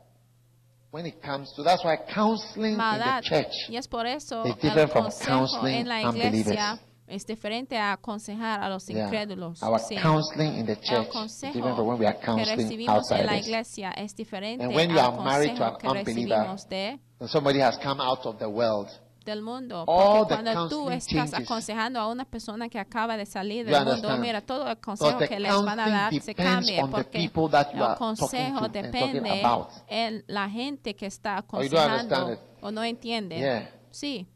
when 0.91 1.07
it 1.07 1.21
comes 1.23 1.53
to 1.55 1.63
that's 1.63 1.85
why 1.85 1.97
counseling 2.13 2.73
in 2.73 2.79
maldad. 2.79 3.23
the 3.23 3.29
church 3.29 3.53
Y 3.69 3.77
es 3.77 3.87
por 3.89 4.07
eso 4.07 4.45
is 4.45 4.55
el 4.55 4.61
different 4.61 4.91
from 4.93 5.09
counseling 5.25 5.75
en 5.75 5.89
la 5.89 6.03
iglesia 6.03 6.81
es 7.09 7.27
diferente 7.27 7.77
a 7.79 7.93
aconsejar 7.93 8.63
a 8.63 8.69
los 8.69 8.87
Yeah. 8.87 9.05
incrédulos. 9.07 9.63
Our 9.63 9.79
Sí. 9.81 9.97
counseling 9.97 10.59
in 10.59 10.67
the 10.67 10.73
El 10.73 10.81
church 10.81 11.07
is 11.09 11.13
consejo 11.13 11.83
when 11.83 11.99
we 11.99 12.07
are 12.07 12.19
que 12.19 12.45
recibimos 12.45 13.11
en 13.11 13.27
la 13.27 13.39
iglesia 13.39 13.91
es 13.93 14.15
diferente 14.15 14.65
al 14.65 14.71
are 14.99 15.17
married 15.23 15.55
to 15.57 15.65
consejo 15.65 15.79
que 15.79 15.89
recibimos 15.89 16.69
de, 16.69 17.01
somebody 17.27 17.61
has 17.61 17.79
come 17.79 18.03
out 18.03 18.25
of 18.27 18.39
the 18.39 18.47
world. 18.47 18.89
del 19.25 19.43
mundo. 19.43 19.85
Porque 19.85 20.37
cuando 20.37 20.69
tú 20.71 20.91
estás 20.91 21.35
aconsejando 21.35 22.01
a 22.01 22.09
una 22.09 22.25
persona 22.25 22.67
que 22.71 22.79
acaba 22.79 23.15
de 23.19 23.27
salir 23.27 23.67
del 23.67 23.85
mundo, 23.85 24.17
mira, 24.17 24.41
todo 24.41 24.71
el 24.71 24.79
consejo 24.81 25.19
que 25.19 25.39
les 25.39 25.53
van 25.63 25.79
a 25.81 25.91
dar 25.91 26.15
se 26.23 26.35
cambia 26.35 26.87
porque 26.87 27.25
el 27.25 27.31
consejo 27.99 28.69
depende 28.69 29.43
en 29.89 30.25
la 30.29 30.49
gente 30.49 30.97
que 30.97 31.05
está 31.07 31.35
Oh, 31.37 31.39
aconsejando 31.41 32.39
o 32.63 32.71
no 32.71 32.83
entiende. 32.83 33.37
Yeah. 33.37 33.71
Sí. 33.91 34.27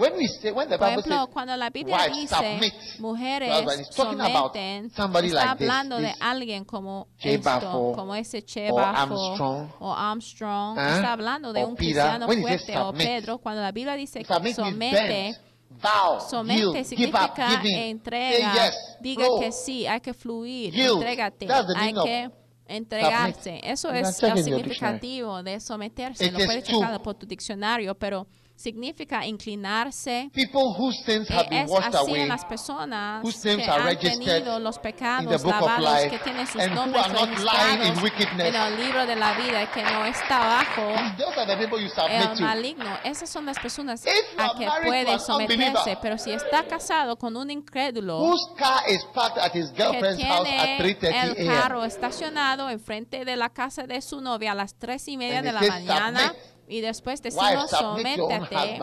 When 0.00 0.16
we 0.16 0.26
say, 0.28 0.50
when 0.50 0.68
the 0.70 0.78
Por 0.78 0.88
Bible 0.88 1.02
ejemplo, 1.02 1.24
says, 1.24 1.32
cuando 1.32 1.56
la 1.56 1.68
Biblia 1.70 1.96
wives 1.96 2.16
dice 2.16 2.34
submit, 2.34 2.74
mujeres 2.98 3.50
husband, 3.52 3.80
it's 3.80 3.94
talking 3.96 4.20
about 4.20 4.52
someten, 4.54 4.90
está 4.90 5.08
like 5.12 5.58
this, 5.58 5.68
hablando 5.68 5.96
de 5.98 6.06
this 6.08 6.16
alguien 6.20 6.64
como 6.64 7.08
esto, 7.20 7.92
como 7.94 8.14
ese 8.14 8.38
or 8.38 8.44
Chebafo 8.46 8.80
Armstrong, 8.80 9.68
o 9.78 9.92
Armstrong. 9.92 10.78
¿eh? 10.78 10.94
Está 10.96 11.12
hablando 11.12 11.52
de 11.52 11.62
or 11.62 11.68
un 11.68 11.76
Peter. 11.76 11.92
cristiano 11.94 12.26
When 12.26 12.38
he 12.38 12.44
says 12.48 12.64
fuerte 12.64 12.78
o 12.78 12.86
submit, 12.88 13.06
Pedro. 13.06 13.38
Cuando 13.38 13.60
la 13.62 13.72
Biblia 13.72 13.94
dice 13.94 14.24
que 14.24 14.40
means 14.40 14.56
somete, 14.56 15.08
bend, 15.08 15.36
vow, 15.82 16.20
somete 16.20 16.60
yield, 16.60 16.74
give 16.96 17.08
up, 17.14 17.34
significa 17.36 17.62
entrega. 17.62 18.52
say 18.52 18.52
yes, 18.54 18.96
Diga 19.00 19.24
flow. 19.26 19.40
que 19.40 19.52
sí, 19.52 19.86
hay 19.86 20.00
que 20.00 20.14
fluir, 20.14 20.72
Yield. 20.72 20.96
entrégate, 20.96 21.46
That's 21.46 21.66
the 21.66 21.74
hay 21.78 21.92
meaning 21.92 21.98
of 21.98 22.04
que 22.06 22.30
entregarse. 22.70 23.60
Eso 23.64 23.90
es 23.92 24.22
lo 24.22 24.28
your 24.28 24.38
significativo 24.44 25.42
de 25.42 25.60
someterse. 25.60 26.24
It 26.24 26.32
Lo 26.32 26.38
is 26.38 26.46
puedes 26.46 26.64
checar 26.64 27.02
por 27.02 27.14
tu 27.14 27.26
diccionario, 27.26 27.94
pero 27.94 28.26
significa 28.60 29.24
inclinarse. 29.26 30.30
People 30.34 30.74
whose 30.78 31.02
sins 31.04 31.28
have 31.30 31.48
been 31.48 31.66
washed 31.68 31.94
away 31.94 32.26
las 32.28 32.44
personas 32.44 33.22
whose 33.24 33.40
que 33.40 33.56
names 33.56 33.68
are 33.68 33.80
han 33.82 33.98
tenido 33.98 34.58
los 34.58 34.76
in 34.76 34.82
the 34.82 34.88
pecados 34.92 35.42
book 35.42 35.54
of 35.54 35.60
lavados, 35.62 35.94
life 36.02 36.10
que 36.10 36.18
tienen 36.18 36.46
sus 36.46 36.60
and 36.60 36.72
who 36.72 36.74
nombres 36.76 37.04
are 37.06 37.12
not 37.12 37.38
lying 37.38 37.82
in 37.96 38.02
wickedness. 38.02 38.48
en 38.48 38.54
el 38.54 38.76
libro 38.76 39.06
de 39.06 39.16
la 39.16 39.32
vida 39.34 39.70
que 39.72 39.82
no 39.82 40.04
está 40.04 40.38
bajo 40.38 40.82
Those 41.16 41.38
are 41.40 41.46
the 41.46 41.56
people 41.56 41.80
you 41.80 41.88
submit 41.88 42.20
el 42.30 42.36
to. 42.36 42.42
maligno. 42.42 42.98
Esas 43.04 43.30
son 43.30 43.46
las 43.46 43.58
personas 43.58 44.04
If 44.06 44.38
a 44.38 44.52
que 44.58 44.66
puede 44.84 45.18
someterse. 45.18 45.96
Pero 46.02 46.18
si 46.18 46.32
está 46.32 46.64
casado 46.64 47.16
con 47.16 47.36
un 47.36 47.50
incrédulo 47.50 48.20
Whose 48.20 48.54
car 48.58 48.82
is 48.88 49.04
parked 49.14 49.38
at 49.38 49.52
his 49.54 49.70
que 49.70 49.82
girlfriend's 49.82 50.22
house 50.22 50.44
tiene 50.44 50.60
at 50.60 50.80
3:30 50.80 51.24
el 51.38 51.46
carro 51.46 51.84
estacionado 51.84 52.68
enfrente 52.68 53.24
de 53.24 53.36
la 53.36 53.48
casa 53.48 53.86
de 53.86 54.00
su 54.02 54.20
novia 54.20 54.52
a 54.52 54.54
las 54.54 54.74
tres 54.78 55.08
y 55.08 55.16
media 55.16 55.38
And 55.38 55.46
de 55.46 55.52
la 55.52 55.60
says, 55.60 55.70
mañana 55.70 56.20
"Submit." 56.28 56.59
Y 56.70 56.80
después 56.80 57.20
decimos 57.20 57.68
sométete. 57.70 58.78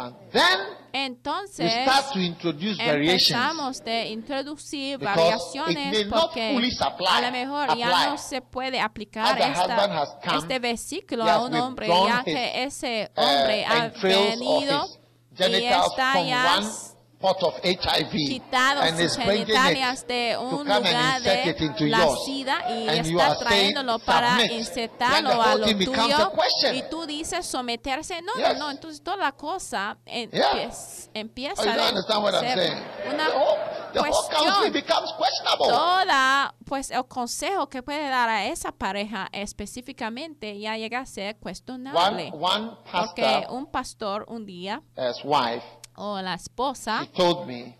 Entonces 0.94 1.72
start 1.84 2.14
to 2.14 2.20
introduce 2.20 2.78
variations. 2.78 3.30
empezamos 3.32 3.84
de 3.84 4.08
introducir 4.10 4.98
variaciones 4.98 6.08
porque 6.10 6.58
a 7.08 7.22
lo 7.22 7.32
mejor 7.32 7.78
ya 7.78 8.10
no 8.10 8.18
se 8.18 8.42
puede 8.42 8.80
aplicar 8.80 9.40
esta- 9.40 10.08
este 10.38 10.60
versículo 10.60 11.24
a 11.24 11.44
un 11.44 11.54
hombre 11.56 11.88
ya 11.88 12.24
que 12.24 12.64
ese 12.64 13.12
uh, 13.16 13.22
hombre 13.22 13.66
ha 13.66 13.90
venido 14.02 14.88
y 15.38 15.66
está 15.66 16.22
ya 16.22 16.60
pot 17.20 17.42
of 17.44 17.56
HIV 17.64 18.12
quitado 18.12 18.82
and 18.82 19.00
sus 19.00 19.18
genitalias 19.18 20.02
it 20.04 20.08
de 20.08 20.38
un 20.38 20.60
lugar 20.60 21.22
de 21.22 21.90
la 21.90 22.16
sida 22.26 22.64
y 22.70 22.88
está 22.90 23.38
trayéndolo 23.40 24.00
para 24.00 24.46
insertarlo 24.46 25.42
a 25.42 25.56
lo 25.56 25.66
a 25.66 25.68
tuyo 25.68 26.32
y 26.74 26.84
tú 26.90 27.06
dices 27.08 27.46
someterse. 27.46 28.22
No, 28.22 28.34
Yes. 28.36 28.54
no, 28.54 28.66
no. 28.66 28.72
Entonces 28.72 29.02
toda 29.02 29.18
la 29.18 29.32
cosa 29.32 29.98
en- 30.06 30.30
Yeah. 30.32 30.52
empieza, 30.52 31.10
empieza 31.14 31.62
Oh, 31.62 31.66
I'm 31.66 31.74
ser 32.56 32.78
una 33.12 33.26
the 33.26 33.32
whole, 33.32 33.60
the 33.94 34.00
cuestión. 34.00 34.74
Toda, 35.58 36.54
pues 36.66 36.92
el 36.92 37.06
consejo 37.08 37.68
que 37.68 37.82
puede 37.82 38.08
dar 38.10 38.30
a 38.30 38.46
esa 38.46 38.72
pareja 38.72 39.28
específicamente 39.32 40.60
ya 40.60 40.78
llega 40.78 41.00
a 41.00 41.06
ser 41.06 41.38
cuestionable. 41.38 42.32
One, 42.34 42.46
one 42.46 42.72
Porque 42.92 43.22
pastor, 43.22 43.46
un 43.56 43.66
pastor 43.72 44.26
un 44.28 44.46
día 44.46 44.82
his 44.98 45.22
wife, 45.24 45.64
o 45.98 46.22
la 46.22 46.34
he 46.34 46.36
esposa 46.36 47.08
told 47.16 47.48
me, 47.48 47.76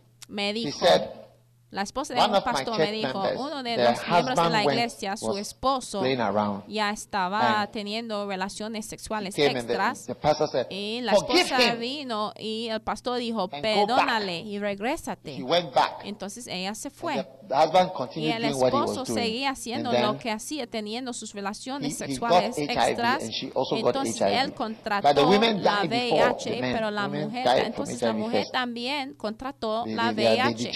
dijo, 0.54 0.80
said, 0.80 1.10
la 1.70 1.82
esposa 1.82 2.14
de 2.14 2.22
un 2.22 2.44
pastor 2.44 2.78
me 2.78 2.92
dijo, 2.94 3.22
members, 3.22 3.40
uno 3.42 3.62
de 3.62 3.78
los 3.78 4.08
miembros 4.08 4.42
de 4.42 4.50
la 4.50 4.64
iglesia, 4.64 5.18
su 5.18 5.38
esposo, 5.38 6.02
ya 6.68 6.92
estaba 6.92 7.68
teniendo 7.74 8.26
relaciones 8.26 8.86
sexuales 8.86 9.36
the, 9.36 9.48
extras. 9.48 10.06
the 10.06 10.16
pastor 10.16 10.48
said, 10.48 10.68
Y 10.70 11.02
la 11.02 11.12
esposa 11.12 11.76
vino 11.76 12.32
y 12.38 12.70
el 12.70 12.82
pastor 12.82 13.20
dijo, 13.20 13.50
perdónale 13.50 14.40
y 14.40 14.60
regrésate. 14.60 15.44
Entonces 16.06 16.48
ella 16.48 16.74
se 16.74 16.90
fue. 16.90 17.28
Y 18.16 18.30
el 18.30 18.46
esposo 18.46 19.06
seguía 19.06 19.52
haciendo 19.52 19.92
lo 19.92 20.18
que 20.18 20.32
hacía, 20.32 20.68
teniendo 20.68 21.12
sus 21.12 21.34
relaciones 21.34 22.00
he 22.00 22.08
sexuales 22.08 22.58
extras. 22.58 23.30
Entonces 23.72 24.22
él 24.22 24.54
contrató 24.54 25.32
la 25.32 25.84
VIH, 25.84 26.60
pero 26.62 26.92
la 26.92 27.10
mujer, 27.10 27.66
entonces 27.66 28.02
la 28.02 28.14
mujer 28.14 28.48
también 28.54 29.16
contrató 29.16 29.86
la 29.86 30.12
VIH. 30.12 30.72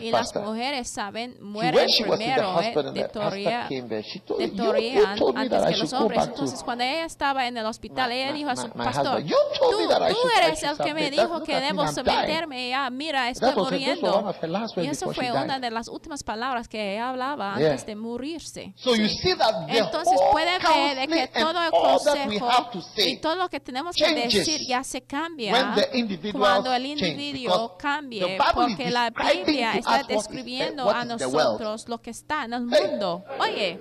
Y 0.00 0.10
las 0.34 0.44
mujeres 0.44 0.88
saben, 0.88 1.36
mueren 1.40 1.88
primero, 2.00 2.60
eh, 2.60 2.74
you 2.74 4.36
deterioran 4.36 5.18
told 5.18 5.34
me 5.34 5.42
antes 5.42 5.64
que 5.66 5.76
los 5.76 5.92
hombres. 5.92 6.26
Entonces, 6.26 6.58
to 6.60 6.64
cuando 6.64 6.84
ella 6.84 7.04
estaba 7.04 7.46
en 7.46 7.56
el 7.56 7.66
hospital, 7.66 8.12
ella 8.12 8.32
dijo 8.32 8.50
a 8.50 8.56
su 8.56 8.68
pastor, 8.70 9.20
husband, 9.20 9.26
"You 9.26 9.36
told 9.58 9.88
me 9.88 10.08
tú, 10.08 10.14
tú 10.14 10.28
eres 10.42 10.62
el 10.62 10.78
que 10.78 10.94
me 10.94 11.10
dijo 11.10 11.42
que 11.42 11.60
debo 11.60 11.82
I'm 11.82 11.94
dying." 11.94 12.04
someterme. 12.04 12.68
Ya, 12.68 12.90
mira, 12.90 13.28
estoy 13.30 13.54
muriendo. 13.54 14.34
Y 14.76 14.86
eso 14.86 15.12
fue 15.12 15.30
una 15.32 15.58
de 15.58 15.70
las 15.70 15.88
últimas 15.88 16.22
palabras 16.22 16.68
que 16.68 16.94
ella 16.94 17.10
hablaba 17.10 17.54
antes 17.54 17.86
de 17.86 17.96
morirse. 17.96 18.74
Entonces 19.68 20.20
puede 20.32 20.58
ver 20.58 20.96
de 20.96 21.06
que 21.08 21.28
todo 21.28 21.62
el 21.62 21.70
consejo 21.70 22.48
y 22.96 23.16
todo 23.16 23.36
lo 23.36 23.48
que 23.48 23.60
tenemos 23.60 23.96
que 23.96 24.14
decir 24.14 24.66
ya 24.66 24.84
se 24.84 25.02
cambia 25.02 25.74
cuando 26.32 26.72
el 26.72 26.86
individuo 26.86 27.76
cambie, 27.78 28.38
porque 28.54 28.90
la 28.90 29.10
Biblia 29.10 29.74
está 29.74 30.02
describiendo 30.18 30.84
what 30.86 30.96
a 30.96 31.04
nosotros 31.04 31.88
lo 31.88 31.98
que 32.00 32.10
está 32.10 32.44
en 32.44 32.52
el 32.54 32.66
mundo. 32.66 33.24
Oye, 33.40 33.80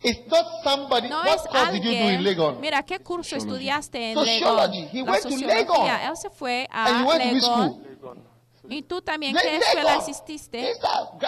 It's 0.00 0.26
not 0.28 0.46
somebody. 0.62 1.08
no 1.08 1.18
what 1.22 1.34
es 1.34 1.42
course 1.48 1.72
did 1.72 1.82
you 1.82 1.90
do 1.90 1.96
in 1.96 2.02
alguien. 2.02 2.22
Legon? 2.24 2.60
Mira, 2.60 2.82
¿qué 2.84 3.00
curso 3.00 3.34
estudiaste 3.34 4.12
en 4.12 4.14
Sociology. 4.14 4.80
Legon? 4.82 4.88
He 4.92 5.02
La 5.04 5.10
went 5.10 5.22
to 5.24 5.30
sociología. 5.30 5.56
Legon. 5.58 5.86
Él 6.10 6.16
se 6.16 6.30
fue 6.30 6.68
And 6.70 7.04
a 7.04 7.04
went 7.08 7.24
Legon. 7.32 7.87
¿Y 8.68 8.82
tú 8.82 9.00
también 9.02 9.34
qué 9.40 9.56
escuela 9.56 9.94
asististe? 9.96 10.74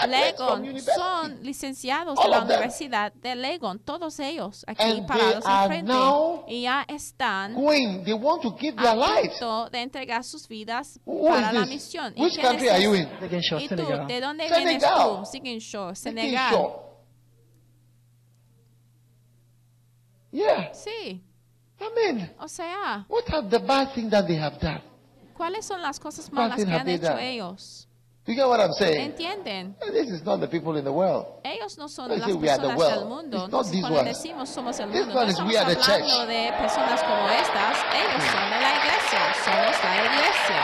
Legon. 0.09 0.81
Son 0.81 1.43
licenciados 1.43 2.19
de 2.23 2.29
la 2.29 2.43
universidad 2.43 3.13
de 3.13 3.35
Legon. 3.35 3.79
Todos 3.79 4.19
ellos 4.21 4.65
aquí 4.67 4.83
And 4.83 5.07
parados 5.07 5.45
enfrente. 5.47 5.93
now 5.93 6.45
Y 6.47 6.63
ya 6.63 6.85
están 6.89 7.55
Going, 7.55 8.05
they 8.05 8.13
want 8.13 8.43
to 8.43 8.55
give 8.59 8.77
their 8.77 8.89
a 8.89 9.69
de 9.71 9.81
entregar 9.81 10.25
sus 10.25 10.47
vidas 10.49 11.01
Who 11.05 11.29
para 11.29 11.53
la 11.53 11.67
misión. 11.67 12.13
¿Y 12.17 12.23
Which 12.23 12.35
quién 12.35 12.47
country 12.47 12.67
es 12.69 12.73
are 12.75 12.83
you 12.83 12.95
ese? 12.95 13.03
in? 13.03 13.61
¿Y 13.61 13.69
tú? 13.69 14.07
¿De 14.07 14.21
dónde 14.21 14.49
Senegal. 14.49 14.65
vienes 14.65 14.85
tú? 14.85 15.39
Making 15.39 15.61
Senegal. 15.95 16.73
Sí. 20.73 21.25
I 21.81 21.85
mean, 21.97 22.31
O 22.39 22.47
sea, 22.47 23.07
what 23.09 23.25
are 23.33 23.43
the 23.49 23.59
bad 23.59 23.95
things 23.95 24.11
that 24.11 24.27
they 24.27 24.37
have 24.37 24.59
done? 24.61 24.83
¿Cuáles 25.41 25.65
son 25.65 25.81
las 25.81 25.99
cosas 25.99 26.31
malas 26.31 26.63
que 26.63 26.71
han 26.71 26.87
hecho 26.87 27.17
ellos? 27.17 27.89
You 28.27 28.35
get 28.35 28.47
what 28.47 28.61
I'm 28.61 28.75
saying? 28.75 29.13
¿Entienden? 29.13 29.75
This 29.91 30.11
is 30.11 30.23
not 30.23 30.39
the 30.39 30.47
people 30.47 30.79
in 30.79 30.85
the 30.85 30.93
world. 30.93 31.41
Ellos 31.43 31.79
no 31.79 31.89
son 31.89 32.11
las 32.11 32.21
personas 32.21 32.79
del 32.79 33.07
mundo. 33.07 33.39
It's 33.39 33.51
not 33.51 33.65
Entonces, 33.65 33.73
these 33.73 33.81
cuando 33.81 34.01
ones. 34.01 34.19
decimos 34.19 34.49
somos 34.51 34.79
el 34.79 34.91
This 34.91 35.07
mundo, 35.07 35.15
no 35.15 35.31
estamos 35.31 35.57
hablando 35.57 35.81
church. 35.81 36.27
de 36.29 36.53
personas 36.61 37.03
como 37.03 37.29
estas. 37.31 37.79
Ellos 37.95 38.23
son 38.31 38.51
de 38.51 38.61
la 38.61 38.73
iglesia. 38.77 39.21
Somos 39.43 39.77
la 39.83 39.97
iglesia. 40.05 40.61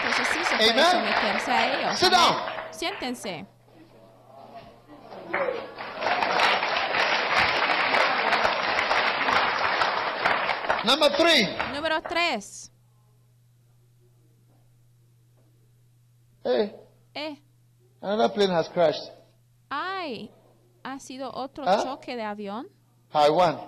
Entonces 0.00 0.26
sí 0.32 0.44
se 0.44 0.56
puede 0.56 0.90
someterse 0.90 1.50
a 1.52 1.78
ellos. 1.78 1.98
Sit 1.98 2.10
down. 2.10 2.36
Siéntense. 2.70 3.46
Number 10.84 11.10
three. 11.18 11.46
Número 11.74 12.00
tres. 12.00 12.70
Hey, 16.44 16.74
Eh, 17.14 17.36
another 18.00 18.28
plane 18.32 18.50
has 18.50 18.68
crashed. 18.68 19.10
ay, 19.70 20.30
ha 20.84 20.98
sido 21.00 21.30
otro 21.34 21.64
¿Ah? 21.66 21.82
choque 21.82 22.14
de 22.16 22.22
avión. 22.22 22.66
Taiwan. 23.12 23.58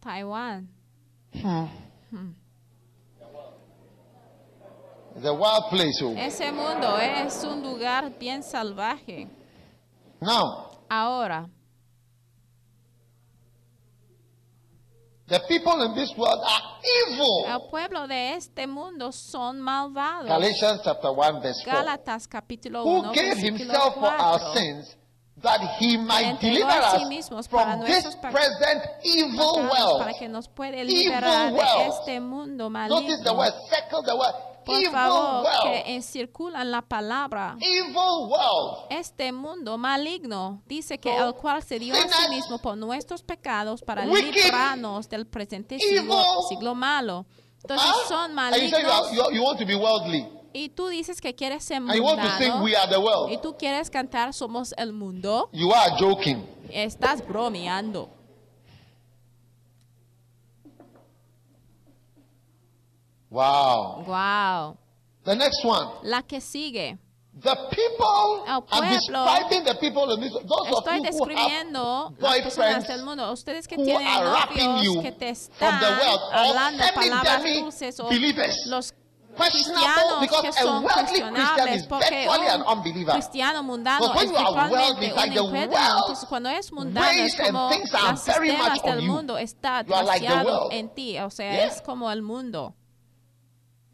Taiwán. 0.00 0.68
It's 5.14 5.26
a 5.26 5.32
wild 5.34 5.64
place. 5.70 6.00
Oh. 6.02 6.14
Ese 6.16 6.50
mundo 6.52 6.96
es 6.98 7.44
un 7.44 7.62
lugar 7.62 8.10
bien 8.18 8.42
salvaje. 8.42 9.28
Now, 10.20 10.70
Ahora, 10.88 11.48
the 15.32 15.40
people 15.48 15.80
in 15.82 15.94
this 15.94 16.12
world 16.16 16.40
are 16.44 16.62
evil. 17.08 17.46
el 17.48 17.70
pueblo 17.70 18.06
de 18.06 18.34
este 18.34 18.66
mundo 18.66 19.10
son 19.12 19.60
malvados. 19.60 20.28
Galatians 20.28 20.82
chapter 20.84 21.10
1, 21.10 21.40
verse 21.40 21.62
4. 21.64 21.72
Gálatas 21.72 22.28
capítulo 22.28 22.84
Who 22.84 23.02
1, 23.08 23.12
gave 23.14 23.34
versículo 23.34 23.58
himself 23.58 23.94
for 23.94 24.12
our 24.12 24.38
4. 24.38 24.54
sins 24.54 24.96
that 25.42 25.60
he 25.78 25.96
might 25.96 26.38
deliver 26.38 26.70
sí 26.70 27.18
us 27.32 27.48
from 27.48 27.80
this 27.80 28.14
present 28.16 28.82
evil 29.04 29.62
world. 29.62 30.00
Para 30.00 30.12
que 30.18 30.28
nos 30.28 30.48
puede 30.48 30.82
Evil 30.82 30.88
liberar 30.88 31.52
de 31.52 31.86
este 31.88 32.20
mundo 32.20 32.68
Notice 32.68 33.22
the 33.24 33.32
word, 33.32 33.52
circle 33.70 34.02
the 34.02 34.14
word. 34.14 34.51
Por 34.64 34.82
favor, 34.90 35.46
que 35.62 35.94
encirculan 35.94 36.70
la 36.70 36.82
palabra. 36.82 37.56
Este 38.90 39.32
mundo 39.32 39.78
maligno 39.78 40.62
dice 40.66 40.98
que 40.98 41.16
el 41.16 41.34
cual 41.34 41.62
se 41.62 41.78
dio 41.78 41.94
a 41.94 41.98
sí 42.08 42.28
mismo 42.30 42.58
por 42.58 42.76
nuestros 42.76 43.22
pecados 43.22 43.82
para 43.82 44.04
librarnos 44.04 45.08
del 45.08 45.26
presente 45.26 45.78
siglo, 45.78 46.22
siglo 46.48 46.74
malo. 46.74 47.26
Entonces 47.62 47.90
son 48.08 48.34
malignos. 48.34 48.80
Y 50.54 50.68
tú 50.68 50.88
dices 50.88 51.20
que 51.20 51.34
quieres 51.34 51.64
ser 51.64 51.80
mundano. 51.80 52.66
Y 53.30 53.38
tú 53.38 53.56
quieres 53.56 53.88
cantar 53.88 54.34
Somos 54.34 54.74
el 54.76 54.92
mundo. 54.92 55.48
Estás 56.70 57.26
bromeando. 57.26 58.10
Wow. 63.32 64.04
Wow. 64.06 64.76
The 65.24 65.34
next 65.34 65.64
one. 65.64 65.88
La 66.02 66.22
que 66.22 66.40
sigue. 66.40 66.98
The 67.34 67.56
people, 67.70 68.44
El 68.46 68.60
pueblo. 68.60 69.24
the 69.64 69.74
people 69.80 70.12
in 70.12 70.20
this, 70.20 70.32
those 70.32 70.68
of 70.70 70.84
Estoy 70.84 70.98
have 70.98 71.02
describiendo 71.02 72.14
las 72.18 72.40
personas 72.42 72.86
del 72.86 73.04
mundo. 73.04 73.32
Ustedes 73.32 73.66
que 73.66 73.76
tienen 73.76 74.06
novios 74.22 75.02
que 75.02 75.12
te 75.12 75.34
from 75.34 75.80
the 75.80 75.86
están 75.86 76.20
hablando 76.30 76.84
palabras 76.94 77.42
dulces 77.42 78.00
o 78.00 78.10
los 78.66 78.92
questionable 79.34 80.28
cristianos 80.28 80.42
que 80.42 80.52
son 80.52 80.82
cuestionables 80.82 81.86
porque 81.86 82.26
an 82.28 82.64
un 82.66 82.82
cristiano 83.06 83.62
mundano 83.62 84.12
es 84.14 84.30
un 84.30 85.02
incrédulo. 85.02 85.56
Entonces 85.56 86.28
cuando 86.28 86.50
es 86.50 86.70
mundano 86.70 87.08
es 87.08 87.36
como 87.36 87.70
los 87.70 88.20
sistemas 88.20 88.82
del 88.82 89.02
mundo 89.02 89.38
está 89.38 89.82
demasiado 89.82 90.70
en 90.70 90.90
ti. 90.90 91.18
O 91.20 91.30
sea, 91.30 91.64
es 91.64 91.80
como 91.80 92.10
el 92.10 92.20
mundo. 92.20 92.74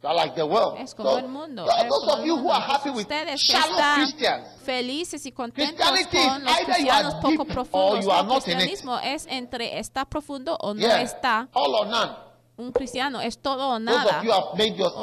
Like 0.00 0.34
the 0.36 0.44
world. 0.44 0.78
Es 0.78 0.94
como 0.94 1.10
So, 1.10 1.18
el 1.18 1.28
mundo. 1.28 1.66
es 1.66 1.88
those 1.88 2.00
como 2.00 2.12
of 2.12 2.18
el 2.20 2.26
you 2.26 2.36
who 2.36 2.52
are 2.52 2.64
happy 2.64 2.90
with 2.90 3.02
Ustedes 3.02 3.44
que 3.46 3.56
están 3.56 3.94
Christians, 4.02 4.48
felices 4.62 5.26
y 5.26 5.32
contentos 5.32 5.84
con 5.86 6.44
los 6.44 6.56
cristianos 6.58 7.14
poco 7.14 7.44
profundos. 7.44 8.04
it. 8.06 8.44
cristianismo 8.44 8.98
es 9.00 9.26
entre 9.26 9.78
está 9.78 10.04
profundo 10.04 10.56
o 10.60 10.72
no 10.72 10.80
yeah, 10.80 11.02
está. 11.02 11.48
all 11.52 11.74
or 11.74 11.86
none. 11.88 12.12
Un 12.56 12.72
cristiano 12.72 13.20
es 13.20 13.38
todo 13.40 13.68
o 13.70 13.78
nada. 13.78 14.20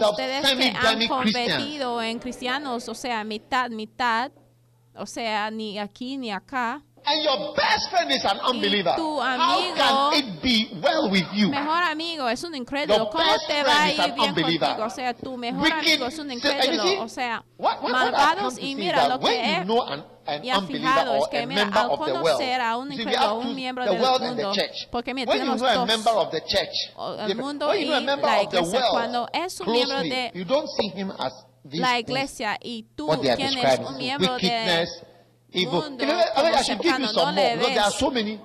Ustedes 0.09 0.55
que 0.55 0.69
han 0.77 1.07
convertido 1.07 2.01
en 2.01 2.19
cristianos, 2.19 2.87
o 2.89 2.95
sea, 2.95 3.23
mitad, 3.23 3.69
mitad, 3.69 4.31
o 4.95 5.05
sea, 5.05 5.51
ni 5.51 5.77
aquí 5.79 6.17
ni 6.17 6.31
acá. 6.31 6.81
And 7.08 7.24
your 7.24 7.53
best 7.56 7.89
friend 7.91 8.12
is 8.12 8.26
an 8.26 8.39
unbeliever. 8.39 8.95
tu 8.95 9.20
How 9.22 9.60
amigo- 9.60 10.10
can 10.12 10.14
it 10.20 10.41
be 10.41 10.70
well 10.82 11.10
with 11.12 11.28
you? 11.34 11.49
Mejor 11.49 11.84
amigo 11.84 12.28
es 12.28 12.43
un 12.43 12.56
incrédulo. 12.56 12.97
Your 12.97 13.10
¿Cómo 13.12 13.24
te 13.47 13.64
va 13.64 13.84
a 13.84 13.91
ir 13.91 14.14
bien 14.14 14.30
unbeliever. 14.30 14.70
contigo? 14.70 14.86
O 14.88 14.89
sea, 14.89 15.14
tu 15.14 15.38
mejor 15.38 15.62
Wicked- 15.62 15.78
amigo 15.80 16.06
es 16.08 16.18
un 16.20 16.32
you 16.32 16.39
see, 16.39 16.47
incrédulo. 16.49 17.03
O 17.03 17.08
sea, 17.10 17.43
What, 17.60 17.84
what, 17.84 17.91
malvados 17.91 18.58
y 18.58 18.74
mira 18.76 19.03
is 19.03 19.10
lo 19.10 19.20
que 19.20 19.26
you 19.28 19.32
he 19.34 19.62
know 19.66 19.82
an, 19.84 20.06
an 20.26 20.43
y 20.43 20.49
ha 20.49 20.62
fijado 20.62 21.16
es 21.16 21.28
que 21.28 21.45
mira, 21.45 21.70
al 21.72 21.89
conocer 21.89 22.60
a 22.62 22.78
un 22.78 22.91
incrédulo, 22.91 23.36
un 23.36 23.56
miembro 23.56 23.86
del 23.86 23.99
mundo, 23.99 24.53
church. 24.53 24.88
porque 24.89 25.14
mira, 25.14 25.32
tenemos 25.32 25.60
dos, 25.60 25.70
el 27.28 27.36
mundo 27.36 27.76
y 27.76 27.86
la 27.86 28.41
iglesia, 28.41 28.62
world 28.62 28.89
cuando 28.91 29.30
es 29.32 29.60
un 29.60 29.72
miembro 29.72 29.99
de 29.99 30.32
la 31.72 31.99
iglesia 31.99 32.58
y 32.62 32.84
tú 32.95 33.16
tienes 33.22 33.80
un 33.80 33.97
miembro 33.97 34.38
de 34.38 34.88
evil. 35.62 35.82
mundo 35.82 36.06
should 36.64 36.82
give 36.82 36.99
you 36.99 37.08
cercano, 37.08 37.14
some 37.14 37.36
no 37.36 37.41
more 37.41 37.43
le 37.43 37.56
because 37.56 37.74
there 37.74 37.80
are 37.84 37.89
ves. 37.89 37.99
so 37.99 38.12
many. 38.12 38.41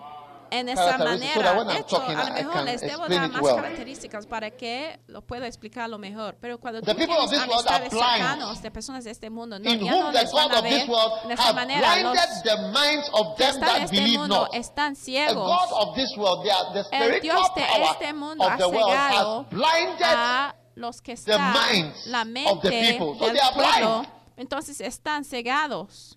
en 0.50 0.68
esa 0.68 0.96
characteristics, 0.96 1.32
so 1.34 1.40
manera. 1.40 1.64
De 1.64 1.78
hecho, 1.78 2.02
a 2.02 2.24
lo 2.24 2.34
mejor 2.34 2.64
les 2.64 2.80
debo 2.80 3.08
dar 3.08 3.30
más 3.30 3.42
well. 3.42 3.56
características 3.56 4.26
para 4.26 4.50
que 4.50 5.00
lo 5.06 5.22
pueda 5.22 5.46
explicarlo 5.46 5.98
mejor. 5.98 6.36
Pero 6.40 6.58
cuando 6.58 6.80
The 6.80 6.92
tú 6.92 6.96
tienes 6.96 7.42
amistades 7.42 7.92
cercanos 7.92 8.62
de 8.62 8.70
personas 8.70 9.04
de 9.04 9.10
este 9.12 9.30
mundo, 9.30 9.58
no, 9.58 9.70
in 9.70 9.80
ya 9.80 9.92
no 9.92 10.06
whom 10.06 10.12
the 10.12 10.22
les 10.22 10.32
van 10.32 10.50
a 10.50 10.58
of 10.58 10.64
this 10.64 10.72
ver 10.72 10.90
world 10.90 11.28
de 11.28 11.34
esa 11.34 11.52
manera. 11.52 12.02
Los 12.02 12.12
blinded 12.12 12.42
the 12.42 12.56
minds 12.72 13.10
of 13.12 13.36
que 13.36 13.44
them 13.44 13.54
están 13.54 13.76
en 13.76 13.82
este 13.82 14.18
mundo 14.18 14.36
not. 14.40 14.54
están 14.54 14.94
The 14.94 15.00
ciegos. 15.00 15.46
God 15.46 15.88
of 15.88 15.94
this 15.94 16.16
world, 16.16 16.48
are 16.50 16.72
the 16.72 16.96
El 16.96 17.20
Dios 17.20 17.54
de 17.54 17.62
este 17.62 18.12
mundo 18.12 18.44
of 18.44 18.50
ha 18.50 18.58
cegado 18.58 19.46
a 20.02 20.54
los 20.74 21.00
que 21.00 21.14
the 21.14 21.32
están 21.32 21.52
minds 21.52 22.06
la 22.06 22.24
mente. 22.24 22.50
So 22.50 23.14
del 23.14 23.32
they 23.32 23.40
are 23.40 23.54
pueblo. 23.54 24.06
Entonces 24.36 24.80
están 24.80 25.24
cegados. 25.24 26.16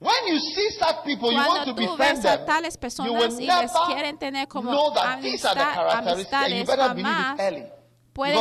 When 0.00 0.28
you 0.28 0.38
see 0.38 0.70
such 0.78 1.02
people, 1.04 1.32
you 1.32 1.38
want 1.38 1.64
Cuando 1.64 1.74
to 1.74 1.80
tú 1.80 1.96
ves 1.96 2.24
a 2.24 2.36
them. 2.36 2.46
tales 2.46 2.74
You 2.74 2.80
personas 2.80 3.10
will 3.34 3.40
y 3.40 3.46
les 3.46 3.72
quieren 3.86 4.18
tener 4.18 4.46
como 4.46 4.92
the 4.92 5.00
amistad, 5.00 5.58
amistades, 5.58 6.68
jamás 6.68 7.38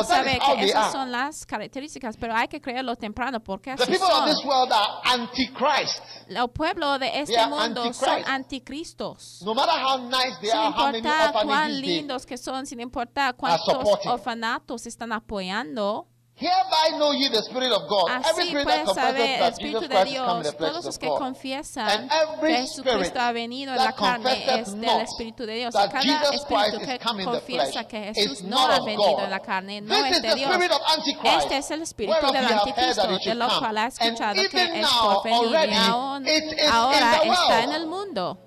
is 0.01 0.07
saber 0.07 0.39
que 0.39 0.55
they 0.55 0.69
esas 0.69 0.91
son 0.91 1.11
las 1.11 1.45
características, 1.45 2.17
pero 2.17 2.33
hay 2.35 2.47
que 2.47 2.59
creerlo 2.59 2.95
temprano 2.95 3.39
porque 3.39 3.75
The 3.75 3.83
así 3.83 3.91
people 3.91 4.07
of 4.11 4.25
this 4.25 4.37
son. 4.37 4.47
world 4.47 4.71
are 4.71 5.01
antichrist. 5.05 6.01
El 6.29 6.47
pueblo 6.49 6.97
de 6.97 7.21
este 7.21 7.45
mundo 7.47 7.93
son 7.93 8.23
anticristos. 8.25 9.41
No 9.43 9.53
matter 9.53 9.75
how 9.79 9.97
nice 9.99 10.37
they 10.41 10.49
Sin 10.49 10.59
are, 10.59 10.71
how 10.73 10.91
many 10.91 11.01
cuán 11.45 11.71
they 11.71 11.81
lindos 11.81 12.25
que 12.25 12.37
son, 12.37 12.65
sin 12.65 12.79
importar 12.79 13.35
cuántos 13.35 13.99
orfanatos 14.07 14.87
están 14.87 15.11
apoyando, 15.11 16.07
Hereby 16.39 16.97
know 16.99 17.13
ye 17.13 17.29
the 17.29 17.41
Spirit 17.41 17.71
of 17.71 17.89
God. 17.89 18.11
Every 18.11 18.43
Así 18.43 18.47
spirit 18.49 18.67
that 18.67 18.85
puedes 18.85 18.93
saber 18.93 19.17
confesses 19.17 19.33
el 19.33 19.39
that 19.39 19.53
Espíritu 19.53 19.79
Jesus 19.81 19.89
de 19.89 19.95
Christ 19.97 20.11
is 20.11 20.17
come 20.21 20.37
in 20.37 20.43
the 20.43 20.51
Dios. 20.51 20.55
flesh 20.57 20.69
Todos 20.69 20.77
is 20.77 20.85
los 20.85 20.97
que 20.99 21.07
God. 21.09 21.17
confiesan 21.17 21.89
And 21.89 22.09
que 22.11 22.15
every 22.21 22.53
Jesucristo 22.53 22.91
spirit 22.93 23.17
ha 23.17 23.31
venido 23.31 23.71
en 23.71 23.77
la 23.77 23.85
that 23.85 23.95
carne 23.97 24.31
es 24.59 24.71
del 24.71 24.81
not 24.81 25.01
Espíritu 25.01 25.45
de 25.47 25.55
Dios. 25.55 25.73
Cada 25.73 25.99
Jesus 25.99 26.35
espíritu 26.35 26.47
Christ 26.77 26.85
que 26.85 26.93
is 26.93 27.01
come 27.01 27.23
in 27.23 27.25
the 27.25 27.39
confiesa 27.39 27.71
flesh 27.73 27.87
que 27.87 28.09
is 28.11 28.17
Jesús 28.17 28.41
no 28.43 28.49
not 28.55 28.69
ha 28.69 28.85
venido 28.85 29.01
God. 29.15 29.23
en 29.23 29.29
la 29.31 29.39
carne 29.39 29.81
no 29.81 29.95
This 29.95 30.05
es 30.05 30.11
is 30.17 30.21
de 30.21 30.29
the 30.29 30.35
Dios. 30.35 30.51
spirit 30.53 30.71
of 30.71 30.81
Antichrist. 30.95 31.37
Este 31.43 31.57
es 31.57 31.71
el 31.71 31.81
espíritu 31.81 32.13
whereof 32.13 32.31
del 32.33 32.45
anticristo, 32.45 33.07
de 33.25 33.33
lo 33.35 33.47
cual 33.59 33.77
ha 33.79 33.83
And 33.85 33.93
escuchado 33.93 34.33
que 34.35 34.61
even 34.61 34.75
es 34.75 34.81
now, 34.83 35.13
por 35.13 35.23
venir 35.23 35.69
y 35.69 35.73
aún 35.73 36.27
ahora 36.71 37.15
in 37.25 37.31
the 37.31 37.33
está 37.33 37.63
en 37.63 37.69
world. 37.69 37.81
el 37.81 37.87
mundo. 37.87 38.37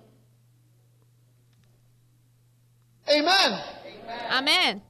Amen. 3.08 3.60
Amén. 4.30 4.89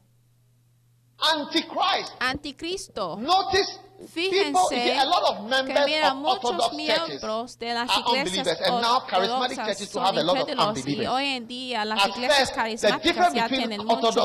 Antichrist. 1.21 2.13
Anticristo. 2.19 3.17
Notice 3.17 3.81
Fíjense 4.09 4.99
a 4.99 5.05
lot 5.05 5.23
of 5.25 5.37
que 5.37 5.43
members 5.43 5.85
mira, 5.87 6.15
muchos 6.15 6.73
miembros 6.73 7.59
de 7.59 7.75
las 7.75 7.91
iglesias 7.99 8.59
ortodoxas 8.71 9.79
son 9.91 10.15
incrédulos 10.17 10.87
y 10.87 11.07
hoy 11.07 11.27
en 11.27 11.47
día 11.47 11.85
las 11.85 12.09
iglesias 12.09 12.51
carismáticas 12.51 13.35
ya 13.35 13.49
tienen 13.49 13.85
muchos 13.85 14.17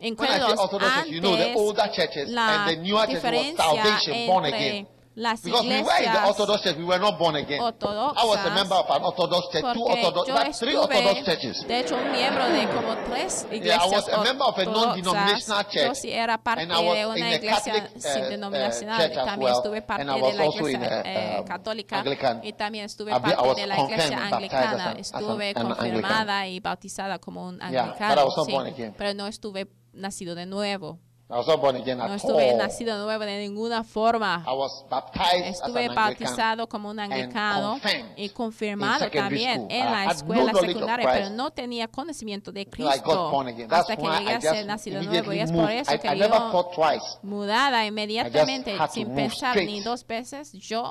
incrédulos 0.00 0.58
antes 0.82 2.28
la 2.28 2.66
and 2.66 2.70
the 2.70 2.76
newer 2.82 3.06
churches 3.06 3.22
was 3.22 3.22
diferencia 3.22 4.00
entre. 4.06 4.99
Las 5.20 5.42
Because 5.42 5.62
we 5.62 5.68
were 5.68 5.76
in 5.78 5.84
the 5.84 5.90
iglesias 5.92 6.28
Orthodox 6.28 6.62
church, 6.62 6.76
we 6.78 6.84
were 6.84 6.98
not 6.98 7.18
born 7.18 7.36
again. 7.36 7.60
I 7.60 7.64
was 7.64 7.74
a 7.74 7.86
ortodoxas, 7.86 8.54
member 8.54 8.74
of 8.76 8.90
an 8.90 9.02
Orthodox 9.04 9.42
church, 9.52 9.62
two 9.74 9.84
porque 9.84 10.00
Orthodox, 10.04 10.28
yo 10.28 10.34
about 10.34 10.54
three 10.56 10.76
Orthodox 10.76 11.14
estuve, 11.20 11.24
churches. 11.24 11.66
de 11.68 11.78
hecho, 11.80 11.96
un 11.96 12.10
miembro 12.12 12.44
de 12.48 12.68
como 12.68 12.96
tres 13.04 13.46
Yeah, 13.50 13.52
I 13.52 13.56
iglesias 13.58 13.92
was 13.92 14.08
a 14.08 14.22
member 14.24 14.44
of 14.46 14.58
a 14.58 14.64
non-denominational 14.64 15.58
ortodoxas. 15.60 15.72
church. 15.72 15.86
Yo 15.88 15.94
sí 15.94 16.10
era 16.12 16.38
parte 16.38 16.62
and 16.62 16.72
I 16.72 16.76
was 16.76 16.94
de 16.94 17.00
in 17.02 17.06
una 17.08 17.34
iglesia 17.34 17.72
Catholic, 17.72 17.96
uh, 17.96 18.00
sin 18.00 18.24
uh, 18.24 18.28
denominacional. 18.28 19.12
también 19.12 19.40
well. 19.50 19.56
estuve 19.56 19.82
parte 19.82 20.04
de 20.04 20.32
la 20.32 20.46
iglesia 20.46 20.78
a, 20.88 21.02
eh, 21.04 21.36
um, 21.40 21.44
católica. 21.46 21.98
Anglican. 21.98 22.40
Y 22.42 22.52
también 22.54 22.84
estuve 22.86 23.10
I 23.12 23.20
parte 23.20 23.60
de 23.60 23.66
la 23.66 23.78
iglesia 23.78 24.26
anglicana. 24.26 24.90
an- 24.90 24.96
Estuve 24.98 25.52
an 25.54 25.66
confirmada 25.66 26.46
y 26.48 26.60
bautizada 26.60 27.18
como 27.18 27.46
un 27.46 27.58
Yeah, 27.58 27.84
anglicano. 27.84 28.30
sí, 28.46 28.52
born 28.52 28.66
again. 28.68 28.94
pero 28.96 29.12
no 29.14 29.26
estuve 29.26 29.68
nacido 29.92 30.34
de 30.34 30.46
nuevo. 30.46 30.98
No 32.08 32.14
estuve 32.16 32.54
nacido 32.56 32.98
nuevo 33.04 33.24
de 33.24 33.38
ninguna 33.38 33.84
forma. 33.84 34.44
Estuve 35.44 35.88
bautizado 35.94 36.66
como 36.68 36.90
un 36.90 36.98
anglicano 36.98 37.78
y 38.16 38.28
confirmado 38.30 39.08
también 39.10 39.66
en 39.70 39.84
la 39.92 40.10
escuela 40.10 40.52
secundaria, 40.54 41.08
pero 41.12 41.30
no 41.30 41.50
tenía 41.52 41.86
conocimiento 41.88 42.50
de 42.52 42.66
Cristo. 42.66 43.30
hasta 43.70 43.96
que 43.96 44.02
llegué 44.02 44.34
a 44.34 44.40
ser 44.40 44.66
nacido 44.66 45.02
nuevo. 45.02 45.32
Y 45.32 45.38
es 45.40 45.52
por 45.52 45.70
eso 45.70 45.92
que 46.00 46.08
yo, 46.18 46.28
mudada 47.22 47.86
inmediatamente, 47.86 48.76
sin 48.90 49.14
pensar 49.14 49.56
ni 49.56 49.80
dos 49.80 50.04
veces, 50.06 50.52
yo 50.52 50.90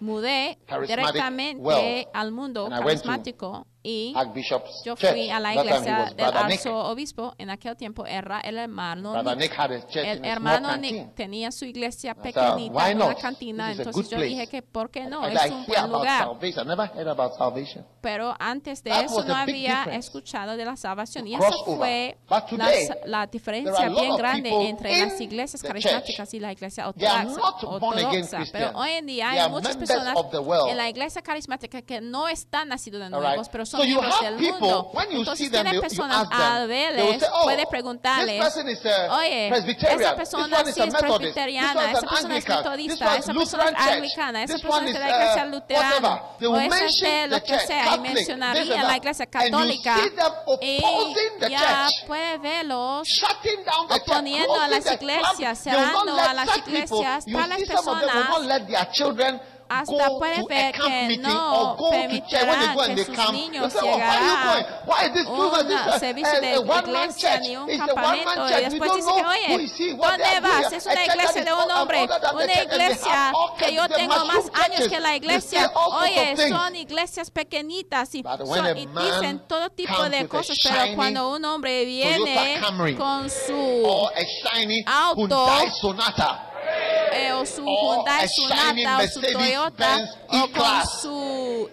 mudé 0.00 0.58
directamente 0.86 2.08
al 2.14 2.32
mundo 2.32 2.68
carismático 2.70 3.66
y 3.82 4.12
Archbishop's 4.16 4.82
yo 4.84 4.96
fui 4.96 5.30
a 5.30 5.38
la 5.38 5.54
iglesia 5.54 6.12
del 6.16 6.26
arzobispo. 6.26 7.34
En 7.38 7.50
aquel 7.50 7.76
tiempo 7.76 8.04
era 8.06 8.40
el 8.40 8.58
hermano 8.58 9.22
Nick. 9.34 9.56
El 9.94 10.24
hermano. 10.24 10.76
Nick 10.76 11.14
tenía 11.14 11.50
su 11.52 11.64
iglesia 11.64 12.14
pequeñita 12.14 12.74
"Why 12.74 12.90
en 12.92 13.02
una 13.02 13.14
cantina, 13.14 13.72
entonces 13.72 14.10
yo 14.10 14.20
dije 14.20 14.46
que 14.46 14.62
¿por 14.62 14.90
qué 14.90 15.06
no? 15.06 15.26
Es 15.26 15.50
un 15.50 15.64
buen 15.66 15.90
lugar. 15.90 16.28
Pero 18.00 18.34
antes 18.38 18.82
de 18.82 18.90
eso 18.90 19.24
no 19.24 19.34
había 19.34 19.78
difference. 19.78 20.08
escuchado 20.08 20.56
de 20.56 20.64
la 20.64 20.76
salvación. 20.76 21.26
Y 21.26 21.34
esa 21.34 21.52
fue 21.64 22.18
la, 23.04 23.26
diferencia 23.26 23.88
bien 23.88 24.16
grande 24.16 24.50
entre 24.68 25.06
las 25.06 25.20
iglesias 25.20 25.62
carismáticas 25.62 26.34
y 26.34 26.40
la 26.40 26.52
iglesia 26.52 26.88
ortodoxa. 26.88 28.44
Pero 28.52 28.70
hoy 28.78 28.90
en 28.90 29.06
día 29.06 29.30
hay 29.30 29.50
muchas 29.50 29.76
personas 29.76 30.16
en 30.68 30.76
la 30.76 30.88
iglesia 30.88 31.22
carismática 31.22 31.82
que 31.82 32.00
no 32.00 32.28
están 32.28 32.68
nacidos 32.68 33.00
de 33.00 33.10
nuevos, 33.10 33.48
pero 33.48 33.64
son 33.68 33.80
So 33.80 33.86
miembros 33.86 34.20
del 34.20 34.36
people, 34.36 34.60
mundo. 34.60 34.92
Entonces 35.10 35.50
you 35.50 35.80
personas 35.80 36.28
say, 36.28 37.28
"Oh, 37.32 37.44
puede 37.44 37.56
this 37.58 37.66
preguntarles, 37.66 38.56
oye, 39.10 39.48
esa 39.48 40.16
persona 40.16 40.64
sí 40.64 40.80
es 40.80 40.94
presbiteriana, 40.94 41.92
esa 41.92 42.00
persona 42.00 42.36
es 42.38 42.48
metodista, 42.48 43.16
esa 43.16 43.32
persona 43.34 43.64
es 43.68 43.76
anglicana, 43.76 44.42
esa 44.42 44.58
persona 44.58 44.86
es 44.86 44.92
de 44.94 44.98
la 44.98 45.08
iglesia 45.08 45.44
uh, 45.44 45.50
luterana, 45.50 46.22
o 46.40 46.56
esa 46.56 46.84
es 46.86 47.00
de 47.00 47.26
lo 47.28 47.42
que 47.42 47.58
sea, 47.60 47.84
y 47.84 47.88
Catholic, 47.88 48.02
this 48.02 48.14
mencionaría 48.14 48.80
and 48.80 48.88
la 48.88 48.96
iglesia 48.96 49.26
católica, 49.26 49.96
y 50.60 50.80
ya 51.48 51.86
church. 51.88 52.06
puede 52.06 52.38
verlos 52.38 53.08
oponiendo 53.88 54.60
a 54.60 54.68
las 54.68 54.92
iglesias, 54.92 55.58
cerrando 55.58 56.18
a 56.18 56.34
las 56.34 56.56
iglesias, 56.56 57.24
tales 57.26 57.68
personas 57.68 58.28
hasta 59.68 60.06
a 60.06 60.72
camp 60.72 60.88
que 60.88 61.18
no 61.18 61.76
and 61.92 62.10
que 62.96 63.04
sus 63.04 63.32
niños 63.32 63.74
"Oh, 63.74 63.80
llegarán 63.82 64.66
this 65.12 65.26
un 65.26 65.40
a- 65.94 65.98
servicio 65.98 66.40
de 66.40 66.52
a, 66.52 66.56
a 66.56 66.60
one-man 66.60 66.84
iglesia 66.88 67.40
ni 67.40 67.56
un 67.56 67.70
a 67.70 67.86
campamento 67.86 68.48
y 68.48 68.62
después 68.64 68.90
don't 68.90 68.96
dice 68.96 69.08
know 69.08 69.16
que 69.16 69.22
who 69.54 69.58
oye 69.58 69.96
¿dónde 69.96 70.40
vas? 70.40 70.72
es 70.72 70.86
A 70.86 70.90
una 70.92 71.04
iglesia 71.04 71.44
de 71.44 71.52
un 71.52 71.70
hombre 71.70 72.08
una 72.32 72.62
iglesia 72.62 73.32
que 73.58 73.74
yo 73.74 73.88
tengo 73.88 74.24
más 74.24 74.50
años 74.54 74.88
que 74.88 75.00
la 75.00 75.16
iglesia. 75.16 75.70
oye 75.74 76.48
son 76.48 76.76
iglesias 76.76 77.30
pequeñitas 77.30 78.14
y, 78.14 78.22
son- 78.22 78.66
a 78.66 78.70
y 78.78 78.86
dicen 78.86 79.40
todo 79.46 79.70
tipo 79.70 80.08
de 80.08 80.18
a 80.18 80.28
cosas 80.28 80.56
pero 80.62 80.94
cuando 80.96 81.30
un 81.34 81.44
hombre 81.44 81.84
viene 81.84 82.60
con 82.96 83.28
su 83.30 84.08
a 84.86 85.08
Auto. 85.08 85.46
Eh, 87.18 87.32
o 87.32 87.44
su 87.44 87.64
Hyundai 87.64 88.24
a 88.24 88.26
shiny 88.26 88.82
Sonata 88.84 88.98
o 88.98 89.08
su 89.08 89.20
Toyota 89.20 89.96
o 90.28 90.30
con 90.30 90.40
E-Class 90.42 91.00
su 91.00 91.70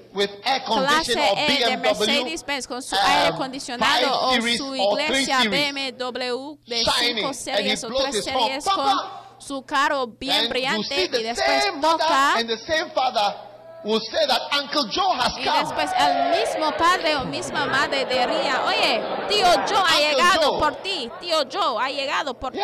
clase 0.66 1.34
E 1.38 1.66
de 1.66 1.78
Mercedes-Benz 1.78 2.68
con 2.68 2.82
su 2.82 2.96
um, 2.96 3.02
aire 3.06 3.28
acondicionado 3.28 4.22
o 4.22 4.34
su 4.42 4.76
iglesia. 4.76 5.40
BMW 5.44 6.58
de 6.66 6.84
Shiny, 6.84 7.22
5 7.22 7.28
and 7.28 7.36
series 7.36 7.84
o 7.84 7.88
blows 7.90 8.04
3 8.10 8.16
his 8.16 8.28
horn. 8.28 8.44
series 8.44 8.66
con 8.66 8.98
su 9.38 9.62
carro 9.64 10.08
bien 10.08 10.50
brillante 10.50 11.06
y 11.06 11.24
después 11.24 11.66
toca 11.82 12.36
will 13.84 14.00
say 14.02 14.26
that 14.26 14.42
Uncle 14.52 14.90
Joe 14.92 15.14
has 15.16 15.38
y 15.38 15.46
come. 15.46 15.60
después 15.60 15.92
el 16.00 16.32
mismo 16.40 16.72
padre 16.76 17.16
o 17.18 17.26
misma 17.26 17.66
madre 17.68 18.06
diría, 18.06 18.64
oye, 18.66 19.00
tío 19.30 19.46
Joe 19.68 19.78
ha 19.78 19.82
Uncle 19.84 20.10
llegado 20.10 20.52
Joe. 20.52 20.60
por 20.60 20.76
ti, 20.78 21.12
tío 21.22 21.38
Joe 21.52 21.84
ha 21.84 21.90
llegado 21.90 22.34
por 22.34 22.52
ti. 22.52 22.60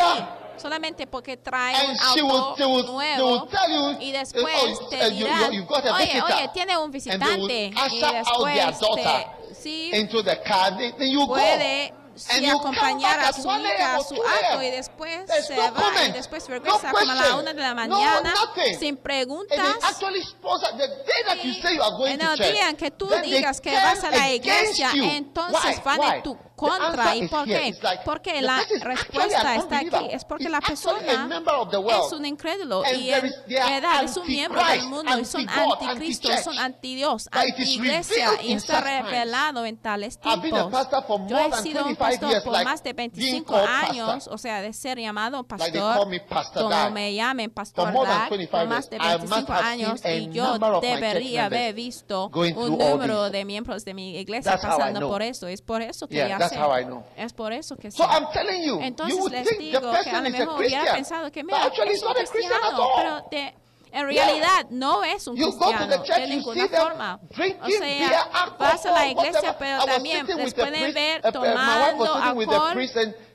Solamente 0.56 1.06
porque 1.06 1.36
trae 1.36 1.74
And 1.74 1.98
un 2.20 2.28
will, 2.28 2.74
will, 2.74 2.86
nuevo 2.86 3.48
you, 3.68 4.00
y 4.00 4.10
uh, 4.10 4.18
después 4.18 4.78
oh, 4.80 4.88
te 4.88 5.10
you, 5.10 5.26
dirán, 5.26 5.52
you, 5.52 5.66
oye, 5.68 6.22
oye, 6.22 6.50
tiene 6.52 6.76
un 6.76 6.90
visitante 6.90 7.72
y 7.90 8.00
después 8.00 8.78
te, 8.94 9.54
sí, 9.54 9.90
into 9.92 10.22
the 10.22 10.40
car. 10.42 10.76
Then, 10.76 10.94
then 10.98 11.10
you 11.10 11.26
puede 11.26 11.90
go. 11.90 12.01
Come 12.28 12.50
acompañar 12.50 13.20
a 13.20 13.32
su 13.32 13.48
1 13.48 13.60
hija 13.60 13.96
a 13.96 14.00
su 14.02 14.14
2 14.14 14.24
acto 14.26 14.62
y 14.62 14.70
después 14.70 15.26
There's 15.26 15.46
se 15.46 15.56
no 15.56 15.72
va 15.72 16.04
y 16.06 16.12
después 16.12 16.48
no 16.48 16.54
regresa 16.54 16.90
como 16.90 17.12
a 17.12 17.14
la 17.14 17.36
una 17.36 17.52
de 17.52 17.60
la 17.60 17.70
no 17.70 17.74
mañana 17.74 18.34
nothing. 18.34 18.78
sin 18.78 18.96
preguntas. 18.96 19.58
going 21.98 22.12
En 22.12 22.20
el 22.20 22.38
día 22.38 22.68
en 22.68 22.76
que 22.76 22.90
tú 22.90 23.08
digas 23.22 23.60
que 23.60 23.72
vas 23.74 24.04
a 24.04 24.10
la 24.10 24.32
iglesia, 24.32 24.90
entonces 24.94 25.76
Why? 25.76 25.82
van 25.84 26.00
Why? 26.00 26.16
en 26.16 26.22
tu 26.22 26.38
contra. 26.62 27.16
¿Y 27.16 27.28
por 27.28 27.44
qué? 27.44 27.74
Like, 27.82 28.02
Porque 28.04 28.40
la 28.40 28.60
respuesta 28.80 29.56
está 29.56 29.78
aquí. 29.78 30.08
Es 30.10 30.24
porque 30.24 30.48
la 30.48 30.60
persona 30.60 31.00
es 31.00 32.12
un 32.12 32.26
incrédulo 32.26 32.84
y 32.94 33.10
en 33.10 33.32
verdad 33.46 34.04
es 34.04 34.16
un 34.16 34.26
miembro 34.26 34.64
del 34.64 34.84
mundo 34.84 35.18
y 35.18 35.24
son 35.24 35.48
anticristo, 35.48 36.28
son 36.42 36.58
antidios, 36.58 37.28
anti-iglesia 37.32 38.30
y 38.42 38.52
está 38.52 38.80
revelado 38.80 39.64
en 39.66 39.76
tales 39.76 40.18
tiempos. 40.18 40.70
Yo 41.28 41.38
he 41.38 41.62
sido 41.62 41.84
un 41.84 41.96
25 41.96 42.01
pastor 42.02 42.30
years, 42.30 42.44
por 42.44 42.52
like 42.52 42.64
más 42.64 42.82
de 42.82 42.92
being 42.92 43.10
25 43.12 43.52
called 43.52 43.68
años, 43.68 44.06
pastor. 44.08 44.34
o 44.34 44.38
sea, 44.38 44.62
de 44.62 44.72
ser 44.72 44.98
llamado 44.98 45.46
Like 45.58 45.78
pastor, 45.78 46.06
me 46.08 46.20
Pastor 46.20 46.62
como 46.64 46.74
Dag. 46.74 46.92
me 46.92 47.14
llamen 47.14 47.50
pastor 47.50 47.92
25 47.92 48.50
por 48.50 48.66
más 48.68 48.90
de 48.90 48.96
years, 48.98 49.14
I 49.14 49.18
must 49.18 49.30
25 49.30 49.52
have 49.52 49.64
años 49.64 50.00
y 50.04 50.30
yo 50.30 50.58
debería 50.80 51.46
haber 51.46 51.74
visto 51.74 52.30
un 52.34 52.78
número 52.78 53.30
de 53.30 53.44
miembros 53.44 53.84
de 53.84 53.94
mi 53.94 54.16
iglesia 54.16 54.52
That's 54.52 54.64
pasando 54.64 55.08
por 55.08 55.22
eso. 55.22 55.46
Es 55.48 55.62
por 55.62 55.82
eso 55.82 56.08
que 56.08 56.16
Yeah, 56.16 56.48
sé. 56.48 56.56
Es 57.16 57.32
por 57.32 57.52
eso 57.52 57.76
que 57.76 57.90
sé. 57.90 57.96
So 57.96 58.04
I'm 58.04 58.26
telling 58.32 58.62
you, 58.62 58.76
you 58.76 58.82
Entonces 58.82 59.18
would 59.18 59.32
les 59.32 59.58
digo 59.58 59.92
que 60.04 60.10
a 60.10 60.20
lo 60.20 60.30
mejor 60.30 60.60
hubiera 60.60 60.92
pensado 60.94 61.30
que 61.30 61.44
mira, 61.44 61.66
es 61.66 62.02
un 62.02 62.12
cristiano, 62.14 62.88
pero 62.96 63.26
de, 63.30 63.54
en 63.92 64.06
realidad 64.06 64.66
no 64.70 65.04
es 65.04 65.26
un 65.26 65.36
cristiano 65.36 65.86
de 65.86 66.26
ninguna 66.26 66.68
forma. 66.68 67.20
O 67.62 67.68
sea, 67.68 68.28
vas 68.58 68.86
a 68.86 68.90
la 68.90 69.08
iglesia, 69.08 69.56
pero 69.58 69.84
también 69.84 70.26
les 70.26 70.54
pueden 70.54 70.94
ver 70.94 71.22
tomando 71.32 72.14
alcohol. 72.14 72.76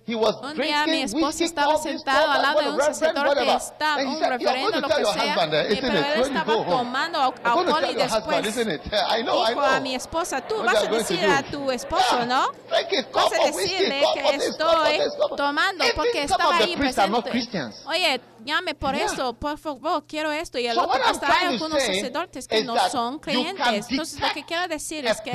Un 0.08 0.56
día 0.56 0.86
mi 0.86 1.02
drinking 1.02 1.04
esposo 1.04 1.44
estaba 1.44 1.78
sentado 1.78 2.32
al 2.32 2.42
lado 2.42 2.62
de 2.62 2.70
un 2.70 2.82
sacerdote, 2.82 3.28
whatever. 3.28 3.58
está 3.58 3.96
un 3.98 4.18
said, 4.18 4.22
"You're 4.22 4.38
referendo, 4.38 4.80
lo 4.80 4.88
que 4.88 5.06
sea, 5.06 5.36
isn't 5.70 5.82
pero 5.82 5.98
él 5.98 6.22
estaba 6.22 6.66
tomando 6.66 7.20
alcohol 7.20 7.86
y 7.90 7.94
después 7.94 8.56
dijo 8.56 9.62
a 9.62 9.80
mi 9.82 9.96
esposa, 9.96 10.40
tú 10.48 10.64
vas 10.64 10.78
a 10.78 10.88
decir 10.88 11.26
a 11.26 11.44
tu 11.44 11.72
esposo, 11.72 12.26
¿no? 12.26 12.52
Vas 13.12 13.34
a 13.34 13.46
decirle 13.48 14.02
que 14.14 14.36
estoy 14.36 15.00
tomando 15.36 15.84
porque 15.94 16.24
estaba 16.24 16.56
ahí 16.56 16.78
presente. 16.78 17.32
Oye, 17.86 18.22
llame 18.48 18.74
por 18.74 18.96
Yeah. 18.96 19.06
eso, 19.06 19.34
por 19.34 19.58
favor, 19.60 20.06
quiero 20.08 20.32
esto. 20.32 20.58
Y 20.58 20.66
el 20.66 20.76
So 20.76 20.84
otro 20.88 21.04
hasta 21.06 21.28
hay 21.40 21.48
algunos 21.54 21.82
sacerdotes 21.84 22.48
que 22.48 22.64
no 22.64 22.76
son 22.90 23.20
creyentes. 23.20 23.88
Entonces 23.92 24.20
lo 24.20 24.30
que 24.34 24.44
quiero 24.46 24.68
decir 24.68 25.06
es 25.06 25.22
que 25.22 25.32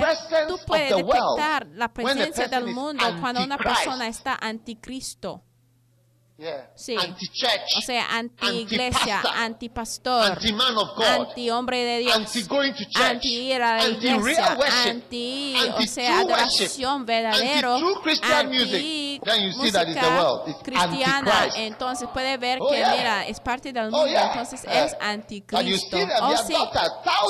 tú 0.48 0.58
puedes 0.66 0.96
detectar 0.96 1.68
la 1.74 1.92
presencia 1.92 2.48
del 2.48 2.66
mundo 2.66 3.04
cuando 3.20 3.44
una 3.44 3.56
persona 3.58 4.08
está 4.08 4.36
anticristo. 4.40 5.42
Yeah. 6.42 6.70
Sí. 6.74 6.96
Anti-church. 6.98 7.76
O 7.78 7.80
sea, 7.82 8.16
anti-iglesia, 8.16 9.22
Anti-pastor. 9.36 10.36
anti-hombre 11.06 11.84
de 11.84 11.98
Dios, 11.98 12.32
church. 12.32 12.96
anti-ir 13.00 13.62
a 13.62 13.76
la 13.76 13.88
iglesia, 13.88 14.56
worship. 14.58 14.88
anti, 14.88 15.54
o 15.78 15.82
sea, 15.82 16.18
adoración 16.18 17.06
verdadero, 17.06 17.76
anti 17.76 18.48
music. 18.48 19.22
Then 19.22 19.42
you 19.44 19.52
see 19.52 19.70
that 19.70 19.86
it's 19.86 19.94
the 19.94 20.10
música 20.10 20.64
cristiana. 20.64 21.48
Entonces 21.54 22.08
puede 22.12 22.36
ver 22.38 22.58
Oh, 22.60 22.68
que, 22.68 22.84
mira, 22.86 23.24
es 23.24 23.38
parte 23.38 23.72
del 23.72 23.94
Oh, 23.94 23.98
mundo, 23.98 24.18
entonces 24.18 24.64
es 24.64 24.96
anticristo. 25.00 25.96
Oh, 26.22 26.36
sí. 26.38 26.56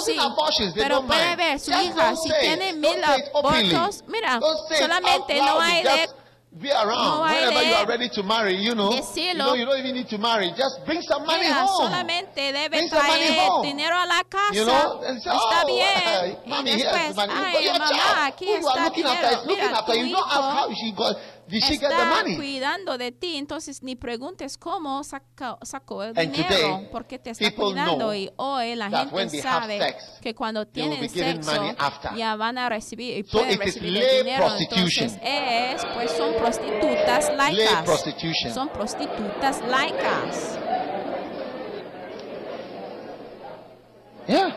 Sí, 0.07 0.65
pero 0.75 1.07
puede 1.07 1.37
ver 1.37 1.61
su 1.61 1.71
hija, 1.71 2.17
si 2.17 2.31
tiene 2.41 2.73
mil 2.73 3.05
abortos, 3.05 4.05
mira, 4.07 4.41
solamente 4.79 5.37
no 5.37 5.61
hay 5.61 5.83
de 5.83 6.22
be 6.61 6.69
around. 6.71 6.93
no 6.93 7.23
Whenever 7.23 7.63
you 7.65 7.75
are 7.75 7.87
ready 7.87 8.09
to 8.11 8.23
marry, 8.23 8.55
you 8.57 8.75
know, 8.75 8.93
you 8.93 9.35
know, 9.35 9.55
you 9.55 9.65
don't 9.65 9.79
even 9.81 9.95
need 9.95 10.09
to 10.09 10.19
marry. 10.19 10.53
Just 10.57 10.85
bring 10.85 11.01
some 11.03 11.25
money 11.25 11.45
Mira, 11.49 11.65
home. 11.65 11.89
solamente 11.89 12.53
debe 12.53 12.69
Bring 12.71 12.89
some 12.89 13.07
money 13.07 13.39
home. 13.39 13.63
dinero 13.63 13.97
a 13.97 14.07
la 14.07 14.23
casa. 14.29 14.53
You 14.55 14.67
know, 14.67 15.01
and 15.03 15.17
say, 15.23 15.31
está 15.31 15.63
oh, 15.63 15.67
bien. 15.67 16.37
uh, 16.37 16.49
mommy, 16.49 16.71
here's 16.77 17.17
money. 17.17 17.33
ay, 17.33 17.53
But 17.55 17.63
your 17.65 17.75
mamá, 17.75 17.89
child, 17.89 18.35
who 18.39 18.45
you 18.45 18.53
are 18.53 18.77
está 18.77 18.85
looking 18.85 19.05
after, 19.07 19.29
is 19.33 19.47
looking 19.47 19.65
Mira, 19.65 19.79
after. 19.79 19.95
You 19.97 20.13
don't 20.13 20.29
ask 20.29 20.49
how 20.53 20.69
she 20.75 20.93
got, 20.93 21.17
did 21.49 21.63
she 21.63 21.73
get 21.79 21.81
the 21.81 21.87
está 21.87 22.05
money? 22.07 22.37
cuidando 22.37 22.97
de 22.99 23.13
ti, 23.13 23.37
entonces 23.37 23.83
ni 23.83 23.97
preguntes 23.97 24.57
cómo 24.57 25.03
saca- 25.05 25.59
sacó 25.63 26.03
el 26.03 26.11
And 26.19 26.33
dinero, 26.33 26.49
today, 26.49 26.89
porque 26.91 27.19
te 27.19 27.31
está 27.31 27.55
cuidando. 27.55 28.15
Y 28.15 28.31
hoy 28.37 28.75
la 28.75 28.89
gente 28.91 29.41
sabe 29.43 29.79
sex, 29.79 30.19
que 30.21 30.35
cuando 30.35 30.67
tienen 30.67 31.09
sexo 31.09 31.75
ya 32.17 32.37
van 32.37 32.59
a 32.59 32.69
recibir 32.69 33.19
y 33.19 33.23
So 33.25 33.39
pueden 33.39 33.59
recibir 33.59 33.97
el 34.03 34.25
dinero. 34.25 34.47
Entonces 34.59 35.19
es, 35.23 35.85
pues 35.95 36.11
son 36.13 36.35
prostitutas 36.35 37.33
laicas. 37.37 37.85
Son 38.55 38.69
prostitutas 38.69 39.61
laicas. 39.69 40.59
Yeah. 44.29 44.57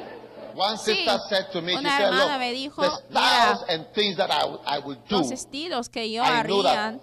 One 0.55 0.77
Sí. 0.77 0.95
sister 0.95 1.19
said 1.29 1.51
to 1.51 1.61
me, 1.61 1.73
she 1.73 1.79
Una 1.79 1.89
said, 1.89 2.01
hermana 2.05 2.31
look, 2.31 2.39
me 2.39 2.53
dijo, 2.53 2.81
the 2.81 2.89
styles 3.09 3.59
"Mira, 3.67 3.73
and 3.73 3.85
things 3.93 4.15
that 4.17 4.31
I, 4.31 4.75
I 4.77 4.79
would 4.79 4.99
do, 5.09 5.17
Los 5.17 5.31
estilos 5.31 5.89
que 5.89 6.09
yo 6.11 6.23
that 6.23 6.45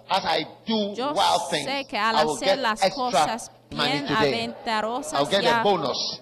as 0.09 0.25
I 0.25 0.47
do 0.65 0.93
Yo 0.95 1.13
wild 1.13 1.49
things, 1.51 1.67
sé 1.69 1.85
que 1.87 1.97
al 1.97 2.15
I 2.17 2.23
will 2.25 2.35
hacer 2.35 2.47
get 2.55 2.59
las 2.59 2.81
extra 2.83 3.03
cosas 3.03 3.51
bien 3.69 4.05
aventarosas 4.07 5.29
ya 5.29 5.63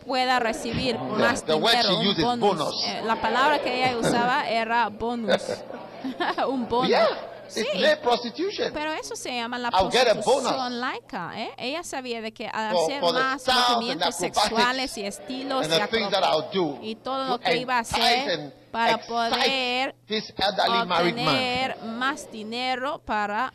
pueda 0.06 0.40
recibir 0.40 0.98
más 1.00 1.44
the 1.46 1.56
word 1.56 1.72
she 1.72 1.78
dinero, 1.82 2.00
un 2.00 2.08
uses, 2.08 2.24
bonus. 2.24 2.40
bonus. 2.58 2.84
Eh, 2.88 3.02
la 3.06 3.16
palabra 3.22 3.60
que 3.60 3.84
ella 3.84 3.98
usaba 3.98 4.48
era 4.50 4.90
bonus, 4.90 5.42
un 6.48 6.68
bonus. 6.68 6.90
Yeah, 6.90 7.08
Sí, 7.54 7.60
it's 7.62 7.76
lay 7.80 7.96
prostitution. 7.98 8.72
pero 8.74 8.92
eso 8.94 9.16
se 9.16 9.34
llama 9.36 9.58
la 9.60 9.70
I'll 9.70 9.92
get 9.92 10.08
a 10.08 10.14
prostitución 10.14 10.80
laica. 10.80 11.32
¿eh? 11.40 11.52
Ella 11.58 11.84
sabía 11.84 12.22
de 12.22 12.32
que 12.34 12.48
al 12.48 12.72
For- 12.74 12.84
hacer 12.86 13.00
for 13.02 13.14
the 13.14 13.20
más 13.20 13.42
styles 13.42 13.60
and 13.60 13.76
movimientos 13.76 14.08
acrobatics 14.16 14.42
sexuales 14.44 14.98
y 14.98 15.06
estilos 15.06 15.66
and 15.66 15.74
y 15.74 15.80
the 15.80 15.88
things 15.88 16.12
that 16.12 16.24
I'll 16.24 16.50
do 16.54 16.80
y 16.82 16.96
todo 16.96 17.26
to 17.26 17.32
lo 17.32 17.40
que 17.40 17.58
iba 17.58 17.76
a 17.76 17.80
entice 17.80 18.02
hacer 18.02 18.30
and 18.40 18.54
para 18.72 18.92
excite 18.94 19.08
poder 19.10 19.96
this 20.08 20.34
elderly 20.38 20.88
married 20.88 21.16
man. 21.16 21.28
obtener 21.28 21.78
más 21.84 22.32
dinero 22.32 23.00
para 23.06 23.54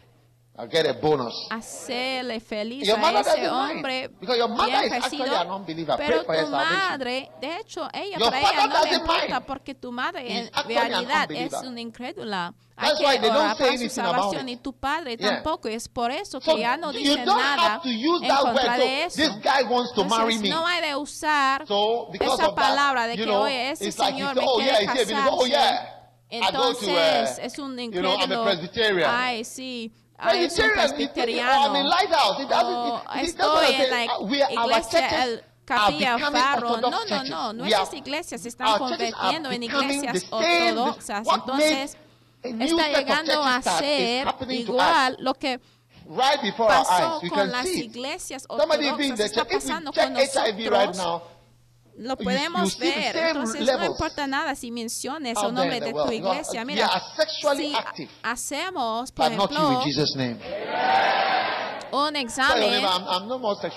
I'll 0.58 0.68
get 0.70 0.86
a 0.86 0.94
bonus. 0.94 1.34
hacerle 1.50 2.40
feliz 2.40 2.86
Your 2.88 2.96
a 2.96 3.00
mother 3.00 3.20
ese 3.20 3.48
hombre 3.48 4.08
because 4.20 4.38
your 4.38 4.48
mother 4.48 4.66
bien 4.88 4.88
crecido, 4.88 5.96
pero 5.98 6.24
tu 6.24 6.46
madre, 6.50 7.30
de 7.40 7.56
hecho, 7.58 7.86
ella 7.92 8.18
Your 8.18 8.30
para 8.30 8.40
ella 8.40 8.66
no 8.66 8.82
le 8.84 8.94
importa 8.96 9.26
mind. 9.40 9.46
porque 9.46 9.74
tu 9.74 9.92
madre 9.92 10.38
en 10.38 10.50
realidad 10.66 11.30
es 11.30 11.52
una 11.62 11.80
incrédula. 11.80 12.54
Hay 12.78 12.88
That's 12.88 12.98
que 13.00 13.06
why 13.06 13.18
they 13.18 13.28
don't 13.30 13.36
orar 13.38 13.56
por 13.56 13.78
su 13.78 13.88
salvación 13.88 14.48
y 14.50 14.56
tu 14.56 14.72
padre 14.74 15.16
Yeah. 15.16 15.34
tampoco. 15.42 15.68
Es 15.68 15.88
por 15.88 16.10
eso 16.10 16.40
So 16.40 16.54
que 16.54 16.60
ya 16.60 16.76
no 16.76 16.92
you 16.92 16.98
dice 17.00 17.24
nada 17.24 17.80
en 17.84 18.28
contra 18.36 18.78
de 18.78 19.04
eso. 19.04 19.16
this 19.16 19.30
guy 19.42 19.62
wants 19.68 19.92
to 19.94 20.04
marry 20.04 20.34
Entonces, 20.34 20.42
me. 20.42 20.48
no 20.50 20.66
hay 20.66 20.82
de 20.82 20.94
usar 20.96 21.66
So 21.66 22.10
esa 22.12 22.32
of 22.32 22.38
that, 22.38 22.54
palabra 22.54 23.06
de 23.06 23.16
you 23.16 23.24
que 23.24 23.30
know, 23.30 23.42
oye 23.44 23.70
ese 23.70 23.84
like 23.84 23.96
you 23.96 24.04
señor 24.26 24.36
me 24.36 24.42
oh 24.46 24.56
quiere 24.58 24.86
casarse. 24.86 25.14
Entonces 26.28 27.38
es 27.42 27.58
un 27.58 27.76
you 27.76 27.82
incrédulo. 27.84 28.44
Ay, 29.06 29.44
sí. 29.44 29.92
Ay, 30.18 30.44
es 30.44 30.58
un 30.58 30.70
presbiteriano. 30.72 31.72
O 31.72 33.02
estoy 33.14 33.74
en 33.74 33.90
la 33.90 34.06
our 34.06 34.70
iglesia 34.78 35.24
el 35.24 35.44
Capilla. 35.64 36.14
Orthodox 36.14 36.90
No, 36.90 37.04
no, 37.04 37.24
no. 37.24 37.52
Nuestras 37.52 37.92
iglesias 37.94 38.40
se 38.40 38.48
están 38.48 38.78
convirtiendo 38.78 39.50
en 39.50 39.62
iglesias 39.62 40.26
ortodoxas. 40.30 41.26
What 41.26 41.40
Entonces, 41.40 41.96
está 42.42 42.88
llegando 42.88 43.42
a 43.42 43.60
ser 43.62 44.28
igual 44.48 45.16
lo 45.18 45.34
que 45.34 45.60
pasó 46.56 47.20
con 47.28 47.50
las 47.50 47.66
iglesias 47.66 48.46
ortodoxas. 48.48 49.20
Está 49.20 49.44
pasando 49.44 49.92
con 49.92 50.12
nosotros. 50.12 51.22
Lo 51.98 52.16
podemos 52.16 52.78
ver. 52.78 53.16
Entonces 53.16 53.66
no 53.66 53.84
importa 53.84 54.26
nada 54.26 54.54
si 54.54 54.70
menciones 54.70 55.36
el 55.42 55.54
nombre 55.54 55.80
de 55.80 55.92
tu 55.92 56.12
iglesia. 56.12 56.64
Mira, 56.64 56.88
si 57.56 57.74
active, 57.74 58.10
hacemos, 58.22 59.12
por 59.12 59.32
ejemplo. 59.32 59.82
Un 61.92 62.16
examen 62.16 62.84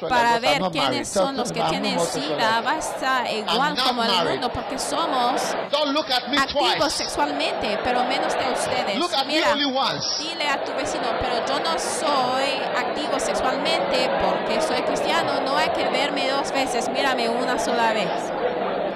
para 0.07 0.39
ver 0.39 0.61
quiénes 0.71 1.07
son 1.07 1.37
los 1.37 1.51
que 1.51 1.61
tienen 1.61 1.99
SIDA, 1.99 2.57
active. 2.57 2.65
va 2.65 2.71
a 2.71 2.77
estar 2.77 3.31
igual 3.31 3.77
como 3.77 4.03
el 4.03 4.29
mundo 4.29 4.51
porque 4.51 4.77
somos 4.79 5.41
Don't 5.71 5.93
look 5.93 6.11
at 6.11 6.27
me 6.29 6.37
activos 6.37 6.93
sexualmente, 6.93 7.79
pero 7.83 8.03
menos 8.05 8.33
de 8.33 8.51
ustedes. 8.51 9.25
Mira, 9.27 9.53
dile 9.53 10.47
a 10.47 10.63
tu 10.63 10.73
vecino, 10.73 11.05
pero 11.19 11.45
yo 11.45 11.59
no 11.59 11.77
soy 11.77 12.59
activo 12.75 13.19
sexualmente 13.19 14.09
porque 14.21 14.61
soy 14.61 14.81
cristiano, 14.83 15.41
no 15.41 15.55
hay 15.57 15.69
que 15.69 15.87
verme 15.89 16.29
dos 16.29 16.51
veces, 16.51 16.89
mírame 16.89 17.29
una 17.29 17.59
sola 17.59 17.93
vez. 17.93 18.09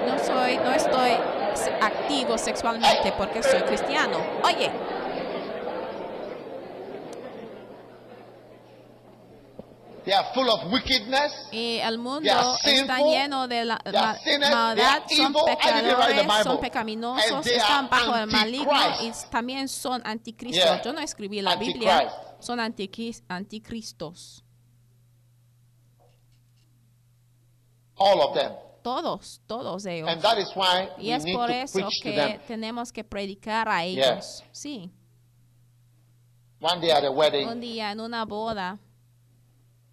No 0.06 0.18
soy, 0.18 0.58
no 0.58 0.72
estoy 0.72 1.12
activo 1.80 2.36
sexualmente 2.36 3.12
porque 3.16 3.42
soy 3.42 3.62
cristiano. 3.62 4.18
Oye, 4.42 4.70
They 10.04 10.12
are 10.12 10.28
full 10.34 10.48
of 10.50 10.70
wickedness. 10.70 11.32
y 11.50 11.78
el 11.78 11.98
mundo 11.98 12.28
está 12.62 12.98
lleno 12.98 13.48
de 13.48 13.64
la 13.64 13.78
ma- 13.90 14.14
sinners, 14.18 14.50
maldad, 14.54 15.02
son 15.08 15.34
evil. 15.34 15.44
Pecadores, 15.46 16.44
son 16.44 16.60
pecaminosos, 16.60 17.46
están 17.46 17.88
bajo 17.88 18.14
el 18.16 18.26
maligno 18.26 18.72
y 19.00 19.10
también 19.30 19.66
son 19.68 20.02
anticristos. 20.04 20.62
Yeah, 20.62 20.82
Yo 20.82 20.92
no 20.92 21.00
escribí 21.00 21.40
la 21.40 21.56
Biblia, 21.56 22.12
son 22.38 22.58
anticris- 22.58 23.22
anticristos. 23.28 24.44
All 27.96 28.20
of 28.20 28.34
them. 28.34 28.52
Todos, 28.82 29.40
todos 29.46 29.86
ellos. 29.86 30.08
And 30.08 30.20
that 30.20 30.36
is 30.36 30.50
why 30.54 30.90
Y 30.98 31.10
es 31.12 31.24
por 31.24 31.46
to 31.46 31.52
eso 31.54 31.72
preach 31.78 31.98
to 32.02 32.02
que 32.02 32.40
tenemos 32.46 32.92
que 32.92 33.02
predicar 33.04 33.68
a 33.68 33.84
ellos. 33.84 34.44
Sí, 34.52 34.90
One 36.60 36.80
day 36.80 36.90
at 36.90 37.04
a 37.04 37.10
un 37.10 37.16
wedding, 37.16 37.60
día 37.60 37.90
en 37.92 38.00
una 38.00 38.24
boda 38.24 38.78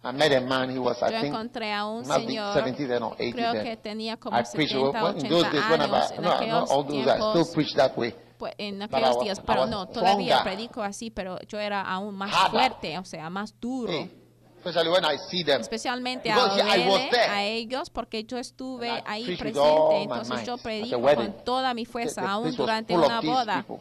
I 0.04 0.12
met 0.12 0.32
a 0.32 0.40
man. 0.40 0.70
He 0.70 0.78
was, 0.78 1.00
I 1.02 1.10
yo 1.12 1.20
think, 1.20 1.32
encontré 1.34 1.72
a 1.72 1.84
un 1.86 2.06
must 2.06 2.20
be 2.26 2.26
señor, 2.34 2.54
70 2.54 2.86
then 2.88 3.02
or 3.04 3.14
80 3.18 3.32
creo 3.36 3.52
then. 3.52 3.64
que 3.64 3.76
tenía 3.76 4.16
como 4.16 4.36
I 4.36 4.42
preached 4.52 4.72
70, 4.72 5.02
when, 5.04 5.18
in 5.18 5.28
those 5.28 5.44
80 5.46 5.50
days, 5.52 5.70
whenever, 5.70 5.94
años. 5.96 6.10
En 6.10 6.22
no, 6.22 6.28
not 6.28 6.40
aquellos 6.42 6.70
all 6.70 6.84
those 6.84 7.04
guys 7.04 7.14
still 7.14 7.32
tiempos, 7.32 7.54
preach 7.54 7.74
that 7.76 7.96
way. 7.96 8.14
pues, 8.38 8.54
en 8.58 8.78
But 8.80 8.90
I 8.90 8.96
aquellos 8.96 9.16
was- 9.16 9.24
días, 9.24 9.38
I 9.38 9.42
pero 9.46 9.60
was 9.60 9.70
no, 9.70 9.86
todavía 9.88 10.38
stronger. 10.38 10.42
predico 10.56 10.82
así, 10.82 11.10
pero 11.10 11.38
yo 11.46 11.58
era 11.60 11.82
aún 11.82 12.14
más 12.16 12.32
Harder. 12.32 12.50
fuerte, 12.50 12.98
o 12.98 13.04
sea, 13.04 13.30
más 13.30 13.54
duro. 13.60 13.92
Hey, 13.92 14.10
especially 14.58 14.90
when 14.90 15.04
I 15.04 15.18
see 15.30 15.44
them. 15.44 15.60
Especialmente 15.60 16.32
a, 16.32 16.34
Because 16.34 16.60
I 16.60 16.88
was 16.88 16.98
verle 16.98 17.10
there. 17.10 17.30
a 17.30 17.44
ellos, 17.44 17.88
porque 17.90 18.24
yo 18.24 18.38
estuve 18.38 18.90
And 18.90 19.02
I 19.06 19.10
ahí 19.20 19.24
preached 19.24 19.44
with 19.44 19.52
presente, 19.54 19.94
my 19.94 20.02
entonces 20.02 20.28
might 20.30 20.46
yo 20.46 20.54
at 20.54 20.58
the 20.58 20.62
predico 20.64 20.98
wedding. 20.98 21.32
con 21.32 21.44
toda 21.44 21.74
mi 21.74 21.84
fuerza, 21.84 22.22
aún 22.28 22.46
was 22.46 22.56
durante 22.56 22.92
full 22.92 23.02
of 23.04 23.08
una 23.08 23.20
these 23.20 23.32
boda. 23.32 23.56
people. 23.62 23.80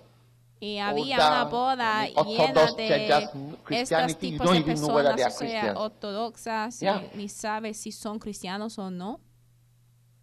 Y 0.63 0.77
había 0.77 1.15
una 1.15 1.43
boda 1.45 2.05
llena 2.05 2.71
de 2.77 3.07
estos 3.71 4.17
tipos 4.19 4.51
de 4.53 4.61
personas, 4.61 5.35
o 5.35 5.39
sea, 5.39 5.73
ortodoxas, 5.75 6.83
y 6.83 6.87
ni 7.15 7.27
sabes 7.29 7.77
si 7.81 7.91
son 7.91 8.19
cristianos 8.19 8.77
o 8.77 8.91
no. 8.91 9.19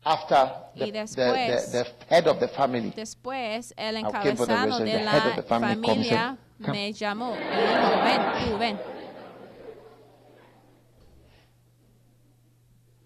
After 0.04 0.48
the, 0.76 0.86
Y 0.86 0.90
después- 0.92 1.72
the, 1.72 1.82
the 1.82 1.90
head 2.14 2.28
of 2.28 2.38
the 2.38 2.46
family, 2.46 2.92
Después, 2.94 3.74
el 3.76 3.96
encabezado 3.96 4.78
de 4.78 5.02
la 5.02 5.34
the 5.34 5.42
family 5.42 5.74
comes 5.74 5.86
familia 6.08 6.38
in. 6.60 6.70
Me 6.70 6.92
llamó 6.92 7.34
y 7.34 7.38
dijo, 7.40 8.04
ven, 8.04 8.48
tú 8.52 8.58
ven. 8.58 8.78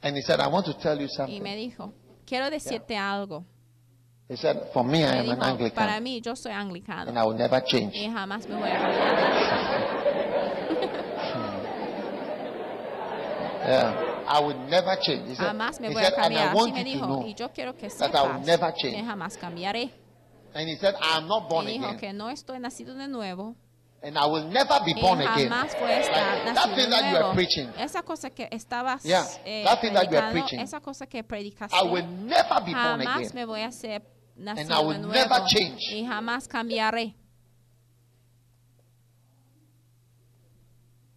and 0.03 0.17
he 0.17 0.23
said, 0.23 0.39
I 0.41 0.49
want 0.49 0.67
to 0.67 0.75
tell 0.75 0.97
you 0.99 1.07
Y 1.07 1.09
something. 1.09 1.43
me 1.43 1.57
dijo, 1.57 1.93
quiero 2.27 2.51
decirte 2.51 2.97
algo. 2.97 3.47
He 4.29 4.37
said, 4.37 4.71
For 4.73 4.83
me, 4.85 5.05
I 5.05 5.17
am 5.17 5.29
an 5.31 5.39
dijo, 5.59 5.75
para 5.75 5.97
Anglican, 5.97 6.03
mí, 6.05 6.21
yo 6.25 6.35
soy 6.35 6.53
anglicano. 6.53 7.09
and 7.09 7.19
I 7.19 7.25
will 7.25 7.35
never 7.37 7.61
change. 7.61 7.95
y 7.95 8.09
jamás 8.09 8.49
me 8.49 8.57
voy 8.57 8.69
a 8.71 8.79
cambiar. 8.79 10.03
Yeah, 13.65 14.25
I 14.27 14.41
will 14.41 14.59
never 14.69 14.97
change. 15.01 15.29
He 15.29 15.35
said, 15.37 15.47
Jamás 15.47 15.79
me 15.81 15.89
he 15.89 15.95
voy 15.95 16.03
a 16.03 16.07
and 16.07 16.15
I 16.17 16.23
cambiar. 16.23 16.55
Want 16.55 16.75
me 16.75 16.83
to 16.83 16.91
dijo, 16.91 17.07
know. 17.07 17.23
y 17.27 17.35
yo 17.35 17.49
quiero 17.53 17.75
que 17.77 17.89
that 17.89 18.13
I 18.15 18.23
will 18.23 18.41
sepas 18.41 18.47
never 18.47 18.73
change. 18.77 18.97
que 18.97 19.03
jamás 19.05 19.37
cambiaré. 19.39 19.91
And 20.55 20.69
he 20.69 20.77
said, 20.77 20.95
I 21.01 21.19
am 21.19 21.29
not 21.29 21.49
born 21.49 21.67
Y 21.69 21.79
dijo 21.79 21.87
again, 21.87 21.99
que 21.99 22.13
no 22.13 22.29
estoy 22.29 22.59
nacido 22.59 22.95
de 22.95 23.07
nuevo 23.09 23.55
and 24.03 24.17
I 24.19 24.27
will 24.27 24.45
never 24.49 24.81
be 24.85 24.93
y 24.95 25.01
born 25.01 25.21
again. 25.21 25.49
jamás 25.49 25.79
voy 25.81 25.91
a 25.91 26.01
estar 26.01 26.45
Like, 26.45 26.55
that 26.55 26.75
thing 26.75 26.91
that 26.91 27.01
you 27.11 27.17
are 27.17 27.21
nuevo. 27.23 27.35
preaching, 27.35 27.69
Esa 27.79 28.03
cosa 28.03 28.31
que 28.31 28.49
estabas 28.51 29.05
Yeah, 29.05 29.25
eh, 29.45 29.65
that 29.65 29.81
thing 29.81 29.93
that 29.95 30.11
you 30.11 30.19
are 30.19 30.33
preaching. 30.33 30.61
esa 30.61 30.81
cosa 30.81 31.07
que 31.07 31.23
predicaste, 31.23 31.75
I 31.77 31.83
will 31.83 32.07
never 32.07 32.61
be 32.65 32.73
born 32.73 33.01
jamás 33.01 33.17
again. 33.17 33.31
me 33.35 33.45
voy 33.45 33.63
a 33.63 33.71
ser 33.73 34.03
I 34.37 34.41
nacido 34.43 34.83
will 34.87 35.01
de 35.03 35.07
never 35.09 35.29
nuevo 35.29 35.47
change. 35.47 35.81
y 35.93 36.05
jamás 36.07 36.49
cambiaré. 36.49 37.15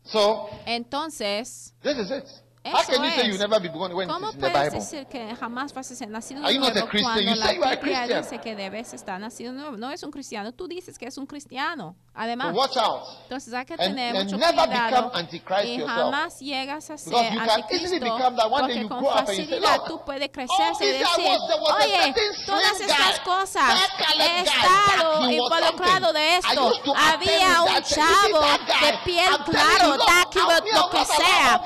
So 0.03 0.49
Entonces, 0.67 1.73
this 1.81 1.97
is 1.97 2.11
it. 2.11 2.25
Eso 2.66 2.76
es. 3.32 3.38
¿Cómo 4.07 4.32
puedes 4.34 4.74
decir 4.74 5.05
que 5.07 5.36
jamás 5.36 5.72
vas 5.74 5.91
a 5.91 5.95
ser 5.95 6.09
nacido 6.09 6.41
de 6.41 6.47
nuevo 6.59 6.88
cuando 7.03 7.22
la 7.36 7.45
Biblia 7.76 8.07
dice 8.22 8.38
que 8.39 8.55
debes 8.55 8.93
estar 8.93 9.20
nacido 9.20 9.53
de 9.53 9.59
nuevo? 9.59 9.78
No 9.78 9.91
es 9.91 10.01
un 10.03 10.11
cristiano, 10.11 10.51
tú 10.51 10.68
dices 10.68 10.97
que 10.97 11.05
es 11.05 11.18
un 11.18 11.26
cristiano. 11.28 11.95
Además, 12.13 12.55
watch 12.55 12.78
out. 12.78 13.01
entonces 13.24 13.53
hay 13.53 13.66
que 13.66 13.76
tener 13.78 14.13
mucho 14.24 14.38
never 14.38 14.55
cuidado 14.70 15.11
y 15.66 15.78
jamás 15.86 16.39
llegas 16.39 16.89
a 16.89 16.97
ser 16.97 17.13
anticristo 17.39 18.05
porque 18.49 18.88
con 18.88 19.03
facilidad 19.26 19.76
"Look, 19.78 19.88
tú 19.88 20.01
puedes 20.05 20.30
all 20.30 20.32
crecer 20.32 20.74
y 20.80 20.86
decir, 20.86 21.38
oye, 21.76 22.13
todas 22.45 22.80
estas 22.80 23.20
cosas 23.20 23.80
he 24.18 24.39
estado 24.41 25.30
involucrado 25.30 26.13
de 26.13 26.38
esto. 26.38 26.72
Había 26.95 27.61
un 27.63 27.84
chavo 27.84 28.39
de 28.41 28.97
piel 29.03 29.26
claro, 29.45 29.97
I'm- 29.97 30.63
lo 30.74 30.89
que 30.89 31.05
sea. 31.05 31.61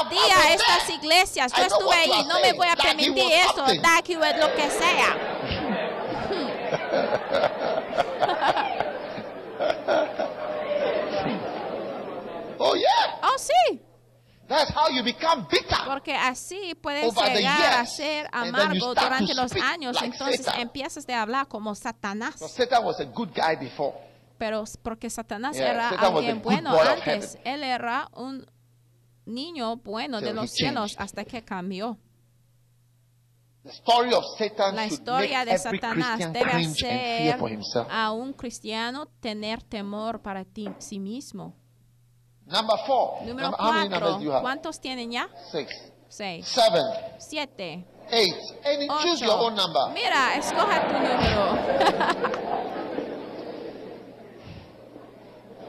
all 0.00 0.08
these 0.08 0.33
A 0.34 0.52
estas 0.52 0.90
iglesias, 0.90 1.52
yo 1.56 1.64
estuve 1.64 1.94
ahí, 1.94 2.24
no 2.26 2.40
me 2.40 2.52
voy 2.52 2.68
a 2.68 2.76
permitir 2.76 3.32
eso, 3.32 3.54
something. 3.56 3.80
da 3.80 4.02
que 4.02 4.14
lo 4.14 4.54
que 4.54 4.70
sea. 4.70 5.16
Oh 12.58 12.74
yeah. 12.76 13.18
Oh, 13.22 13.36
sí, 13.36 13.80
That's 14.46 14.70
how 14.70 14.88
you 14.90 15.02
become 15.02 15.46
bitter. 15.50 15.76
porque 15.86 16.14
así 16.14 16.74
puedes 16.74 17.14
llegar 17.14 17.80
a 17.80 17.86
ser 17.86 18.28
amargo 18.32 18.94
durante 18.94 19.34
los 19.34 19.52
años, 19.54 19.94
like 19.94 20.12
entonces 20.14 20.44
Satan. 20.44 20.60
empiezas 20.60 21.06
de 21.06 21.14
hablar 21.14 21.48
como 21.48 21.74
Satanás. 21.74 22.34
Satan 22.36 22.84
was 22.84 23.00
a 23.00 23.04
good 23.04 23.30
guy 23.34 23.56
before. 23.56 23.94
Pero 24.38 24.64
porque 24.82 25.08
Satanás 25.08 25.56
Yeah, 25.56 25.70
era 25.70 25.90
Satan 25.90 26.16
alguien 26.16 26.42
bueno 26.42 26.78
antes, 26.78 27.38
él 27.44 27.62
era 27.62 28.08
un 28.12 28.46
niño 29.26 29.76
bueno 29.76 30.20
de 30.20 30.32
los 30.32 30.50
cielos 30.50 30.96
hasta 30.98 31.24
que 31.24 31.42
cambió. 31.42 31.98
La 34.74 34.86
historia 34.86 35.44
de 35.46 35.58
Satanás 35.58 36.18
debe 36.32 36.52
hacer 36.52 37.38
a 37.88 38.12
un 38.12 38.32
cristiano 38.34 39.06
tener 39.20 39.62
temor 39.62 40.20
para 40.20 40.44
ti, 40.44 40.68
sí 40.78 40.98
mismo. 40.98 41.54
Number 42.46 42.76
four. 42.86 43.22
Número 43.26 43.52
cuatro? 43.56 44.40
¿cuántos 44.42 44.78
tienen 44.80 45.10
ya? 45.10 45.30
Six, 45.50 45.92
Seis, 46.08 46.46
seven, 46.46 46.84
siete, 47.18 47.86
eight. 48.10 48.36
Any 48.64 48.86
choose 49.02 49.24
your 49.24 49.34
ocho. 49.34 49.46
own 49.46 49.54
number. 49.54 49.92
Mira, 49.94 50.36
escoja 50.36 50.86
tu 50.86 50.92
número. 50.92 52.74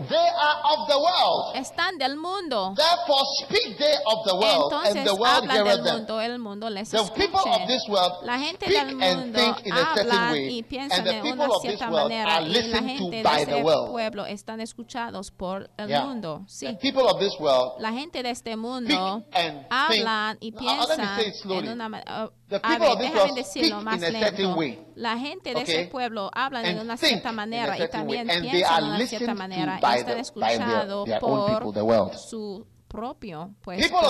They 0.10 0.18
are 0.18 0.62
of 0.78 0.88
the 0.88 0.98
world. 0.98 1.56
están 1.56 1.98
del 1.98 2.18
mundo. 2.18 2.74
Therefore, 2.76 3.24
speak 3.44 3.78
they 3.78 3.96
of 4.06 4.26
the 4.26 4.36
world, 4.36 4.74
and 4.74 4.98
Entonces 4.98 5.04
the 5.06 5.14
world 5.16 5.48
del 5.48 5.84
them. 5.84 5.96
mundo, 5.98 6.22
el 6.22 6.40
mundo 6.40 6.70
les 6.70 6.90
The 6.92 7.04
people 7.16 7.40
of 7.50 7.68
this 7.68 7.88
world 7.88 8.14
La 8.24 8.38
gente 8.38 8.66
speak 8.66 8.78
del 8.78 9.02
and 9.02 9.16
mundo 9.26 9.40
think 9.40 9.66
in 9.68 9.74
a 9.74 9.78
certain 9.96 10.12
hablan 10.12 10.32
way, 10.32 10.50
y 10.50 10.60
and 10.60 10.68
piensan 10.68 11.04
the 11.04 11.12
de 11.14 11.22
people 11.22 11.32
una 11.34 11.46
of 11.46 11.62
this 11.62 11.72
cierta 11.72 11.90
world 11.90 12.10
manera 12.12 12.36
are 12.36 12.44
y 12.46 12.48
la 12.50 12.54
listened 12.60 12.88
gente 12.90 13.04
to 13.04 13.10
de 13.12 13.24
by 13.24 13.40
este 13.42 13.52
the 13.54 13.64
world. 13.64 13.92
pueblo 13.92 14.26
están 14.26 14.60
escuchados 14.62 15.32
por 15.32 15.70
el 15.78 15.88
Yeah. 15.88 16.04
mundo. 16.06 16.42
Sí. 16.48 16.66
The 16.68 16.74
people 16.76 17.04
of 17.04 17.20
this 17.20 17.34
world 17.40 17.74
La 17.80 17.92
gente 17.92 18.22
de 18.24 18.30
este 18.32 18.56
mundo 18.56 19.24
and 19.34 19.66
hablan 19.70 20.38
y 20.42 20.52
think- 20.52 20.62
Now, 20.66 20.88
let 20.88 20.98
me 20.98 21.06
piensan 21.06 21.52
en 21.64 21.70
una 21.70 21.90
manera. 21.90 22.30
The 22.48 22.60
A 22.62 22.78
ver, 22.78 22.98
déjame 23.00 23.34
decirlo 23.34 23.82
más 23.82 24.00
lento. 24.00 24.56
way. 24.56 24.80
La 24.96 25.18
gente 25.18 25.50
de 25.54 25.62
Okay? 25.62 25.76
ese 25.76 25.88
pueblo 25.88 26.30
habla 26.32 26.62
de 26.62 26.70
and 26.70 26.82
una 26.82 26.96
cierta 26.96 27.32
manera 27.32 27.76
y 27.78 27.88
también 27.90 28.30
and 28.30 28.42
piensan 28.44 28.84
de 28.84 28.90
una 28.96 29.08
cierta 29.08 29.34
manera 29.34 29.78
y 29.78 29.82
by 29.86 30.00
están 30.00 30.06
the- 30.24 30.40
by 30.40 30.58
their- 30.58 30.62
escuchados 30.62 31.06
their 31.06 31.20
own 31.24 31.46
people, 31.46 31.82
world. 31.84 32.10
por 32.12 32.18
su 32.20 32.68
propio 32.88 33.54
pues 33.62 33.90
por 33.90 34.04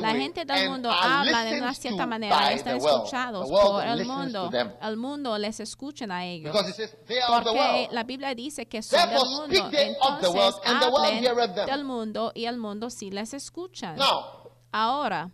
La 0.00 0.10
gente 0.14 0.44
del 0.44 0.68
mundo 0.68 0.90
habla 0.90 1.44
de 1.44 1.58
una 1.58 1.72
cierta 1.72 2.06
manera 2.06 2.52
están 2.52 2.76
escuchados 2.76 3.48
por 3.50 3.86
el 3.86 4.04
mundo. 4.04 4.50
El 4.82 4.96
mundo 4.98 5.38
les 5.38 5.58
escucha 5.60 6.04
a 6.10 6.24
ellos. 6.26 6.52
because 6.52 6.68
it 6.70 6.76
says 6.76 6.96
they 7.06 7.18
are 7.20 7.36
of 7.38 7.44
the 7.44 7.50
Porque 7.50 7.88
la 7.92 8.02
Biblia 8.04 8.34
dice 8.34 8.66
que 8.66 8.82
son 8.82 9.08
del 9.08 9.18
mundo. 9.18 9.46
speak 9.46 9.70
they 9.70 9.96
of 10.02 10.20
the 10.20 10.28
world, 10.28 10.54
Entonces 10.56 10.70
and 10.70 10.80
the 10.80 10.88
world 10.90 11.26
hablen 11.26 11.66
del 11.66 11.84
mundo 11.84 12.32
y 12.34 12.44
el 12.44 12.58
mundo 12.58 12.90
sí 12.90 13.10
les 13.10 13.32
escucha. 13.32 13.94
Now, 13.96 14.42
Ahora, 14.74 15.30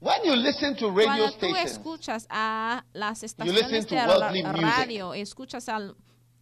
when 0.00 0.22
you 0.24 0.34
listen 0.36 0.74
to 0.76 0.88
radio 0.90 1.04
cuando 1.04 1.32
tú 1.38 1.54
escuchas 1.56 2.26
a 2.30 2.84
las 2.92 3.22
listen 3.22 3.46
estaciones 3.46 3.86
to 3.86 3.94
de 3.94 4.42
radio 4.42 5.14
escuchas 5.14 5.68
a 5.68 5.80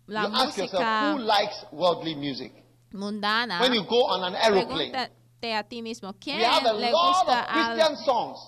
la 0.06 0.22
you 0.22 0.34
ask 0.34 0.56
yourself, 0.58 0.82
música 0.82 1.12
who 1.12 1.18
likes 1.20 1.66
worldly 1.72 2.14
music? 2.14 2.52
mundana, 2.92 3.60
When 3.60 3.72
you 3.74 3.84
go 3.84 4.04
on 4.06 4.22
an 4.24 4.34
aeroplane, 4.36 4.92
pregúntate 4.92 5.54
a 5.54 5.62
ti 5.64 5.82
mismo, 5.82 6.12
¿quién 6.20 6.38
we 6.38 6.44
have 6.44 6.66
a 6.66 6.72
le 6.72 6.90
lot 6.90 7.08
gusta 7.08 7.40
of 7.42 7.46
Christian 7.48 7.96
songs. 8.04 8.38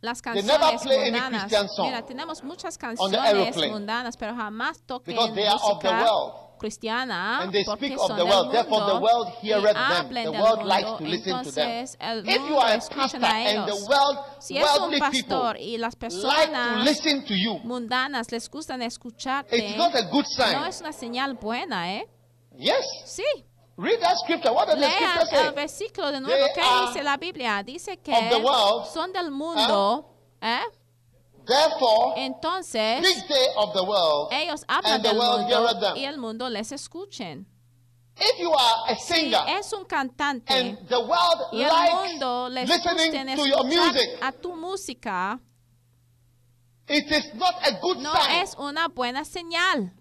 las 0.00 0.20
They 0.22 0.42
never 0.42 0.58
canciones 0.58 0.82
play 0.82 0.98
any 1.00 1.10
mundanas? 1.10 1.40
Christian 1.42 1.68
song 1.68 1.86
Mira, 1.86 2.02
tenemos 2.06 2.42
muchas 2.44 2.76
canciones 2.78 3.18
aeroplane. 3.20 3.72
mundanas, 3.72 4.16
pero 4.16 4.34
jamás 4.34 4.80
toquen 4.86 5.14
Because 5.14 5.34
they 5.34 5.46
are 5.46 5.54
of 5.54 5.80
the 5.80 5.88
música 5.88 6.04
world. 6.04 6.34
Cristiana 6.58 7.40
And 7.42 7.52
they 7.52 7.64
porque 7.64 7.86
speak 7.86 7.98
of 7.98 8.06
son 8.08 8.16
the 8.16 8.24
del 8.24 8.32
world. 8.32 8.52
Therefore, 8.52 8.80
the 8.86 8.92
mundo 8.92 9.00
world 9.06 9.28
y 9.42 9.48
The 10.24 10.30
del 10.30 10.40
world 10.42 10.58
mundo, 10.58 10.64
likes 10.74 10.90
to 10.98 11.04
listen 11.04 11.44
to 11.44 11.50
them. 11.52 11.68
entonces 11.68 11.96
el 12.00 12.18
If 12.28 12.34
you 12.34 12.40
mundo 12.40 12.60
are 12.60 12.72
a 12.72 12.76
escucha 12.76 13.16
a 13.16 13.20
the 13.66 13.72
ellos. 13.72 13.88
world, 13.88 14.18
Si 14.40 14.58
es 14.58 14.78
un 14.78 14.98
pastor 14.98 15.56
y 15.58 15.78
las 15.78 15.94
like 15.94 15.94
to 15.94 15.98
personas 15.98 16.84
listen 16.84 17.24
to 17.24 17.34
you, 17.34 17.60
mundanas 17.64 18.30
les 18.32 18.48
gustan 18.50 18.82
escucharte, 18.82 19.56
it's 19.56 19.76
not 19.78 19.94
a 19.94 20.02
good 20.10 20.24
no 20.38 20.44
sign. 20.44 20.64
es 20.68 20.80
una 20.80 20.92
señal 20.92 21.34
buena, 21.34 21.94
¿eh? 21.94 22.06
Yes. 22.56 22.84
Sí. 23.04 23.22
Read 23.76 24.00
that 24.00 24.16
scripture. 24.24 24.52
What 24.52 24.66
does 24.66 24.74
the 24.74 24.80
Lean 24.80 24.92
scripture 24.92 25.38
el 25.38 25.44
say? 25.46 25.54
versículo 25.54 26.10
de 26.10 26.20
nuevo. 26.20 26.44
They 26.46 26.52
¿Qué 26.54 26.86
dice 26.88 27.02
la 27.04 27.16
Biblia? 27.16 27.62
Dice 27.62 27.96
que 27.98 28.12
of 28.12 28.28
the 28.28 28.36
world, 28.42 28.86
son 28.92 29.12
del 29.12 29.30
mundo, 29.30 30.10
¿eh? 30.40 30.58
Therefore, 31.48 32.14
Entonces, 32.18 32.98
speak 33.04 33.26
they 33.28 33.46
of 33.56 33.72
the 33.72 33.82
world, 33.82 34.28
ellos 34.32 34.64
hablan 34.68 34.94
and 34.96 35.02
the 35.04 35.08
del 35.08 35.18
world 35.18 35.40
mundo 35.48 35.80
them. 35.80 35.96
y 35.96 36.04
el 36.04 36.18
mundo 36.18 36.48
les 36.50 36.70
escuchen. 36.72 37.46
If 38.20 38.38
you 38.38 38.52
are 38.52 38.92
a 38.92 38.96
Si 38.96 39.14
singer 39.14 39.44
es 39.58 39.72
un 39.72 39.84
cantante 39.84 40.50
and 40.52 40.88
the 40.88 40.98
world 41.00 41.52
y 41.52 41.62
el 41.62 41.94
mundo 41.94 42.48
les 42.50 42.68
listening 42.68 43.36
to 43.36 43.46
your 43.46 43.64
music, 43.64 44.18
a 44.20 44.32
tu 44.32 44.52
música, 44.56 45.40
it 46.88 47.10
is 47.10 47.32
not 47.34 47.54
a 47.62 47.78
good 47.80 47.98
no 47.98 48.12
sign. 48.12 48.42
es 48.42 48.54
una 48.58 48.88
buena 48.88 49.24
señal. 49.24 49.92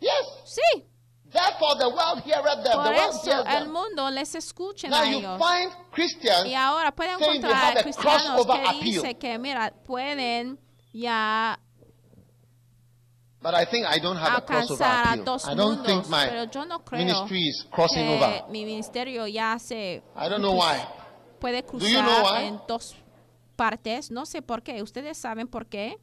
Yes. 0.00 0.12
Sí, 0.44 0.84
Therefore, 1.30 1.76
the 1.78 1.88
world 1.88 2.22
heareth 2.24 2.64
them. 2.64 2.72
por 2.74 2.84
the 2.84 2.90
world 2.90 3.14
eso 3.14 3.44
el 3.46 3.68
mundo 3.68 4.10
les 4.10 4.34
escucha 4.34 4.88
a 4.88 5.08
ellos. 5.08 5.40
Y 6.44 6.54
ahora 6.54 6.90
pueden 6.92 7.20
encontrar 7.20 7.82
cristianos 7.82 8.46
que 8.46 8.84
dicen 8.84 9.18
que, 9.18 9.38
mira, 9.38 9.72
pueden 9.86 10.58
ya 10.92 11.58
But 13.42 13.54
I 13.54 13.64
think 13.64 13.86
I 13.86 13.98
don't 14.00 14.18
have 14.18 14.36
a 14.36 14.44
crossover 14.44 14.86
alcanzar 14.86 15.18
a 15.18 15.22
dos 15.24 15.44
I 15.46 15.54
don't 15.54 15.78
mundos, 15.78 15.86
think 15.86 16.08
my 16.08 16.26
pero 16.28 16.44
yo 16.44 16.66
no 16.66 16.84
creo 16.84 16.98
ministry 16.98 17.48
is 17.48 17.66
crossing 17.70 18.06
que 18.06 18.16
over. 18.16 18.44
mi 18.50 18.66
ministerio 18.66 19.26
ya 19.26 19.58
se 19.58 20.02
I 20.14 20.28
don't 20.28 20.42
know 20.42 20.52
why. 20.58 20.84
puede 21.38 21.62
Do 21.62 21.78
you 21.78 22.02
know 22.02 22.20
cruzar 22.20 22.22
why? 22.42 22.44
en 22.48 22.60
dos 22.68 22.96
partes. 23.56 24.10
No 24.10 24.26
sé 24.26 24.42
por 24.42 24.62
qué. 24.62 24.82
Ustedes 24.82 25.16
saben 25.16 25.48
por 25.48 25.66
qué. 25.66 25.96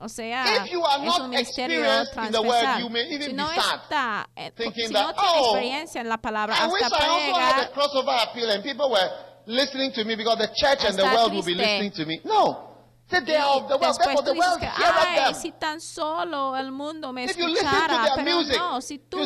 O 0.00 0.08
sea, 0.08 0.64
If 0.64 0.70
you 0.70 0.84
are 0.84 1.04
es 1.04 1.18
un 1.18 1.30
ministerio 1.30 1.84
transversal. 2.12 2.80
you 2.82 2.88
may 2.88 3.12
even 3.12 3.30
si 3.30 3.32
no 3.32 3.50
está, 3.50 4.28
eh, 4.36 4.52
si 4.56 4.92
that, 4.92 5.06
no 5.06 5.12
tiene 5.12 5.28
"Oh, 5.38 5.54
experiencia 5.56 6.00
en 6.00 6.08
la 6.08 6.18
palabra, 6.18 6.54
I 6.54 6.60
hasta 6.60 6.88
puede 6.88 7.70
crossover 7.72 8.14
appeal 8.20 8.50
and 8.50 8.62
people 8.62 8.90
were 8.90 9.10
listening 9.46 9.92
to 9.92 10.04
me 10.04 10.14
because 10.14 10.38
the 10.38 10.48
church 10.54 10.84
and 10.84 10.96
the 10.96 11.04
world 11.04 11.32
will 11.32 11.42
be 11.42 11.54
listening 11.54 11.90
to 11.92 12.06
me. 12.06 12.20
No. 12.24 12.67
Después 13.10 14.24
tú 14.24 14.32
dices 14.32 14.58
que, 14.60 14.68
ay, 14.68 15.34
si 15.34 15.52
tan 15.52 15.80
solo 15.80 16.54
el 16.56 16.70
mundo 16.70 17.10
me 17.12 17.24
escuchara, 17.24 18.12
pero 18.14 18.42
no, 18.42 18.80
si 18.82 18.98
tú 18.98 19.18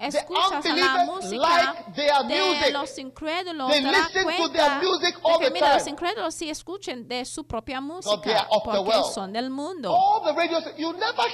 escuchas 0.00 0.66
a 0.66 0.76
la 0.76 1.04
música 1.04 1.84
de 1.94 2.70
los 2.72 2.98
incrédulos, 2.98 3.70
te 3.70 3.82
das 3.82 4.10
cuenta 4.24 4.80
de 4.80 5.12
que, 5.38 5.50
mira, 5.50 5.74
los 5.74 5.86
incrédulos 5.86 6.34
sí 6.34 6.50
escuchen 6.50 7.06
de 7.06 7.24
su 7.24 7.46
propia 7.46 7.80
música 7.80 8.48
porque 8.64 8.92
son 9.14 9.32
del 9.32 9.48
mundo. 9.50 9.96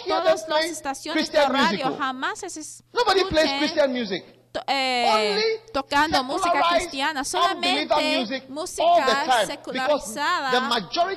Todas 0.07 0.49
las 0.49 0.64
estaciones 0.66 1.33
de 1.33 1.47
radio 1.47 1.97
jamás 1.99 2.41
se 2.41 2.61
To- 4.53 4.61
eh, 4.67 5.39
tocando 5.73 6.25
música 6.25 6.61
cristiana, 6.75 7.23
solamente 7.23 8.45
música 8.49 9.47
secularizada 9.47 10.51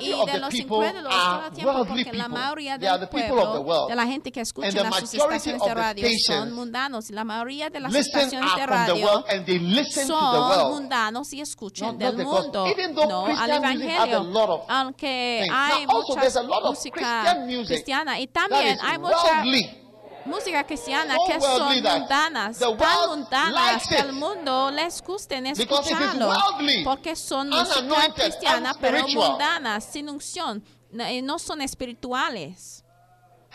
y 0.00 0.24
de 0.24 0.38
los 0.38 0.50
people 0.50 0.86
incrédulos 0.86 1.12
todo 1.12 1.46
el 1.46 1.52
tiempo, 1.52 1.72
porque 1.88 2.12
la 2.12 2.28
mayoría 2.28 2.78
del 2.78 3.08
pueblo, 3.08 3.60
world. 3.62 3.88
de 3.88 3.96
la 3.96 4.06
gente 4.06 4.30
que 4.30 4.40
escucha 4.40 4.68
sus 4.70 4.90
majority 4.90 5.16
estaciones 5.16 5.62
de 5.64 5.74
radio 5.74 6.08
son 6.24 6.52
mundanos 6.52 7.10
y 7.10 7.12
la 7.12 7.24
mayoría 7.24 7.70
de 7.70 7.80
las 7.80 7.92
estaciones 7.94 8.54
de 8.54 8.66
radio 8.66 8.94
world 9.04 9.24
and 9.28 9.46
they 9.46 9.58
listen 9.58 10.06
to 10.06 10.14
the 10.14 10.54
son 10.54 10.70
mundanos 10.72 11.32
y 11.32 11.40
escuchan 11.40 11.98
del 11.98 12.16
mundo, 12.18 12.66
no 13.08 13.26
al 13.26 13.50
evangelio, 13.50 14.64
aunque 14.68 15.44
hay 15.52 15.86
mucha 15.86 16.20
música 16.70 17.36
cristiana 17.66 18.20
y 18.20 18.28
también 18.28 18.78
hay 18.80 18.98
mucha. 18.98 19.42
Música 20.24 20.64
cristiana 20.64 21.16
que 21.26 21.38
worldly 21.38 21.82
son 21.82 22.00
mundanas, 22.00 22.58
tan 22.58 23.08
mundanas 23.08 23.88
que 23.88 23.96
al 23.96 24.12
mundo 24.12 24.70
les 24.70 25.02
gusten 25.02 25.46
escucharlo, 25.46 26.32
porque 26.84 27.16
son 27.16 27.50
música 27.50 28.12
cristiana 28.14 28.74
pero 28.80 29.06
mundanas, 29.08 29.84
sin 29.84 30.08
unción, 30.08 30.64
no, 30.90 31.08
y 31.10 31.22
no 31.22 31.38
son 31.38 31.60
espirituales. 31.60 32.84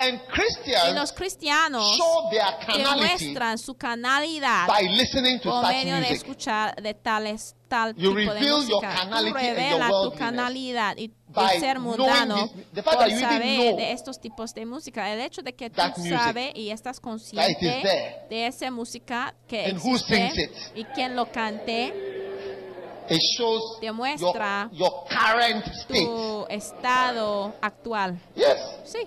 And 0.01 0.17
Y 0.17 0.31
Christians 0.31 0.95
los 0.95 1.11
cristianos 1.11 1.97
show 1.97 2.29
their 2.31 2.77
demuestran 2.77 3.57
su 3.57 3.75
canalidad 3.75 4.65
by 4.65 4.87
listening 4.87 5.41
to 5.41 5.49
por 5.49 5.67
medio 5.67 5.95
de 5.95 6.01
music. 6.01 6.15
escuchar 6.15 6.75
de 6.81 6.93
tales 6.93 7.53
tal 7.67 7.93
You 7.95 8.15
tipo 8.15 8.33
de 8.33 8.49
música. 8.49 9.09
Tú 9.09 9.33
revelas 9.33 9.91
tu 10.03 10.13
canalidad 10.13 10.95
y 10.95 11.09
el 11.35 11.59
ser 11.59 11.79
mundano 11.79 12.47
this- 12.73 12.83
por 12.83 13.09
saber 13.11 13.75
de 13.75 13.91
estos 13.91 14.19
tipos 14.19 14.53
de 14.53 14.65
música. 14.65 15.11
El 15.13 15.19
hecho 15.21 15.41
de 15.41 15.53
que 15.53 15.69
tú 15.69 15.81
sabes 16.09 16.51
y 16.55 16.69
estás 16.71 16.99
consciente 16.99 17.83
de 18.29 18.47
esa 18.47 18.71
música 18.71 19.33
que 19.47 19.65
existe 19.67 20.51
y 20.75 20.83
quien 20.85 21.15
lo 21.15 21.31
cante, 21.31 21.93
It 23.11 23.19
shows 23.37 23.79
Demuestra 23.81 24.69
your, 24.71 24.79
your 24.79 25.03
current 25.09 25.65
state. 25.67 26.05
tu 26.05 26.45
estado 26.49 27.53
actual. 27.59 28.19
Yes. 28.35 28.45
Sí, 28.83 28.99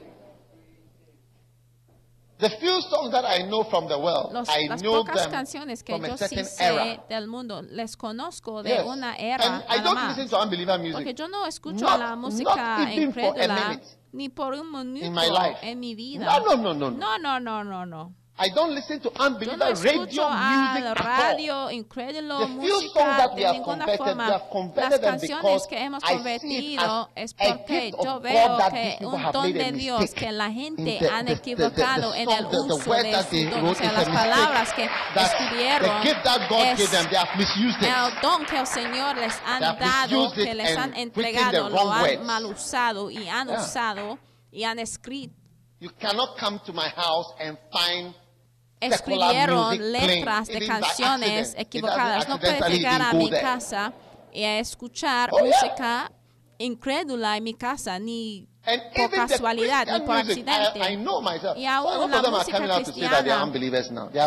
The 2.43 2.51
few 2.59 2.83
songs 2.83 3.13
that 3.13 3.25
I 3.25 3.45
know 3.47 3.63
from 3.65 3.87
the 3.87 3.97
world, 3.97 4.33
los- 4.33 4.49
I 4.49 4.67
las 4.69 4.83
know 4.83 5.05
pocas 5.05 5.23
them 5.23 5.31
canciones 5.31 5.83
que 5.85 5.95
from 5.97 6.05
yo 6.07 6.15
a 6.15 6.17
sí 6.17 6.29
certain 6.29 6.45
sé 6.45 6.65
era. 6.65 7.05
del 7.09 7.29
mundo, 7.29 7.63
les 7.63 7.97
conozco 7.97 8.63
de 8.65 8.71
Yes. 8.71 8.85
una 8.85 9.15
era. 9.17 9.45
And 9.45 9.65
I 9.69 9.77
nada 9.77 9.83
don't 9.83 9.95
más. 9.95 10.09
listen 10.19 10.29
to 10.29 10.43
unbeliever 10.43 10.79
music. 10.79 10.95
Porque 10.97 11.15
yo 11.15 11.29
no 11.29 11.47
escucho 11.47 11.85
Not- 11.87 11.99
la 12.01 12.17
música 12.17 12.93
incrédula 12.93 13.81
ni 14.13 14.29
por 14.29 14.55
un 14.55 14.71
minuto 14.73 15.07
in 15.07 15.13
my 15.15 15.29
life. 15.31 15.59
en 15.63 15.79
mi 15.81 15.95
vida. 15.95 16.25
No, 16.27 16.41
no, 16.45 16.57
no, 16.57 16.75
no, 16.75 16.91
no. 16.91 16.99
No, 16.99 17.19
no, 17.19 17.39
no, 17.41 17.63
no, 17.65 17.87
no. 17.87 18.13
I 18.39 18.49
don't 18.49 18.75
listen 18.75 18.99
to 19.01 19.11
unbeliever 19.23 19.59
no 19.59 19.75
radio 19.75 20.31
music 20.31 20.99
radio, 21.05 21.71
incrédulo, 21.71 22.39
The 22.39 22.47
few 22.47 22.81
songs 22.81 22.95
música 22.95 23.29
de 23.37 23.53
ninguna 23.53 23.87
forma. 23.97 24.29
Las 24.29 24.99
canciones 25.01 25.21
because 25.43 25.67
que 25.69 25.79
hemos 25.79 26.03
convertido 26.03 27.11
es 27.15 27.35
porque 27.35 27.91
yo 27.93 28.15
God 28.15 28.23
veo 28.23 28.59
que 28.71 28.99
un 29.05 29.15
have 29.21 29.33
don 29.33 29.53
de 29.53 29.73
Dios 29.73 30.15
que 30.15 30.33
la 30.33 30.51
gente 30.51 30.99
the- 30.99 31.09
han 31.11 31.27
the- 31.27 31.37
the- 31.37 31.41
the- 31.43 31.53
equivocado 31.53 32.15
en 32.15 32.31
el 32.31 32.47
uso 32.47 32.79
de. 32.93 33.15
O 33.63 33.75
sea, 33.75 33.93
las 33.93 34.09
palabras 34.09 34.73
que 34.73 34.89
escribieron 35.15 36.03
the 36.03 36.09
gift 36.09 36.25
that 36.25 36.49
God 36.49 36.59
es 36.67 36.79
gave 36.79 36.91
them, 36.91 37.09
they 37.11 37.19
have 37.19 37.37
misused 37.37 37.83
it. 37.83 37.89
el 37.89 38.21
don 38.23 38.47
que 38.47 38.59
el 38.59 38.67
Señor 38.67 39.17
les 39.17 39.35
han 39.45 39.59
They 39.61 39.69
have 39.69 39.79
dado, 39.79 40.33
que 40.33 40.55
les 40.55 40.77
han 40.77 40.95
and 40.95 40.95
written 40.95 41.03
entregado, 41.37 41.65
the 41.69 41.71
lo 41.71 41.83
wrong 41.85 41.93
han 42.19 42.27
mal 42.27 42.47
usado 42.47 43.11
y 43.11 43.29
han 43.29 43.49
Yeah. 43.49 43.61
usado 43.61 44.19
y 44.51 44.65
han 44.65 44.79
escrito. 44.79 45.35
You 45.81 45.91
cannot 45.99 46.39
come 46.41 46.59
to 46.65 46.73
my 46.73 46.89
house 46.97 47.35
and 47.39 47.59
find 47.73 48.15
escribieron 48.83 49.93
letras 49.93 50.49
de 50.49 50.67
canciones 50.67 51.55
equivocadas. 51.57 52.29
No 52.29 52.39
puede 52.39 52.61
llegar 52.71 53.01
a 53.03 53.13
mi 53.13 53.31
casa 53.31 53.93
y 54.33 54.43
a 54.45 54.59
escuchar 54.59 55.31
música 55.31 56.11
incrédula 56.59 57.37
en 57.37 57.45
mi 57.45 57.55
casa, 57.55 57.99
ni 57.99 58.49
por 58.65 59.11
casualidad 59.11 59.87
ni 59.93 60.01
por 60.07 60.17
accidente. 60.17 60.81
Y 61.57 61.67
aún 61.67 62.11
la 62.11 62.23
música 62.23 62.59
cristiana, 62.77 63.51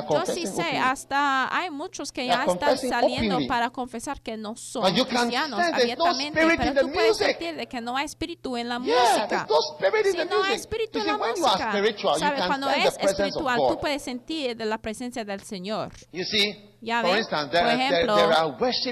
yo 0.09 0.25
sí 0.25 0.45
sé, 0.47 0.77
hasta 0.77 1.55
hay 1.55 1.69
muchos 1.71 2.11
que 2.11 2.27
ya 2.27 2.43
están 2.45 2.77
saliendo 2.77 3.39
para 3.47 3.69
confesar 3.69 4.21
que 4.21 4.35
no 4.37 4.55
son 4.55 4.83
cristianos 4.93 5.59
abiertamente, 5.59 6.41
pero 6.57 6.81
tú 6.81 6.91
puedes 6.91 7.17
sentir 7.17 7.55
de 7.55 7.67
que 7.67 7.81
no 7.81 7.95
hay 7.95 8.05
espíritu 8.05 8.57
en 8.57 8.69
la 8.69 8.79
música. 8.79 9.47
No 9.49 9.55
si 10.11 10.17
no 10.25 10.43
hay 10.43 10.53
espíritu 10.55 10.99
en 10.99 11.07
la 11.07 11.17
música, 11.17 11.71
¿sabes? 12.19 12.45
Cuando 12.47 12.69
es 12.69 12.97
espiritual, 12.99 13.59
tú 13.69 13.79
puedes 13.79 14.01
sentir 14.01 14.55
de 14.57 14.65
la 14.65 14.77
presencia 14.77 15.23
del 15.25 15.41
Señor. 15.41 15.91
Ya 16.85 17.01
ven, 17.01 17.25
por 17.25 17.67
ejemplo, 17.67 18.15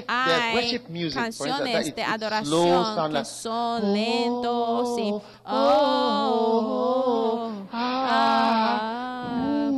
hay 0.08 0.80
canciones 1.14 1.94
de 1.94 2.02
adoración 2.02 3.12
que 3.12 3.24
son 3.24 3.92
lentos 3.92 4.98
y... 4.98 5.14
Oh, 5.46 7.52
ah, 7.72 9.70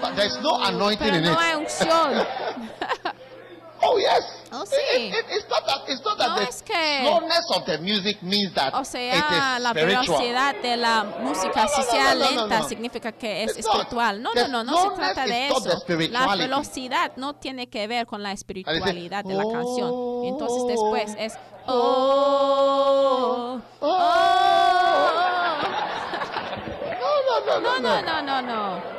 But 0.00 0.14
there's 0.14 0.38
no 0.40 0.62
anointing 0.62 1.10
Pero 1.10 1.20
no 1.20 1.36
hay 1.36 1.56
unción. 1.56 2.24
oh 3.82 3.98
yes. 3.98 4.43
Oh, 4.56 4.62
It- 4.62 4.68
sí. 4.68 5.08
it- 5.08 5.26
it's 5.30 5.48
not 5.48 5.66
that. 5.66 5.88
It's 5.88 6.04
not 6.04 6.16
that 6.16 6.28
No 6.28 6.36
the 6.36 6.42
es 6.44 6.62
que- 6.62 7.00
slowness 7.02 7.44
of 7.50 7.64
the 7.64 7.78
music 7.78 8.22
means 8.22 8.54
that 8.54 8.72
O 8.74 8.80
it 8.82 8.86
sea, 8.86 9.56
is 9.56 9.62
la 9.62 9.72
velocidad 9.72 10.54
de 10.62 10.76
la 10.76 11.02
música, 11.02 11.66
No, 11.66 12.14
no, 12.14 12.14
no, 12.14 12.46
lenta, 12.46 12.62
significa 12.68 13.10
que 13.12 13.42
es 13.44 13.56
It's 13.58 13.66
not. 13.66 13.74
espiritual. 13.76 14.22
No, 14.22 14.32
no, 14.32 14.46
no, 14.48 14.62
no 14.62 14.76
se 14.82 14.90
trata 14.96 15.26
de 15.26 15.48
eso. 15.48 15.82
La 16.10 16.36
velocidad 16.36 17.12
no 17.16 17.34
tiene 17.34 17.68
que 17.68 17.86
ver 17.88 18.06
con 18.06 18.22
la 18.22 18.30
espiritualidad 18.32 19.24
de 19.24 19.34
la 19.34 19.44
oh, 19.44 19.52
canción. 19.52 20.24
Entonces 20.24 20.66
después 20.68 21.16
es 21.18 21.36
oh, 21.66 23.60
oh. 23.80 24.30
No, 27.00 27.60
no, 27.60 27.60
no, 27.60 27.80
No, 27.80 27.80
no, 27.80 28.02
no, 28.02 28.22
no, 28.22 28.42
no, 28.42 28.42
no. 28.42 28.94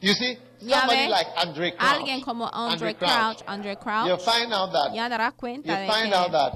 You 0.00 0.14
see, 0.14 0.36
Ya 0.64 0.86
like 0.86 1.30
Andre 1.36 1.74
Crouch. 1.76 1.92
Alguien 1.92 2.20
como 2.20 2.48
Andre 2.52 2.94
Crouch, 2.94 3.42
Andre 3.46 3.76
Crouch, 3.76 4.08
You 4.08 4.16
find 4.18 4.52
out 4.52 4.72
that 4.72 4.92
ya 4.94 5.08
cuenta 5.32 5.78
de 5.80 5.86
find 5.90 6.14
out 6.14 6.30
that 6.32 6.52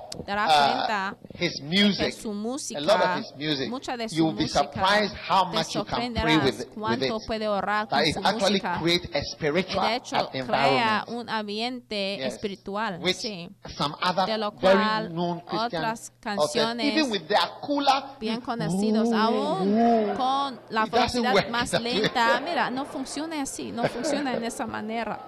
que 1.98 2.08
uh, 2.08 2.10
su 2.12 2.32
música, 2.32 2.78
a 2.78 2.82
lot 2.82 3.00
of 3.00 3.16
his 3.18 3.32
music, 3.36 3.68
mucha 3.68 3.96
de 3.96 4.08
su 4.08 4.16
you'll 4.16 4.32
be 4.32 4.44
música, 4.44 4.60
surprised 4.60 5.14
how 5.28 5.44
much 5.44 5.74
you 5.74 5.84
can 5.84 6.14
pray 6.14 6.38
with, 6.38 6.66
cuánto 6.74 7.16
it. 7.18 7.26
puede 7.26 7.48
orar 7.48 7.88
con 7.88 7.98
That 7.98 8.06
it 8.08 8.14
su 8.14 8.20
actually 8.24 8.60
música. 8.60 8.78
create 8.80 9.10
a 9.14 9.22
spiritual 9.24 9.86
de 9.88 9.96
hecho, 9.96 10.30
crea 10.46 11.04
un 11.08 11.28
ambiente 11.28 12.16
Yes. 12.18 12.34
espiritual, 12.34 12.98
Which 13.00 13.16
sí, 13.16 13.48
some 13.76 13.94
other 14.02 14.26
De 14.26 14.38
lo 14.38 14.52
very 14.52 14.76
cual 14.78 15.08
known 15.10 15.40
Christian 15.40 15.84
otras 15.84 16.12
canciones 16.20 16.86
even 16.86 17.10
with 17.10 17.26
their 17.28 17.38
cooler, 17.60 18.02
bien 18.18 18.40
conocidos, 18.40 19.12
aún 19.12 20.14
con 20.16 20.60
la 20.70 20.86
velocidad 20.86 21.48
más 21.50 21.72
lenta. 21.80 22.40
Mira, 22.40 22.70
no 22.70 22.84
funciona 22.84 23.42
así, 23.42 23.72
no 23.72 23.82
funciona 23.82 23.95
en 24.04 24.44
esa 24.44 24.66
manera. 24.66 25.18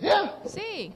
yeah, 0.00 0.34
Sí, 0.46 0.92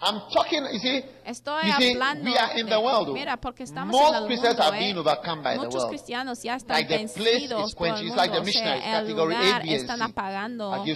I'm 0.00 0.20
talking. 0.32 0.64
You 0.72 0.78
see, 0.78 1.04
estoy 1.26 1.64
you 1.66 1.72
see, 1.72 1.92
hablando. 1.94 2.24
we 2.30 2.36
are 2.36 2.56
in 2.58 2.66
the 2.68 2.78
world. 2.78 3.12
mira, 3.12 3.36
porque 3.36 3.64
estamos 3.64 3.92
Most 3.92 4.14
en 4.14 4.22
el 4.22 4.26
Christians 4.26 4.56
mundo, 4.56 4.62
have 4.62 4.76
¿eh? 4.76 4.86
been 4.86 4.98
overcome 4.98 5.42
by 5.42 5.54
the 5.58 5.68
world. 5.68 5.88
cristianos 5.90 6.42
ya 6.42 6.54
están 6.54 6.76
Like 6.76 6.88
vencidos 6.96 7.74
por 7.74 7.88
el. 7.88 8.06
It's 8.06 8.16
like 8.16 8.32
the 8.32 8.40
o 8.40 8.44
sea, 8.44 8.98
el 9.00 9.10
lugar 9.10 9.60
ABSC. 9.62 9.72
están 9.72 10.02
apagando 10.02 10.70
Like 10.70 10.94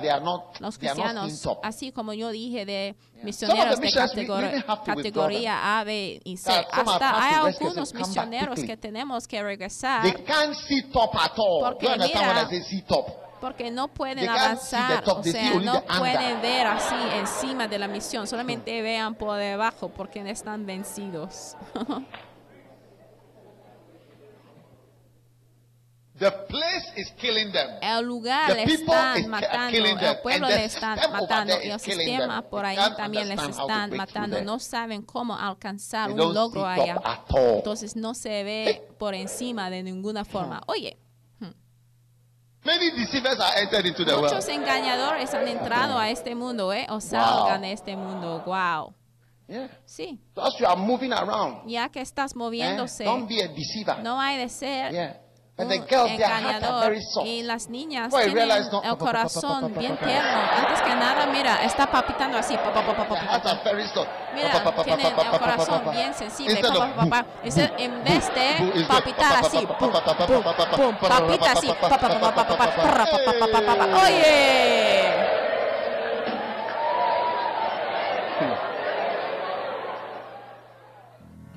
they 0.00 0.08
are 0.10 0.20
not, 0.20 0.60
los 0.60 0.78
they 0.78 0.88
are 0.88 0.96
not 0.98 1.06
cristianos, 1.06 1.30
in 1.32 1.42
top. 1.42 1.58
así 1.64 1.90
como 1.92 2.12
yo 2.12 2.30
dije 2.30 2.64
de 2.64 2.94
misioneros 3.22 3.80
de 3.80 3.86
missionaries, 3.86 4.64
we 4.68 4.84
categoría 4.84 5.80
A, 5.80 5.84
B 5.84 6.20
y 6.24 6.36
C. 6.36 6.52
Hasta 6.70 7.22
hay 7.22 7.34
algunos 7.34 7.92
misioneros 7.92 8.60
que 8.60 8.76
tenemos 8.76 9.26
que 9.26 9.42
regresar 9.42 10.02
They 10.02 10.24
can't 10.24 10.54
sit 10.54 10.92
top 10.92 11.14
at 11.16 11.32
all. 11.36 11.60
Porque 11.72 11.88
mira, 11.88 12.48
top? 12.86 13.27
Porque 13.40 13.70
no 13.70 13.88
pueden 13.88 14.28
avanzar, 14.28 15.02
o 15.06 15.22
sea, 15.22 15.54
no 15.54 15.84
pueden 15.84 16.40
ver 16.42 16.66
así 16.66 16.94
encima 17.14 17.68
de 17.68 17.78
la 17.78 17.88
misión, 17.88 18.26
solamente 18.26 18.82
vean 18.82 19.14
por 19.14 19.36
debajo 19.38 19.88
porque 19.88 20.18
están 20.28 20.66
vencidos. 20.66 21.56
The 26.18 26.32
place 26.48 26.92
is 26.96 27.12
killing 27.12 27.52
them. 27.52 27.78
El 27.80 28.04
lugar 28.04 28.50
le 28.52 28.64
están 28.64 29.28
matando, 29.28 29.78
el 29.78 30.18
pueblo 30.20 30.48
le 30.48 30.64
están 30.64 30.98
matando 31.12 31.54
y 31.62 31.70
el 31.70 31.78
sistema 31.78 32.42
por 32.42 32.64
ahí 32.64 32.76
también 32.96 33.28
les 33.28 33.40
están 33.40 33.96
matando. 33.96 34.42
No 34.42 34.58
saben 34.58 35.02
cómo 35.02 35.36
alcanzar 35.36 36.10
un 36.10 36.34
logro 36.34 36.66
allá. 36.66 37.00
Entonces 37.30 37.94
no 37.94 38.14
se 38.14 38.42
ve 38.42 38.88
por 38.98 39.14
encima 39.14 39.70
de 39.70 39.84
ninguna 39.84 40.24
forma. 40.24 40.60
Oye, 40.66 40.98
Many 42.64 42.90
deceivers 42.90 43.38
are 43.40 43.56
entered 43.62 43.86
into 43.86 44.04
the 44.04 44.12
world. 44.12 44.24
muchos 44.32 44.48
engañadores 44.48 45.32
han 45.32 45.46
entrado 45.48 45.98
a 45.98 46.10
este 46.10 46.34
mundo, 46.34 46.72
¿eh? 46.72 46.86
O 46.90 47.00
salgan 47.00 47.62
de 47.62 47.72
este 47.72 47.96
mundo. 47.96 48.42
Wow. 48.44 48.94
Yeah. 49.48 49.70
Sí, 49.86 50.20
Thus 50.34 50.58
you 50.58 50.66
are 50.66 50.76
moving 50.78 51.12
around. 51.12 51.66
ya 51.66 51.88
que 51.88 52.00
estás 52.02 52.32
eh? 52.32 52.34
moviéndose, 52.36 53.04
Don't 53.04 53.26
be 53.28 53.42
a 53.42 53.48
deceiver. 53.48 54.02
no 54.02 54.20
hay 54.20 54.36
de 54.36 54.48
ser 54.50 54.92
Yeah. 54.92 55.20
And 55.58 55.68
the 55.68 55.78
girls, 55.80 56.10
engañador. 56.12 56.94
Y 57.24 57.42
las 57.42 57.68
niñas 57.68 58.14
tienen 58.14 58.48
no, 58.70 58.82
el 58.82 58.96
corazón 58.96 59.74
bien 59.76 59.96
tierno. 59.96 60.38
Antes 60.56 60.82
que 60.82 60.94
nada, 60.94 61.26
mira, 61.26 61.64
está 61.64 61.90
papitando 61.90 62.38
así. 62.38 62.56
Pa, 62.56 62.72
pa, 62.72 62.80
pa, 62.80 62.94
mira, 64.34 64.84
tienen 64.84 65.06
el 65.06 65.38
corazón 65.38 65.90
bien 65.90 66.14
sensible. 66.14 66.60
en 67.78 68.04
vez 68.04 68.32
de 68.34 68.84
papitar 68.86 69.44
así, 69.44 69.66
papita 69.66 71.52
así. 71.52 71.74
Oye. 74.06 75.07